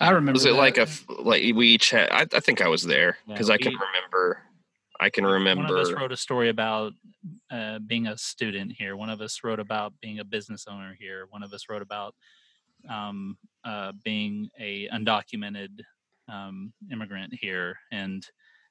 I 0.00 0.10
remember. 0.10 0.32
was 0.32 0.46
it 0.46 0.54
like 0.54 0.78
a 0.78 0.88
like 1.20 1.42
we 1.54 1.68
each 1.68 1.90
had? 1.90 2.08
I, 2.10 2.26
I 2.34 2.40
think 2.40 2.60
I 2.60 2.66
was 2.68 2.82
there 2.82 3.18
Yeah, 3.26 3.34
because 3.34 3.50
I 3.50 3.58
can 3.58 3.72
remember. 3.74 4.42
I 5.02 5.10
can 5.10 5.26
remember. 5.26 5.64
One 5.64 5.72
of 5.72 5.78
us 5.78 5.92
wrote 5.92 6.12
a 6.12 6.16
story 6.16 6.48
about 6.48 6.92
uh, 7.50 7.80
being 7.80 8.06
a 8.06 8.16
student 8.16 8.70
here. 8.70 8.96
One 8.96 9.10
of 9.10 9.20
us 9.20 9.40
wrote 9.42 9.58
about 9.58 9.92
being 10.00 10.20
a 10.20 10.24
business 10.24 10.66
owner 10.68 10.96
here. 10.96 11.26
One 11.30 11.42
of 11.42 11.52
us 11.52 11.64
wrote 11.68 11.82
about 11.82 12.14
um, 12.88 13.36
uh, 13.64 13.92
being 14.04 14.48
a 14.60 14.88
undocumented 14.90 15.80
um, 16.28 16.72
immigrant 16.92 17.34
here, 17.34 17.76
and 17.90 18.24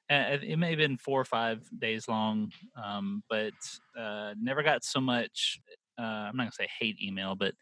uh, 0.08 0.38
it 0.42 0.58
may 0.58 0.70
have 0.70 0.78
been 0.78 0.96
four 0.96 1.20
or 1.20 1.26
five 1.26 1.68
days 1.78 2.08
long, 2.08 2.50
um, 2.82 3.22
but 3.28 3.52
uh, 3.98 4.32
never 4.40 4.62
got 4.62 4.84
so 4.84 5.02
much. 5.02 5.60
Uh, 5.98 6.02
I'm 6.30 6.36
not 6.36 6.44
gonna 6.44 6.52
say 6.52 6.68
hate 6.80 6.96
email, 7.02 7.34
but 7.34 7.54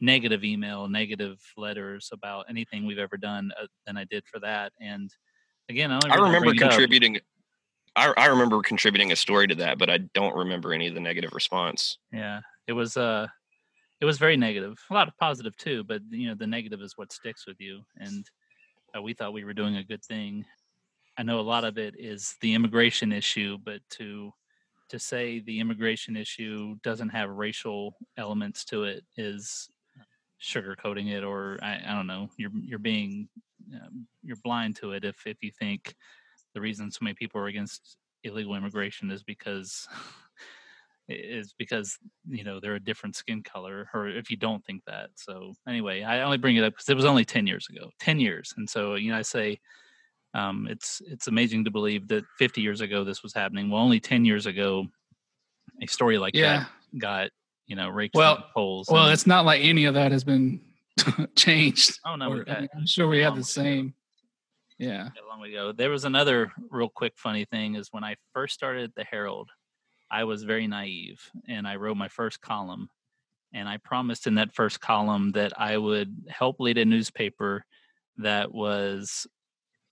negative 0.00 0.42
email, 0.42 0.88
negative 0.88 1.40
letters 1.56 2.10
about 2.12 2.46
anything 2.48 2.86
we've 2.86 2.98
ever 2.98 3.16
done 3.16 3.52
uh, 3.60 3.66
than 3.86 3.96
I 3.96 4.04
did 4.04 4.24
for 4.26 4.40
that. 4.40 4.72
And 4.80 5.12
again, 5.68 5.92
I, 5.92 6.00
I 6.10 6.16
remember 6.16 6.50
it 6.50 6.60
up- 6.60 6.70
contributing. 6.70 7.18
I, 7.96 8.12
I 8.16 8.26
remember 8.26 8.60
contributing 8.62 9.10
a 9.12 9.16
story 9.16 9.46
to 9.48 9.54
that, 9.56 9.78
but 9.78 9.88
I 9.90 9.98
don't 9.98 10.36
remember 10.36 10.72
any 10.72 10.86
of 10.86 10.94
the 10.94 11.00
negative 11.00 11.32
response. 11.32 11.98
yeah 12.12 12.40
it 12.66 12.72
was 12.72 12.96
uh 12.96 13.26
it 14.00 14.04
was 14.04 14.18
very 14.18 14.36
negative 14.36 14.76
a 14.90 14.94
lot 14.94 15.08
of 15.08 15.16
positive 15.18 15.56
too 15.56 15.84
but 15.84 16.02
you 16.10 16.28
know 16.28 16.34
the 16.34 16.46
negative 16.46 16.80
is 16.82 16.92
what 16.96 17.12
sticks 17.12 17.46
with 17.46 17.56
you 17.60 17.82
and 17.98 18.26
uh, 18.96 19.00
we 19.02 19.14
thought 19.14 19.32
we 19.32 19.44
were 19.44 19.54
doing 19.54 19.76
a 19.76 19.84
good 19.84 20.04
thing 20.04 20.44
i 21.18 21.22
know 21.22 21.40
a 21.40 21.50
lot 21.54 21.64
of 21.64 21.78
it 21.78 21.94
is 21.98 22.34
the 22.40 22.54
immigration 22.54 23.12
issue 23.12 23.56
but 23.64 23.80
to 23.90 24.30
to 24.88 24.98
say 24.98 25.40
the 25.40 25.60
immigration 25.60 26.16
issue 26.16 26.74
doesn't 26.82 27.08
have 27.08 27.30
racial 27.30 27.96
elements 28.16 28.64
to 28.64 28.84
it 28.84 29.04
is 29.16 29.70
sugarcoating 30.42 31.10
it 31.12 31.24
or 31.24 31.58
i, 31.62 31.80
I 31.86 31.94
don't 31.94 32.06
know 32.06 32.28
you're 32.36 32.50
you're 32.62 32.78
being 32.78 33.28
um, 33.74 34.06
you're 34.22 34.36
blind 34.44 34.76
to 34.76 34.92
it 34.92 35.04
if 35.04 35.26
if 35.26 35.38
you 35.42 35.50
think 35.50 35.94
the 36.56 36.60
reason 36.62 36.90
so 36.90 37.00
many 37.02 37.12
people 37.14 37.38
are 37.38 37.48
against 37.48 37.98
illegal 38.24 38.54
immigration 38.56 39.10
is 39.10 39.22
because 39.22 39.86
is 41.08 41.52
because 41.58 41.98
you 42.28 42.42
know 42.42 42.58
they're 42.58 42.74
a 42.74 42.80
different 42.80 43.14
skin 43.14 43.42
color 43.42 43.88
or 43.94 44.08
if 44.08 44.30
you 44.30 44.36
don't 44.38 44.64
think 44.64 44.82
that 44.86 45.10
so 45.14 45.52
anyway 45.68 46.02
i 46.02 46.22
only 46.22 46.38
bring 46.38 46.56
it 46.56 46.64
up 46.64 46.72
because 46.72 46.88
it 46.88 46.96
was 46.96 47.04
only 47.04 47.24
10 47.24 47.46
years 47.46 47.66
ago 47.70 47.90
10 48.00 48.18
years 48.18 48.52
and 48.56 48.68
so 48.68 48.94
you 48.96 49.12
know 49.12 49.18
i 49.18 49.22
say 49.22 49.60
um, 50.34 50.66
it's 50.68 51.00
it's 51.06 51.28
amazing 51.28 51.64
to 51.64 51.70
believe 51.70 52.08
that 52.08 52.24
50 52.38 52.60
years 52.60 52.80
ago 52.80 53.04
this 53.04 53.22
was 53.22 53.32
happening 53.34 53.70
well 53.70 53.80
only 53.82 54.00
10 54.00 54.24
years 54.24 54.46
ago 54.46 54.86
a 55.82 55.86
story 55.86 56.18
like 56.18 56.34
Yeah. 56.34 56.64
that 56.92 56.98
got 56.98 57.30
you 57.66 57.76
know 57.76 57.88
raked 57.90 58.14
Well- 58.16 58.36
the 58.36 58.44
polls 58.54 58.88
Well, 58.90 59.04
and- 59.04 59.12
it's 59.12 59.26
not 59.26 59.44
like 59.44 59.60
any 59.62 59.84
of 59.84 59.94
that 59.94 60.10
has 60.10 60.24
been 60.24 60.60
changed. 61.36 62.00
oh 62.06 62.16
no 62.16 62.32
or- 62.32 62.44
I 62.50 62.60
mean, 62.60 62.68
i'm 62.76 62.86
sure 62.86 63.06
we 63.06 63.20
have 63.20 63.36
the 63.36 63.44
same. 63.44 63.94
Yeah. 64.78 65.08
a 65.08 65.28
long 65.28 65.40
to. 65.40 65.72
There 65.72 65.90
was 65.90 66.04
another 66.04 66.52
real 66.70 66.88
quick 66.88 67.14
funny 67.16 67.44
thing 67.44 67.76
is 67.76 67.88
when 67.92 68.04
I 68.04 68.16
first 68.34 68.54
started 68.54 68.92
the 68.94 69.04
Herald, 69.04 69.50
I 70.10 70.24
was 70.24 70.42
very 70.42 70.66
naive 70.66 71.20
and 71.48 71.66
I 71.66 71.76
wrote 71.76 71.96
my 71.96 72.08
first 72.08 72.40
column. 72.40 72.88
And 73.54 73.68
I 73.68 73.78
promised 73.78 74.26
in 74.26 74.34
that 74.34 74.54
first 74.54 74.80
column 74.80 75.32
that 75.32 75.58
I 75.58 75.78
would 75.78 76.26
help 76.28 76.60
lead 76.60 76.78
a 76.78 76.84
newspaper 76.84 77.64
that 78.18 78.52
was 78.52 79.26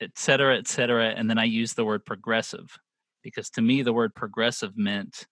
et 0.01 0.11
cetera, 0.17 0.59
et 0.59 0.69
cetera. 0.69 1.09
And 1.09 1.31
then 1.31 1.39
I 1.39 1.45
used 1.45 1.77
the 1.77 1.85
word 1.85 2.05
progressive 2.05 2.77
because 3.23 3.49
to 3.51 3.63
me, 3.63 3.83
the 3.83 3.93
word 3.93 4.15
progressive 4.15 4.77
meant 4.77 5.27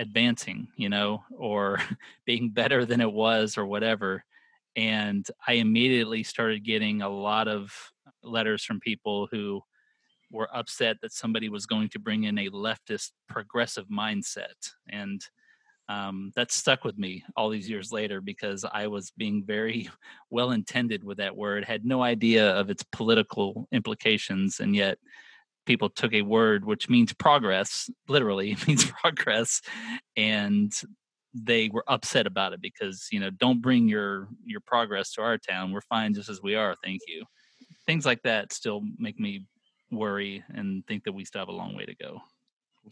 advancing, 0.00 0.68
you 0.76 0.88
know, 0.88 1.22
or 1.30 1.78
being 2.26 2.50
better 2.50 2.84
than 2.84 3.00
it 3.00 3.12
was 3.12 3.56
or 3.56 3.66
whatever. 3.66 4.24
And 4.74 5.26
I 5.46 5.54
immediately 5.54 6.22
started 6.24 6.64
getting 6.64 7.02
a 7.02 7.08
lot 7.08 7.46
of 7.46 7.91
letters 8.22 8.64
from 8.64 8.80
people 8.80 9.28
who 9.30 9.62
were 10.30 10.48
upset 10.56 10.96
that 11.02 11.12
somebody 11.12 11.48
was 11.48 11.66
going 11.66 11.88
to 11.90 11.98
bring 11.98 12.24
in 12.24 12.38
a 12.38 12.48
leftist 12.48 13.10
progressive 13.28 13.86
mindset 13.88 14.72
and 14.88 15.22
um, 15.88 16.32
that 16.36 16.52
stuck 16.52 16.84
with 16.84 16.96
me 16.96 17.22
all 17.36 17.50
these 17.50 17.68
years 17.68 17.92
later 17.92 18.20
because 18.20 18.64
i 18.72 18.86
was 18.86 19.12
being 19.16 19.44
very 19.44 19.88
well 20.30 20.52
intended 20.52 21.04
with 21.04 21.18
that 21.18 21.36
word 21.36 21.64
had 21.64 21.84
no 21.84 22.02
idea 22.02 22.50
of 22.52 22.70
its 22.70 22.84
political 22.92 23.68
implications 23.72 24.60
and 24.60 24.74
yet 24.74 24.98
people 25.66 25.90
took 25.90 26.12
a 26.12 26.22
word 26.22 26.64
which 26.64 26.88
means 26.88 27.12
progress 27.12 27.90
literally 28.08 28.56
means 28.66 28.84
progress 28.84 29.60
and 30.16 30.72
they 31.34 31.70
were 31.72 31.84
upset 31.88 32.26
about 32.26 32.52
it 32.52 32.60
because 32.60 33.08
you 33.10 33.18
know 33.18 33.30
don't 33.30 33.62
bring 33.62 33.88
your 33.88 34.28
your 34.44 34.60
progress 34.60 35.12
to 35.12 35.22
our 35.22 35.38
town 35.38 35.72
we're 35.72 35.80
fine 35.82 36.12
just 36.14 36.28
as 36.28 36.42
we 36.42 36.54
are 36.54 36.74
thank 36.82 37.00
you 37.06 37.24
things 37.86 38.06
like 38.06 38.22
that 38.22 38.52
still 38.52 38.82
make 38.98 39.18
me 39.18 39.46
worry 39.90 40.42
and 40.54 40.86
think 40.86 41.04
that 41.04 41.12
we 41.12 41.24
still 41.24 41.40
have 41.40 41.48
a 41.48 41.52
long 41.52 41.76
way 41.76 41.84
to 41.84 41.94
go. 41.94 42.20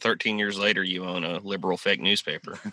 13 0.00 0.38
years 0.38 0.58
later, 0.58 0.82
you 0.82 1.04
own 1.04 1.24
a 1.24 1.38
liberal 1.38 1.76
fake 1.76 2.00
newspaper. 2.00 2.58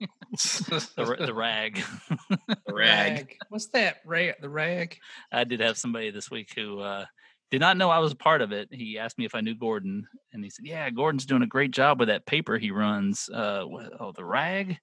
The, 0.38 1.16
the 1.26 1.34
rag. 1.34 1.82
The 2.28 2.74
rag. 2.74 3.36
What's 3.48 3.68
that? 3.68 3.98
Rag. 4.04 4.34
The 4.40 4.48
rag. 4.48 4.98
I 5.32 5.44
did 5.44 5.60
have 5.60 5.78
somebody 5.78 6.10
this 6.10 6.30
week 6.30 6.50
who 6.54 6.80
uh, 6.80 7.06
did 7.50 7.60
not 7.60 7.76
know 7.76 7.90
I 7.90 8.00
was 8.00 8.12
a 8.12 8.16
part 8.16 8.42
of 8.42 8.52
it. 8.52 8.68
He 8.70 8.98
asked 8.98 9.18
me 9.18 9.24
if 9.24 9.34
I 9.34 9.40
knew 9.40 9.54
Gordon, 9.54 10.06
and 10.32 10.44
he 10.44 10.50
said, 10.50 10.66
"Yeah, 10.66 10.90
Gordon's 10.90 11.26
doing 11.26 11.42
a 11.42 11.46
great 11.46 11.70
job 11.70 11.98
with 11.98 12.08
that 12.08 12.26
paper 12.26 12.58
he 12.58 12.70
runs. 12.70 13.30
Uh, 13.32 13.62
what, 13.62 13.92
oh, 13.98 14.12
the 14.12 14.24
rag." 14.24 14.78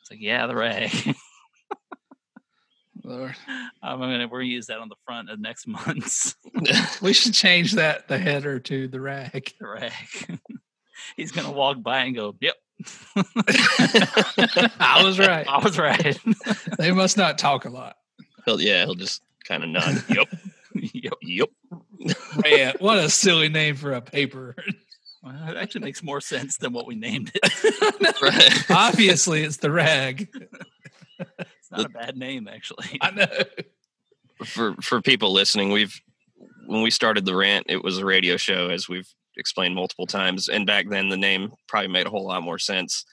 It's 0.00 0.10
like, 0.10 0.20
"Yeah, 0.20 0.46
the 0.46 0.56
rag." 0.56 0.90
Lord. 3.04 3.34
Um, 3.48 3.70
I'm 3.82 3.98
gonna 4.00 4.28
we're 4.28 4.40
gonna 4.40 4.50
use 4.50 4.66
that 4.66 4.78
on 4.78 4.88
the 4.88 4.96
front 5.04 5.30
of 5.30 5.40
next 5.40 5.66
month's 5.68 6.36
We 7.02 7.12
should 7.12 7.34
change 7.34 7.72
that 7.72 8.08
the 8.08 8.18
header 8.18 8.58
to 8.60 8.88
the 8.88 9.00
rag. 9.00 9.52
the 9.58 9.66
rag. 9.68 9.92
He's 11.16 11.32
gonna 11.32 11.50
walk 11.50 11.82
by 11.82 12.04
and 12.04 12.14
go, 12.14 12.36
"Yep, 12.40 12.54
I 14.78 15.02
was 15.04 15.18
right. 15.18 15.46
I 15.48 15.58
was 15.58 15.78
right." 15.78 16.16
They 16.78 16.92
must 16.92 17.16
not 17.16 17.38
talk 17.38 17.64
a 17.64 17.70
lot. 17.70 17.96
he'll, 18.44 18.60
yeah, 18.60 18.84
he'll 18.84 18.94
just 18.94 19.22
kind 19.44 19.64
of 19.64 19.70
nod. 19.70 20.04
Yep. 20.08 20.28
yep. 20.74 21.12
Yep. 21.20 21.48
Man, 22.44 22.74
what 22.78 22.98
a 22.98 23.10
silly 23.10 23.48
name 23.48 23.74
for 23.74 23.92
a 23.92 24.00
paper. 24.00 24.54
Well, 25.22 25.34
it 25.48 25.56
actually 25.56 25.82
makes 25.82 26.02
more 26.02 26.20
sense 26.20 26.56
than 26.56 26.72
what 26.72 26.86
we 26.86 26.94
named 26.94 27.32
it. 27.34 28.70
Obviously, 28.70 29.42
it's 29.42 29.58
the 29.58 29.70
rag. 29.70 30.28
It's 31.72 31.82
not 31.82 31.86
a 31.86 32.06
bad 32.06 32.16
name, 32.16 32.48
actually. 32.48 32.98
I 33.00 33.10
know. 33.10 33.26
for 34.44 34.74
for 34.82 35.00
people 35.00 35.32
listening, 35.32 35.70
we've 35.72 35.98
when 36.66 36.82
we 36.82 36.90
started 36.90 37.24
the 37.24 37.34
rant, 37.36 37.66
it 37.68 37.82
was 37.82 37.98
a 37.98 38.04
radio 38.04 38.36
show, 38.36 38.68
as 38.68 38.88
we've 38.88 39.08
explained 39.36 39.74
multiple 39.74 40.06
times. 40.06 40.48
And 40.48 40.66
back 40.66 40.88
then, 40.88 41.08
the 41.08 41.16
name 41.16 41.52
probably 41.68 41.88
made 41.88 42.06
a 42.06 42.10
whole 42.10 42.26
lot 42.26 42.42
more 42.42 42.58
sense 42.58 43.04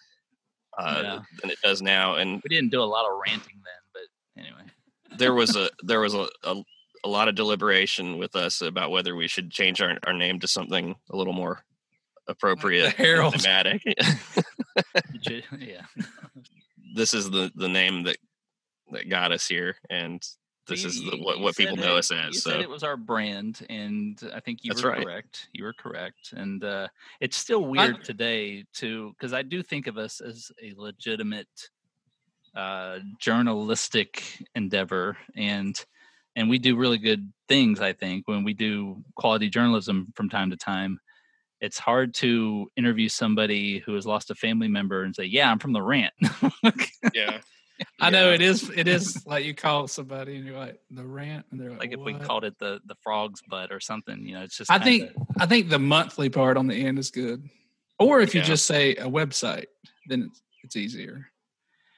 uh, 0.78 0.99
Yeah. 1.03 1.20
than 1.41 1.49
it 1.51 1.57
does 1.64 1.82
now. 1.82 2.16
And 2.16 2.41
We 2.43 2.55
didn't 2.55 2.72
do 2.72 2.82
a 2.82 2.84
lot 2.84 3.05
of 3.10 3.20
ranting 3.26 3.55
then, 3.64 3.82
but 3.93 4.41
anyway. 4.43 4.72
there 5.18 5.34
was 5.34 5.55
a 5.55 5.70
there 5.84 6.01
was 6.01 6.14
a, 6.14 6.28
a, 6.43 6.55
a 7.05 7.10
lot 7.10 7.28
of 7.30 7.36
deliberation 7.36 8.18
with 8.18 8.36
us 8.36 8.62
about 8.62 8.91
whether 8.91 9.16
we 9.16 9.28
should 9.28 9.51
change 9.51 9.82
our, 9.82 9.97
our 10.05 10.14
name 10.14 10.39
to 10.41 10.47
something 10.47 10.95
a 11.12 11.16
little 11.18 11.34
more 11.34 11.64
appropriate, 12.28 12.95
The 12.97 13.32
thematic. 13.38 13.82
Yeah. 15.57 15.82
this 16.95 17.14
is 17.14 17.30
the 17.30 17.51
the 17.55 17.68
name 17.70 18.03
that 18.03 18.18
that 18.92 19.10
got 19.10 19.32
us 19.32 19.48
here, 19.48 19.76
and 19.90 20.22
this 20.68 20.84
You- 20.84 20.90
is 20.90 21.02
the, 21.04 21.18
what 21.18 21.40
what 21.40 21.56
people 21.58 21.76
said 21.78 21.86
know 21.86 21.96
it- 21.96 22.00
us 22.00 22.12
as. 22.12 22.44
said 22.44 22.54
So 22.54 22.60
it 22.60 22.70
was 22.70 22.84
our 22.84 22.98
brand, 22.98 23.66
and 23.70 24.20
I 24.34 24.40
think 24.40 24.64
you 24.64 24.72
That's 24.72 24.84
were 24.84 24.90
right. 24.92 25.04
correct. 25.04 25.48
You 25.54 25.64
were 25.64 25.74
correct, 25.74 26.34
and 26.34 26.64
uh, 26.64 26.88
it's 27.20 27.38
still 27.38 27.66
weird 27.66 28.04
today 28.04 28.66
to 28.76 29.12
because 29.18 29.34
I 29.34 29.42
do 29.42 29.64
think 29.64 29.88
of 29.88 29.98
us 29.98 30.22
as 30.22 30.52
a 30.62 30.74
legitimate 30.78 31.48
uh, 32.56 33.00
journalistic 33.20 34.24
endeavor, 34.56 35.18
and 35.36 35.76
and 36.36 36.50
we 36.50 36.60
do 36.60 36.76
really 36.78 36.98
good 37.00 37.32
things. 37.48 37.80
I 37.82 37.94
think 37.94 38.28
when 38.28 38.44
we 38.44 38.54
do 38.54 39.04
quality 39.16 39.50
journalism 39.50 40.12
from 40.16 40.30
time 40.30 40.50
to 40.52 40.58
time, 40.58 41.00
it's 41.62 41.80
hard 41.80 42.14
to 42.16 42.68
interview 42.78 43.10
somebody 43.10 43.80
who 43.80 43.94
has 43.96 44.06
lost 44.06 44.30
a 44.32 44.36
family 44.36 44.68
member 44.68 45.04
and 45.04 45.16
say, 45.16 45.26
"Yeah, 45.26 45.52
I'm 45.52 45.60
from 45.60 45.74
the 45.74 45.82
rant." 45.82 46.14
Yeah. 47.14 47.40
I 48.00 48.10
know 48.10 48.32
it 48.32 48.42
is. 48.42 48.70
It 48.70 48.88
is 48.88 49.26
like 49.26 49.46
you 49.46 49.54
call 49.54 49.88
somebody 49.88 50.36
and 50.36 50.46
you're 50.46 50.58
like 50.58 50.80
the 50.92 51.06
rant, 51.06 51.46
and 51.52 51.60
they're 51.60 51.72
like, 51.72 51.80
like 51.80 51.94
if 51.94 52.00
we 52.00 52.14
called 52.14 52.44
it 52.44 52.58
the 52.60 52.80
the 52.86 52.96
frog's 53.02 53.42
butt 53.50 53.72
or 53.72 53.80
something, 53.80 54.26
you 54.26 54.36
know, 54.36 54.44
it's 54.44 54.58
just. 54.58 54.72
I 54.72 54.80
kinda- 54.80 55.08
think 55.14 55.28
I 55.40 55.46
think 55.46 55.70
the 55.70 55.80
monthly 55.80 56.30
part 56.30 56.58
on 56.58 56.68
the 56.68 56.76
end 56.76 57.00
is 57.00 57.12
good. 57.12 57.48
Or 58.00 58.22
if 58.22 58.34
you 58.34 58.42
just 58.42 58.66
say 58.66 58.96
a 58.96 59.08
website, 59.08 59.66
then 60.08 60.24
it's, 60.30 60.42
it's 60.64 60.76
easier. 60.78 61.30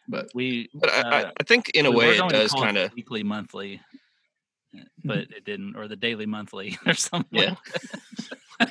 But 0.08 0.30
we. 0.34 0.70
But 0.74 0.90
I, 0.90 1.02
uh, 1.02 1.10
I, 1.28 1.32
I 1.40 1.44
think 1.44 1.70
in 1.70 1.86
a 1.86 1.92
we 1.92 1.98
way 1.98 2.18
it 2.18 2.30
does 2.30 2.52
kind 2.52 2.78
of 2.78 2.92
weekly, 2.94 3.24
monthly, 3.24 3.82
but 5.04 5.20
it 5.20 5.46
didn't, 5.46 5.76
or 5.76 5.88
the 5.88 5.96
daily, 5.96 6.26
monthly, 6.26 6.78
or 6.86 6.94
something. 6.96 7.40
Yeah. 7.40 7.56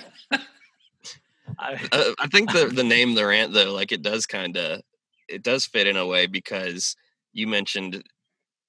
I, 1.59 1.75
uh, 1.93 2.13
I 2.19 2.27
think 2.29 2.53
the 2.53 2.67
the 2.67 2.85
name 2.85 3.15
the 3.15 3.27
rant 3.27 3.53
though, 3.53 3.73
like 3.73 3.93
it 3.93 4.03
does 4.03 4.27
kind 4.27 4.57
of 4.57 4.81
it 5.31 5.43
does 5.43 5.67
fit 5.67 5.87
in 5.87 5.97
a 5.97 6.07
way 6.07 6.27
because 6.27 6.97
you 7.33 7.47
mentioned 7.47 8.03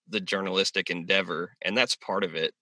the 0.08 0.20
journalistic 0.22 0.90
endeavor, 0.90 1.52
and 1.62 1.76
that's 1.76 1.96
part 1.96 2.24
of 2.24 2.36
it. 2.36 2.54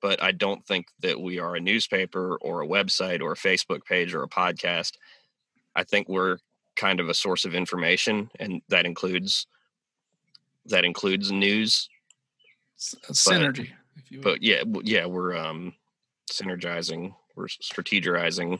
But 0.00 0.22
I 0.22 0.32
don't 0.32 0.64
think 0.66 0.88
that 1.00 1.20
we 1.20 1.38
are 1.38 1.56
a 1.56 1.60
newspaper 1.60 2.36
or 2.40 2.62
a 2.62 2.66
website 2.66 3.20
or 3.20 3.32
a 3.32 3.36
Facebook 3.36 3.84
page 3.84 4.14
or 4.14 4.22
a 4.22 4.28
podcast. 4.28 4.92
I 5.74 5.84
think 5.84 6.08
we're 6.08 6.38
kind 6.74 7.00
of 7.00 7.08
a 7.08 7.14
source 7.14 7.44
of 7.44 7.54
information, 7.54 8.30
and 8.38 8.62
that 8.68 8.86
includes 8.86 9.46
that 10.66 10.84
includes 10.84 11.30
news. 11.30 11.88
a 13.08 13.12
synergy, 13.12 13.70
if 13.96 14.10
you. 14.10 14.20
But 14.20 14.42
yeah, 14.42 14.62
yeah, 14.82 15.06
we're 15.06 15.36
um 15.36 15.74
synergizing, 16.30 17.14
we're 17.34 17.46
strategizing 17.46 18.58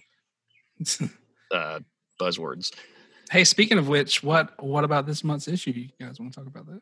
uh, 1.51 1.81
buzzwords. 2.21 2.73
Hey, 3.31 3.45
speaking 3.45 3.79
of 3.79 3.89
which, 3.89 4.23
what 4.23 4.63
what 4.63 4.85
about 4.85 5.07
this 5.07 5.23
month's 5.25 5.49
issue? 5.49 5.71
You 5.71 5.89
guys 6.01 6.19
want 6.21 6.33
to 6.33 6.41
talk 6.41 6.47
about 6.47 6.67
that? 6.67 6.81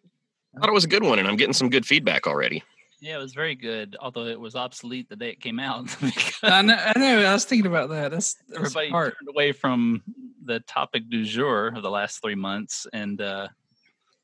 I 0.57 0.61
thought 0.61 0.69
it 0.69 0.73
was 0.73 0.85
a 0.85 0.89
good 0.89 1.03
one, 1.03 1.19
and 1.19 1.27
I'm 1.27 1.37
getting 1.37 1.53
some 1.53 1.69
good 1.71 1.85
feedback 1.85 2.27
already. 2.27 2.63
yeah, 3.01 3.17
it 3.17 3.21
was 3.21 3.33
very 3.35 3.55
good, 3.55 3.97
although 4.01 4.27
it 4.27 4.39
was 4.39 4.55
obsolete 4.55 5.09
the 5.09 5.17
day 5.17 5.31
it 5.31 5.41
came 5.41 5.59
out. 5.59 5.95
I 6.43 6.63
know, 6.63 6.75
I 6.79 6.99
know. 6.99 7.25
I 7.25 7.33
was 7.33 7.45
thinking 7.45 7.67
about 7.67 7.91
that. 7.91 8.11
That's, 8.13 8.35
that's 8.49 8.59
Everybody 8.61 8.91
hard. 8.91 9.15
turned 9.19 9.29
away 9.35 9.53
from 9.53 10.03
the 10.45 10.61
topic 10.61 11.09
du 11.11 11.25
jour 11.25 11.73
of 11.75 11.83
the 11.83 11.91
last 11.91 12.23
three 12.23 12.35
months, 12.37 12.87
and 12.93 13.21
uh, 13.21 13.49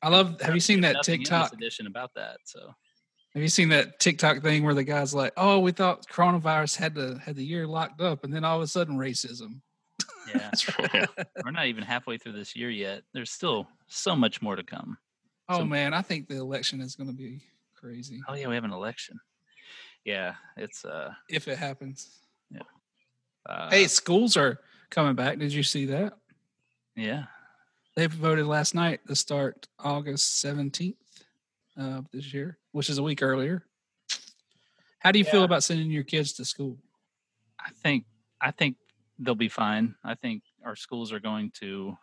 I 0.01 0.09
love. 0.09 0.39
Have 0.41 0.53
you 0.55 0.61
seen 0.61 0.81
that 0.81 0.93
nothing 0.93 1.15
in 1.15 1.19
this 1.21 1.29
TikTok? 1.29 1.53
edition 1.53 1.85
about 1.87 2.11
that? 2.15 2.37
So 2.45 2.73
Have 3.33 3.43
you 3.43 3.49
seen 3.49 3.69
that 3.69 3.99
TikTok 3.99 4.41
thing 4.41 4.63
where 4.63 4.73
the 4.73 4.83
guy's 4.85 5.13
like, 5.13 5.33
"Oh, 5.35 5.59
we 5.59 5.71
thought 5.73 6.07
coronavirus 6.07 6.77
had 6.77 6.95
the 6.95 7.19
had 7.23 7.35
the 7.35 7.45
year 7.45 7.67
locked 7.67 7.99
up, 8.01 8.23
and 8.23 8.33
then 8.33 8.45
all 8.45 8.55
of 8.57 8.63
a 8.63 8.67
sudden 8.67 8.95
racism." 8.97 9.59
Yeah, 10.27 10.51
Yeah. 10.93 11.05
we're 11.43 11.51
not 11.51 11.67
even 11.67 11.83
halfway 11.83 12.17
through 12.17 12.33
this 12.33 12.55
year 12.55 12.69
yet. 12.69 13.03
There's 13.13 13.31
still 13.31 13.67
so 13.87 14.15
much 14.15 14.41
more 14.41 14.55
to 14.55 14.63
come. 14.63 14.97
Oh 15.49 15.59
So- 15.59 15.65
man, 15.65 15.93
I 15.93 16.01
think 16.01 16.27
the 16.27 16.37
election 16.37 16.81
is 16.81 16.95
going 16.95 17.09
to 17.09 17.15
be 17.15 17.41
crazy 17.75 18.21
Oh 18.27 18.35
yeah, 18.35 18.47
we 18.47 18.55
have 18.55 18.63
an 18.63 18.71
election. 18.71 19.19
Yeah, 20.05 20.35
it's 20.57 20.85
uh, 20.85 21.13
if 21.29 21.47
it 21.47 21.57
happens. 21.57 22.09
uh 23.47 23.69
hey, 23.69 23.87
schools 23.87 24.37
are 24.37 24.59
coming 24.89 25.15
back. 25.15 25.39
Did 25.39 25.51
you 25.53 25.63
see 25.63 25.85
that? 25.87 26.13
yeah. 26.95 27.25
They 27.95 28.05
voted 28.07 28.45
last 28.45 28.73
night 28.73 29.01
to 29.07 29.15
start 29.15 29.67
August 29.79 30.39
seventeenth 30.39 30.95
of 31.75 32.05
this 32.11 32.33
year, 32.33 32.57
which 32.71 32.89
is 32.89 32.97
a 32.99 33.03
week 33.03 33.21
earlier. 33.21 33.65
How 34.99 35.11
do 35.11 35.19
you 35.19 35.25
feel 35.25 35.43
about 35.43 35.63
sending 35.63 35.89
your 35.91 36.03
kids 36.03 36.33
to 36.33 36.45
school? 36.45 36.77
I 37.59 37.71
think 37.83 38.05
I 38.39 38.51
think 38.51 38.77
they'll 39.21 39.35
be 39.35 39.49
fine. 39.49 39.95
I 40.03 40.15
think 40.15 40.43
our 40.65 40.75
schools 40.75 41.13
are 41.13 41.19
going 41.19 41.51
to 41.59 41.95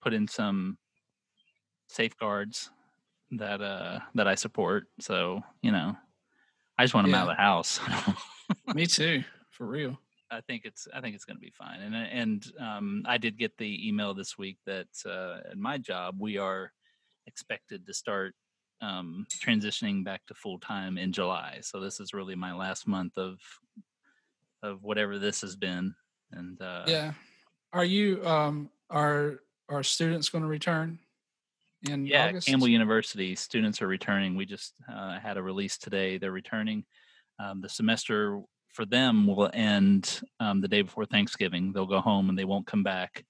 put 0.00 0.14
in 0.14 0.26
some 0.26 0.78
safeguards 1.88 2.70
that 3.32 3.60
uh 3.60 4.00
that 4.14 4.28
I 4.28 4.34
support. 4.34 4.86
So, 5.00 5.42
you 5.62 5.72
know, 5.72 5.96
I 6.78 6.84
just 6.84 6.94
want 6.94 7.06
them 7.06 7.14
out 7.14 7.28
of 7.28 7.36
the 7.36 7.42
house. 7.42 7.80
Me 8.74 8.86
too, 8.86 9.22
for 9.50 9.66
real. 9.66 9.98
I 10.30 10.40
think 10.40 10.62
it's 10.64 10.88
I 10.94 11.00
think 11.00 11.14
it's 11.14 11.24
going 11.24 11.36
to 11.36 11.40
be 11.40 11.52
fine. 11.56 11.80
And 11.80 11.94
and 11.94 12.52
um, 12.58 13.02
I 13.06 13.18
did 13.18 13.38
get 13.38 13.56
the 13.58 13.88
email 13.88 14.14
this 14.14 14.38
week 14.38 14.58
that 14.66 14.88
uh, 15.04 15.50
at 15.50 15.58
my 15.58 15.78
job 15.78 16.16
we 16.18 16.38
are 16.38 16.72
expected 17.26 17.86
to 17.86 17.94
start 17.94 18.34
um, 18.80 19.26
transitioning 19.44 20.04
back 20.04 20.22
to 20.26 20.34
full 20.34 20.58
time 20.58 20.98
in 20.98 21.12
July. 21.12 21.58
So 21.62 21.80
this 21.80 22.00
is 22.00 22.14
really 22.14 22.34
my 22.34 22.52
last 22.54 22.86
month 22.86 23.16
of 23.18 23.38
of 24.62 24.82
whatever 24.82 25.18
this 25.18 25.40
has 25.42 25.56
been. 25.56 25.94
And 26.32 26.60
uh, 26.60 26.84
Yeah. 26.86 27.12
Are 27.72 27.84
you 27.84 28.24
um 28.26 28.70
are 28.90 29.40
are 29.68 29.82
students 29.82 30.28
going 30.28 30.42
to 30.42 30.48
return 30.48 30.98
in 31.88 32.06
yeah, 32.06 32.28
August? 32.28 32.48
Campbell 32.48 32.68
University 32.68 33.34
students 33.34 33.80
are 33.80 33.86
returning. 33.86 34.36
We 34.36 34.46
just 34.46 34.74
uh, 34.92 35.18
had 35.18 35.36
a 35.36 35.42
release 35.42 35.78
today. 35.78 36.18
They're 36.18 36.32
returning. 36.32 36.84
Um, 37.38 37.60
the 37.60 37.68
semester 37.68 38.40
for 38.72 38.84
them 38.84 39.26
will 39.26 39.50
end 39.52 40.20
um, 40.40 40.60
the 40.60 40.68
day 40.68 40.82
before 40.82 41.06
Thanksgiving. 41.06 41.72
They'll 41.72 41.86
go 41.86 42.00
home 42.00 42.28
and 42.28 42.38
they 42.38 42.44
won't 42.44 42.66
come 42.66 42.82
back. 42.82 43.24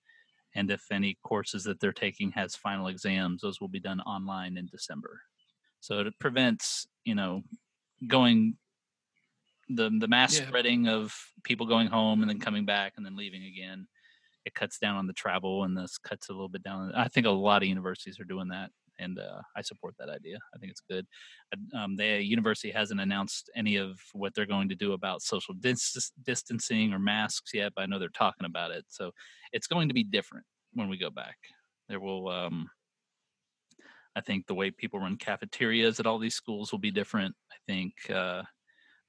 And 0.55 0.71
if 0.71 0.83
any 0.91 1.19
courses 1.23 1.65
that 1.65 1.81
they're 1.81 1.93
taking 1.93 2.31
has 2.33 2.55
final 2.55 2.89
exams, 2.89 3.41
those 3.41 3.61
will 3.61 3.69
be 3.69 3.81
done 3.81 4.01
online 4.01 4.57
in 4.57 4.67
December. 4.67 5.21
So 5.81 6.01
it 6.01 6.19
prevents, 6.21 6.87
you 7.05 7.15
know, 7.15 7.43
going 8.07 8.57
the 9.75 9.91
the 9.99 10.09
mass 10.09 10.39
Yeah. 10.39 10.47
spreading 10.47 10.89
of 10.89 11.15
people 11.45 11.67
going 11.67 11.89
home 11.89 12.21
and 12.23 12.29
then 12.31 12.39
coming 12.41 12.65
back 12.65 12.95
and 12.97 13.05
then 13.07 13.17
leaving 13.17 13.45
again. 13.45 13.87
It 14.45 14.55
cuts 14.55 14.79
down 14.79 14.97
on 14.97 15.07
the 15.07 15.13
travel 15.13 15.65
and 15.65 15.77
this 15.77 15.99
cuts 15.99 16.29
a 16.29 16.33
little 16.33 16.49
bit 16.49 16.63
down. 16.65 16.93
I 16.97 17.07
think 17.09 17.27
a 17.27 17.31
lot 17.31 17.63
of 17.63 17.69
universities 17.69 18.19
are 18.19 18.25
doing 18.25 18.49
that, 18.49 18.71
and 18.99 19.19
uh, 19.19 19.41
I 19.57 19.63
support 19.63 19.95
that 20.01 20.09
idea. 20.09 20.39
I 20.53 20.59
think 20.59 20.73
it's 20.73 20.83
good. 20.91 21.07
Um, 21.73 21.95
the 21.97 22.21
university 22.21 22.73
hasn't 22.73 23.01
announced 23.01 23.51
any 23.55 23.77
of 23.77 24.01
what 24.15 24.35
they're 24.35 24.45
going 24.47 24.69
to 24.71 24.75
do 24.75 24.95
about 24.95 25.23
social 25.23 25.55
dis- 25.55 26.11
distancing 26.25 26.93
or 26.93 26.99
masks 26.99 27.53
yet, 27.55 27.73
but 27.77 27.83
I 27.83 27.87
know 27.87 28.01
they're 28.01 28.09
talking 28.09 28.45
about 28.45 28.73
it. 28.73 28.85
So 28.89 29.13
it's 29.53 29.69
going 29.69 29.87
to 29.89 29.95
be 29.95 30.03
different 30.03 30.45
when 30.73 30.89
we 30.89 30.99
go 30.99 31.11
back. 31.11 31.37
There 31.89 32.01
will, 32.01 32.29
um, 32.29 32.69
I 34.17 34.21
think, 34.23 34.47
the 34.47 34.55
way 34.55 34.71
people 34.73 34.99
run 35.01 35.17
cafeterias 35.17 36.01
at 36.01 36.07
all 36.07 36.19
these 36.19 36.35
schools 36.35 36.73
will 36.73 36.79
be 36.81 36.91
different. 36.91 37.35
I 37.53 37.57
think, 37.67 37.93
uh, 38.11 38.43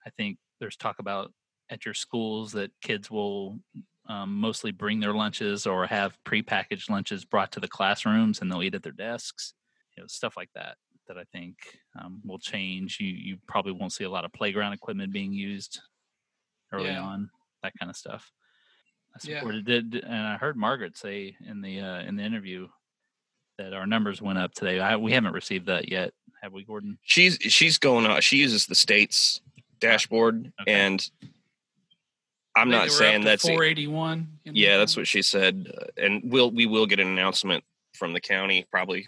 I 0.05 0.09
think 0.16 0.38
there's 0.64 0.78
talk 0.78 0.99
about 0.99 1.34
at 1.70 1.84
your 1.84 1.93
schools 1.93 2.53
that 2.53 2.72
kids 2.82 3.11
will 3.11 3.59
um, 4.07 4.34
mostly 4.39 4.72
bring 4.72 5.01
their 5.01 5.14
lunches 5.14 5.68
or 5.68 5.86
have 5.86 6.18
prepackaged 6.26 6.89
lunches 6.89 7.26
brought 7.26 7.51
to 7.51 7.59
the 7.59 7.68
classrooms 7.68 8.39
and 8.39 8.49
they'll 8.49 8.64
eat 8.64 8.74
at 8.76 8.82
their 8.82 8.93
desks. 8.93 9.53
You 9.97 10.03
know, 10.03 10.07
stuff 10.07 10.38
like 10.38 10.49
that 10.55 10.78
that 11.09 11.18
I 11.18 11.26
think 11.34 11.57
um, 11.99 12.22
will 12.26 12.39
change. 12.39 12.97
You 13.01 13.09
you 13.09 13.38
probably 13.45 13.74
won't 13.74 13.91
see 13.91 14.05
a 14.05 14.09
lot 14.09 14.24
of 14.24 14.32
playground 14.32 14.72
equipment 14.72 15.11
being 15.11 15.34
used 15.34 15.82
early 16.72 16.91
Yeah. 16.91 17.01
on. 17.01 17.30
That 17.61 17.74
kind 17.78 17.89
of 17.89 17.97
stuff. 17.97 18.32
I 19.14 19.20
Yeah. 19.22 19.39
supported 19.39 19.70
it, 19.70 20.03
and 20.03 20.28
I 20.28 20.38
heard 20.38 20.55
Margaret 20.55 20.97
say 20.97 21.36
in 21.45 21.61
the 21.61 21.82
uh, 21.82 22.01
in 22.03 22.16
the 22.16 22.24
interview 22.24 22.70
that 23.57 23.74
our 23.74 23.86
numbers 23.86 24.22
went 24.22 24.39
up 24.39 24.53
today. 24.53 24.80
I, 24.80 24.95
we 24.95 25.11
haven't 25.11 25.34
received 25.34 25.68
that 25.68 25.89
yet, 25.89 26.14
have 26.41 26.53
we, 26.53 26.64
Gordon? 26.64 26.97
She's 27.03 27.36
she's 27.36 27.78
going 27.78 28.05
on. 28.05 28.22
She 28.22 28.38
uses 28.38 28.66
the 28.66 28.76
state's 28.76 29.41
dashboard, 29.88 30.51
Okay. 30.61 30.71
and 30.73 31.09
I'm 32.55 32.69
not 32.69 32.91
saying 32.91 33.23
that's 33.23 33.43
it. 33.45 33.49
481. 33.49 34.27
in 34.45 34.53
the 34.53 34.59
Yeah, 34.59 34.77
that's 34.77 34.95
what 34.95 35.07
she 35.07 35.21
said, 35.21 35.71
uh, 35.75 35.86
and 35.97 36.21
we'll 36.25 36.51
we 36.51 36.65
will 36.65 36.86
get 36.86 36.99
an 36.99 37.07
announcement 37.07 37.63
from 37.95 38.13
the 38.13 38.21
county 38.21 38.65
probably 38.71 39.07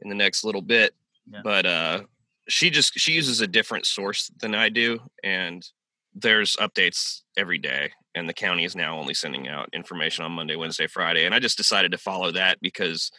in 0.00 0.08
the 0.08 0.14
next 0.14 0.44
little 0.44 0.62
bit. 0.62 0.94
Yeah. 1.30 1.40
But 1.44 1.66
uh, 1.66 2.00
she 2.48 2.70
just 2.70 2.98
she 2.98 3.12
uses 3.12 3.40
a 3.40 3.46
different 3.46 3.84
source 3.86 4.30
than 4.40 4.54
I 4.54 4.70
do, 4.70 4.98
and 5.22 5.66
there's 6.14 6.56
updates 6.56 7.22
every 7.36 7.58
day. 7.58 7.92
And 8.14 8.28
the 8.28 8.34
county 8.34 8.64
is 8.64 8.74
now 8.74 8.98
only 8.98 9.14
sending 9.14 9.46
out 9.46 9.68
information 9.72 10.24
on 10.24 10.32
Monday, 10.32 10.56
Wednesday, 10.56 10.86
Friday, 10.88 11.24
and 11.26 11.34
I 11.34 11.38
just 11.38 11.56
decided 11.58 11.92
to 11.92 11.98
follow 11.98 12.32
that 12.32 12.58
because 12.60 13.12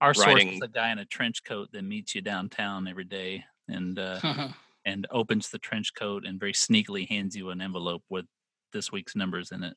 Our 0.00 0.14
source 0.14 0.26
Writing- 0.28 0.48
is 0.54 0.60
a 0.62 0.68
guy 0.68 0.92
in 0.92 0.98
a 0.98 1.04
trench 1.04 1.42
coat 1.44 1.70
that 1.72 1.82
meets 1.82 2.14
you 2.14 2.20
downtown 2.22 2.86
every 2.88 3.04
day 3.04 3.44
and 3.68 3.98
uh, 3.98 4.20
and 4.84 5.06
opens 5.10 5.48
the 5.50 5.58
trench 5.58 5.94
coat 5.94 6.24
and 6.26 6.38
very 6.38 6.52
sneakily 6.52 7.08
hands 7.08 7.34
you 7.36 7.50
an 7.50 7.60
envelope 7.60 8.02
with 8.10 8.26
this 8.72 8.92
week's 8.92 9.16
numbers 9.16 9.50
in 9.52 9.62
it. 9.62 9.76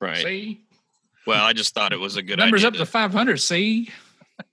right. 0.00 0.18
See, 0.18 0.64
Well, 1.26 1.44
I 1.44 1.52
just 1.52 1.74
thought 1.74 1.92
it 1.92 2.00
was 2.00 2.16
a 2.16 2.22
good 2.22 2.38
numbers 2.38 2.60
idea 2.60 2.68
up 2.68 2.72
to, 2.74 2.78
to 2.80 2.86
500. 2.86 3.40
See, 3.40 3.90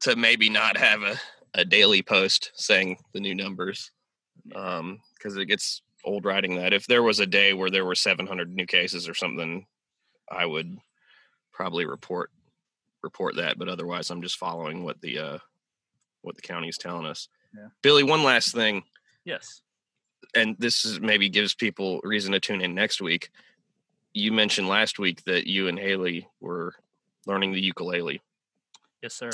to 0.02 0.16
maybe 0.16 0.50
not 0.50 0.78
have 0.78 1.02
a, 1.02 1.20
a 1.54 1.66
daily 1.66 2.02
post 2.02 2.52
saying 2.56 2.98
the 3.14 3.20
new 3.20 3.36
numbers 3.36 3.92
um 4.56 5.00
because 5.18 5.38
it 5.38 5.46
gets 5.46 5.82
old 6.04 6.26
writing 6.26 6.56
that 6.56 6.74
if 6.74 6.86
there 6.88 7.04
was 7.04 7.20
a 7.22 7.26
day 7.26 7.54
where 7.54 7.70
there 7.70 7.86
were 7.86 7.96
700 7.96 8.54
new 8.54 8.66
cases 8.66 9.08
or 9.08 9.14
something 9.14 9.66
i 10.30 10.46
would 10.46 10.78
probably 11.54 11.86
report 11.86 12.30
report 13.04 13.38
that 13.38 13.58
but 13.58 13.70
otherwise 13.70 14.10
i'm 14.10 14.22
just 14.22 14.38
following 14.38 14.84
what 14.84 15.00
the 15.00 15.18
uh 15.18 15.38
what 16.24 16.36
the 16.36 16.42
county 16.42 16.68
is 16.68 16.78
telling 16.78 17.06
us 17.06 17.30
Yeah. 17.56 17.68
billy 17.82 18.04
one 18.04 18.24
last 18.24 18.54
thing 18.54 18.84
Yes. 19.24 19.62
And 20.36 20.56
this 20.60 20.86
is 20.86 21.00
maybe 21.00 21.30
gives 21.30 21.54
people 21.56 22.00
reason 22.04 22.32
to 22.32 22.40
tune 22.40 22.62
in 22.62 22.74
next 22.76 23.02
week 23.02 23.30
you 24.16 24.32
mentioned 24.32 24.68
last 24.68 25.00
week 25.00 25.24
that 25.26 25.48
you 25.48 25.68
and 25.68 25.80
Haley 25.80 26.28
were 26.40 26.76
learning 27.26 27.52
the 27.54 27.60
ukulele, 27.62 28.22
Yes, 29.02 29.16
sir. 29.16 29.32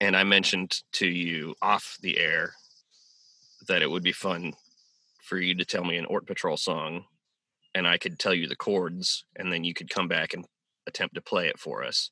and 0.00 0.16
I 0.16 0.24
mentioned 0.24 0.80
to 0.92 1.06
you 1.06 1.54
off 1.60 1.98
the 2.00 2.18
air 2.18 2.54
that 3.68 3.82
it 3.82 3.90
would 3.90 4.02
be 4.02 4.12
fun 4.12 4.54
for 5.22 5.36
you 5.38 5.54
to 5.56 5.64
tell 5.66 5.84
me 5.84 5.98
an 5.98 6.06
Ort 6.06 6.26
Patrol 6.26 6.56
song, 6.56 7.04
and 7.74 7.86
I 7.86 7.98
could 7.98 8.18
tell 8.18 8.32
you 8.32 8.48
the 8.48 8.56
chords, 8.56 9.24
and 9.36 9.52
then 9.52 9.62
you 9.62 9.74
could 9.74 9.90
come 9.90 10.08
back 10.08 10.32
and 10.32 10.46
attempt 10.86 11.14
to 11.16 11.20
play 11.20 11.48
it 11.48 11.58
for 11.58 11.84
us. 11.84 12.10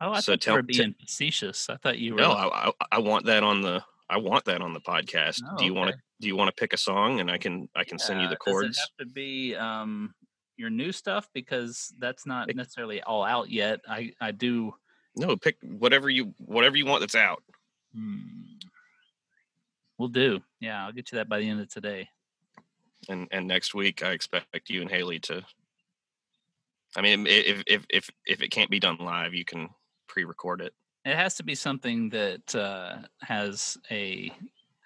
Oh, 0.00 0.12
I 0.12 0.20
So 0.20 0.32
thought 0.32 0.40
tell- 0.40 0.54
you 0.54 0.58
were 0.58 0.62
being 0.62 0.94
facetious. 0.98 1.68
I 1.68 1.76
thought 1.76 1.98
you 1.98 2.14
were. 2.14 2.20
No, 2.22 2.30
I, 2.32 2.68
I, 2.68 2.72
I 2.92 2.98
want 3.00 3.26
that 3.26 3.42
on 3.42 3.60
the 3.60 3.82
I 4.08 4.16
want 4.16 4.46
that 4.46 4.62
on 4.62 4.72
the 4.72 4.80
podcast. 4.80 5.42
Oh, 5.46 5.58
do 5.58 5.64
you 5.66 5.74
want 5.74 5.88
to 5.88 5.94
okay. 5.94 6.02
Do 6.20 6.28
you 6.28 6.36
want 6.36 6.48
to 6.54 6.60
pick 6.60 6.72
a 6.72 6.76
song 6.76 7.20
and 7.20 7.30
I 7.30 7.38
can 7.38 7.68
I 7.74 7.84
can 7.84 7.98
send 7.98 8.20
you 8.20 8.24
Yeah, 8.26 8.30
the 8.30 8.36
Does 8.36 8.52
chords? 8.52 8.78
it 8.78 8.80
have 8.80 9.08
to 9.08 9.12
be 9.12 9.54
um, 9.56 10.14
your 10.56 10.70
new 10.70 10.92
stuff 10.92 11.28
because 11.32 11.92
that's 11.98 12.26
not 12.26 12.54
necessarily 12.54 13.02
all 13.02 13.24
out 13.24 13.50
yet. 13.50 13.80
I 13.88 14.12
I 14.20 14.30
do. 14.32 14.74
No, 15.16 15.36
pick 15.36 15.56
whatever 15.62 16.08
you 16.10 16.34
whatever 16.38 16.76
you 16.76 16.86
want 16.86 17.00
that's 17.00 17.14
out. 17.14 17.42
Hmm. 17.94 18.18
We'll 19.98 20.08
do. 20.08 20.40
Yeah, 20.60 20.84
I'll 20.86 20.92
get 20.92 21.12
you 21.12 21.16
that 21.16 21.28
by 21.28 21.38
the 21.40 21.48
end 21.48 21.60
of 21.60 21.68
today. 21.68 22.08
and 23.08 23.28
and 23.30 23.46
next 23.46 23.74
week 23.74 24.02
I 24.04 24.10
expect 24.12 24.70
you 24.70 24.80
and 24.82 24.90
Haley 24.90 25.18
to. 25.20 25.42
I 26.96 27.02
mean, 27.02 27.26
if 27.26 27.62
if 27.66 27.86
if 27.90 28.10
if 28.26 28.42
it 28.42 28.50
can't 28.50 28.70
be 28.70 28.80
done 28.80 28.96
live, 28.98 29.34
you 29.34 29.44
can 29.44 29.68
pre-record 30.08 30.60
it. 30.60 30.72
It 31.04 31.16
has 31.16 31.34
to 31.36 31.42
be 31.42 31.54
something 31.54 32.10
that 32.10 32.54
uh, 32.54 32.98
has 33.22 33.78
a 33.90 34.30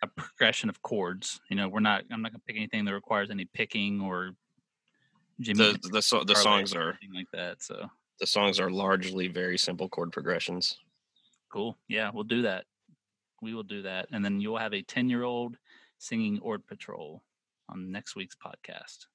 a 0.04 0.20
progression 0.20 0.68
of 0.68 0.82
chords. 0.82 1.40
You 1.50 1.56
know, 1.56 1.68
we're 1.68 1.80
not. 1.80 2.04
I'm 2.10 2.22
not 2.22 2.32
gonna 2.32 2.42
pick 2.46 2.56
anything 2.56 2.84
that 2.84 2.94
requires 2.94 3.30
any 3.30 3.44
picking 3.44 4.00
or 4.00 4.30
Jimmy 5.40 5.72
The 5.72 5.88
the 5.90 6.02
so, 6.02 6.22
the 6.24 6.34
songs 6.36 6.74
or 6.74 6.80
are 6.90 6.98
like 7.14 7.30
that. 7.32 7.62
So 7.62 7.90
the 8.20 8.26
songs 8.26 8.60
are 8.60 8.70
largely 8.70 9.28
very 9.28 9.58
simple 9.58 9.88
chord 9.88 10.12
progressions. 10.12 10.78
cool. 11.50 11.76
Yeah, 11.88 12.10
we'll 12.14 12.24
do 12.24 12.42
that. 12.42 12.64
We 13.42 13.54
will 13.54 13.62
do 13.64 13.82
that, 13.82 14.06
and 14.12 14.24
then 14.24 14.40
you'll 14.40 14.58
have 14.58 14.72
a 14.74 14.82
ten 14.82 15.08
year 15.08 15.22
old 15.24 15.56
singing 15.98 16.38
Ord 16.40 16.66
Patrol 16.66 17.22
on 17.68 17.90
next 17.90 18.14
week's 18.16 18.36
podcast. 18.36 19.06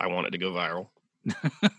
I 0.00 0.06
want 0.06 0.26
it 0.26 0.30
to 0.30 0.38
go 0.38 0.52
viral. 0.52 0.88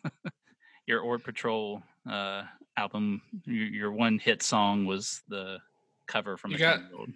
Your 0.85 0.99
Ord 1.01 1.23
Patrol 1.23 1.81
uh, 2.09 2.43
album, 2.75 3.21
your, 3.45 3.67
your 3.67 3.91
one 3.91 4.19
hit 4.19 4.43
song 4.43 4.85
was 4.85 5.21
the 5.29 5.59
cover 6.07 6.35
from 6.37 6.51
You 6.51 6.57
a 6.57 6.59
got- 6.59 6.79
10-year-old. 6.81 7.09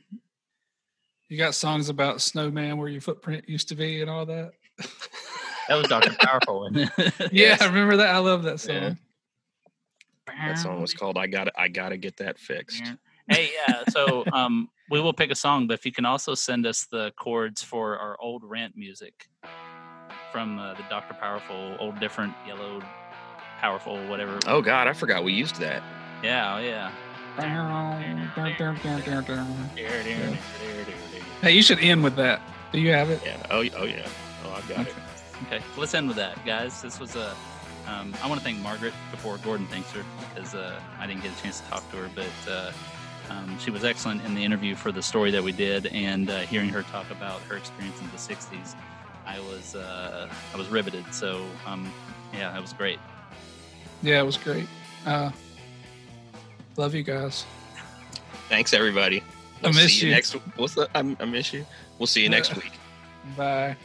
You 1.30 1.38
got 1.38 1.56
songs 1.56 1.90
about 1.90 2.22
snowman 2.22 2.78
where 2.78 2.88
your 2.88 3.02
footprint 3.02 3.48
used 3.50 3.68
to 3.70 3.76
be 3.76 4.02
and 4.02 4.10
all 4.10 4.26
that. 4.26 4.54
That 5.68 5.76
was 5.76 5.88
Dr. 5.88 6.16
Powerful. 6.20 6.60
wasn't 6.62 6.90
it? 6.98 7.14
Yeah, 7.20 7.28
Yes. 7.32 7.62
I 7.62 7.66
remember 7.66 7.98
that. 7.98 8.16
I 8.16 8.20
love 8.20 8.44
that 8.44 8.60
song. 8.60 8.76
Yeah. 8.76 8.94
That 10.48 10.58
song 10.58 10.80
was 10.82 10.94
called 10.94 11.18
"I 11.18 11.28
Got 11.28 11.46
to 11.46 11.52
I 11.60 11.68
Got 11.68 11.90
to 11.90 11.98
Get 11.98 12.18
That 12.18 12.38
Fixed." 12.40 12.82
Hey, 13.30 13.50
yeah. 13.68 13.84
So 13.90 14.24
um, 14.32 14.70
we 14.90 15.02
will 15.02 15.12
pick 15.14 15.32
a 15.32 15.36
song, 15.36 15.68
but 15.68 15.74
if 15.74 15.86
you 15.86 15.92
can 15.92 16.06
also 16.06 16.34
send 16.36 16.66
us 16.66 16.86
the 16.90 17.12
chords 17.18 17.62
for 17.64 17.98
our 17.98 18.16
old 18.22 18.44
rant 18.46 18.78
music 18.78 19.28
from 20.32 20.60
uh, 20.60 20.76
the 20.76 20.84
Dr. 20.90 21.14
Powerful, 21.16 21.76
old 21.80 22.00
different 22.00 22.34
yellow, 22.46 22.82
powerful, 23.60 23.98
whatever. 24.08 24.38
Oh 24.48 24.62
God, 24.62 24.88
I 24.88 24.94
forgot 24.94 25.24
we 25.24 25.34
used 25.34 25.56
that. 25.60 25.82
yeah, 26.24 26.56
oh 26.56 26.60
yeah. 26.60 26.92
Hey, 31.42 31.52
you 31.52 31.62
should 31.62 31.80
end 31.80 32.04
with 32.04 32.16
that. 32.16 32.42
Do 32.72 32.80
you 32.80 32.92
have 32.92 33.10
it? 33.10 33.22
Yeah. 33.26 33.38
Oh 33.50 33.64
oh 33.78 33.84
yeah. 33.84 34.08
Oh, 34.44 34.52
I've 34.52 34.68
got 34.68 34.88
it. 34.88 34.96
Okay, 35.46 35.64
let's 35.78 35.94
end 35.94 36.08
with 36.08 36.18
that, 36.18 36.44
guys. 36.46 36.82
This 36.82 37.00
was 37.00 37.16
a. 37.16 37.36
Um, 37.88 38.14
I 38.22 38.28
want 38.28 38.40
to 38.40 38.44
thank 38.44 38.60
Margaret 38.60 38.94
before 39.12 39.38
Gordon 39.38 39.66
thanks 39.68 39.92
her 39.94 40.04
because 40.34 40.56
uh, 40.56 40.80
I 41.00 41.08
didn't 41.08 41.24
get 41.24 41.32
a 41.38 41.42
chance 41.42 41.62
to 41.62 41.68
talk 41.68 41.90
to 41.92 41.98
her, 41.98 42.10
but 42.14 42.52
uh, 42.52 42.72
um, 43.30 43.58
she 43.60 43.72
was 43.72 43.86
excellent 43.86 44.26
in 44.26 44.36
the 44.36 44.44
interview 44.44 44.76
for 44.76 44.92
the 44.92 45.02
story 45.02 45.32
that 45.32 45.44
we 45.44 45.52
did, 45.54 45.88
and 45.88 46.30
uh, 46.30 46.40
hearing 46.42 46.70
her 46.70 46.82
talk 46.84 47.10
about 47.12 47.40
her 47.44 47.56
experience 47.56 48.00
in 48.02 48.08
the 48.08 48.18
'60s, 48.18 48.76
I 49.26 49.40
was 49.42 49.76
uh, 49.76 50.28
I 50.54 50.58
was 50.58 50.68
riveted. 50.68 51.06
So 51.14 51.46
um, 51.66 51.92
yeah, 52.34 52.52
that 52.52 52.62
was 52.62 52.74
great. 52.74 53.00
Yeah, 54.02 54.20
it 54.20 54.26
was 54.26 54.38
great. 54.38 54.68
Love 56.78 56.94
you 56.96 57.04
guys. 57.04 57.46
Thanks 58.50 58.74
everybody. 58.74 59.20
I 59.20 59.24
We'll 59.64 59.74
miss 59.74 59.94
see 59.94 60.02
you 60.06 60.08
you. 60.10 60.16
next. 60.16 60.34
What's 60.56 60.76
the? 60.76 60.88
I, 60.96 61.00
I 61.20 61.26
miss 61.26 61.52
you. 61.52 61.66
We'll 61.98 62.08
see 62.08 62.22
you 62.22 62.30
next 62.30 62.56
week. 62.56 62.72
Bye. 63.36 63.76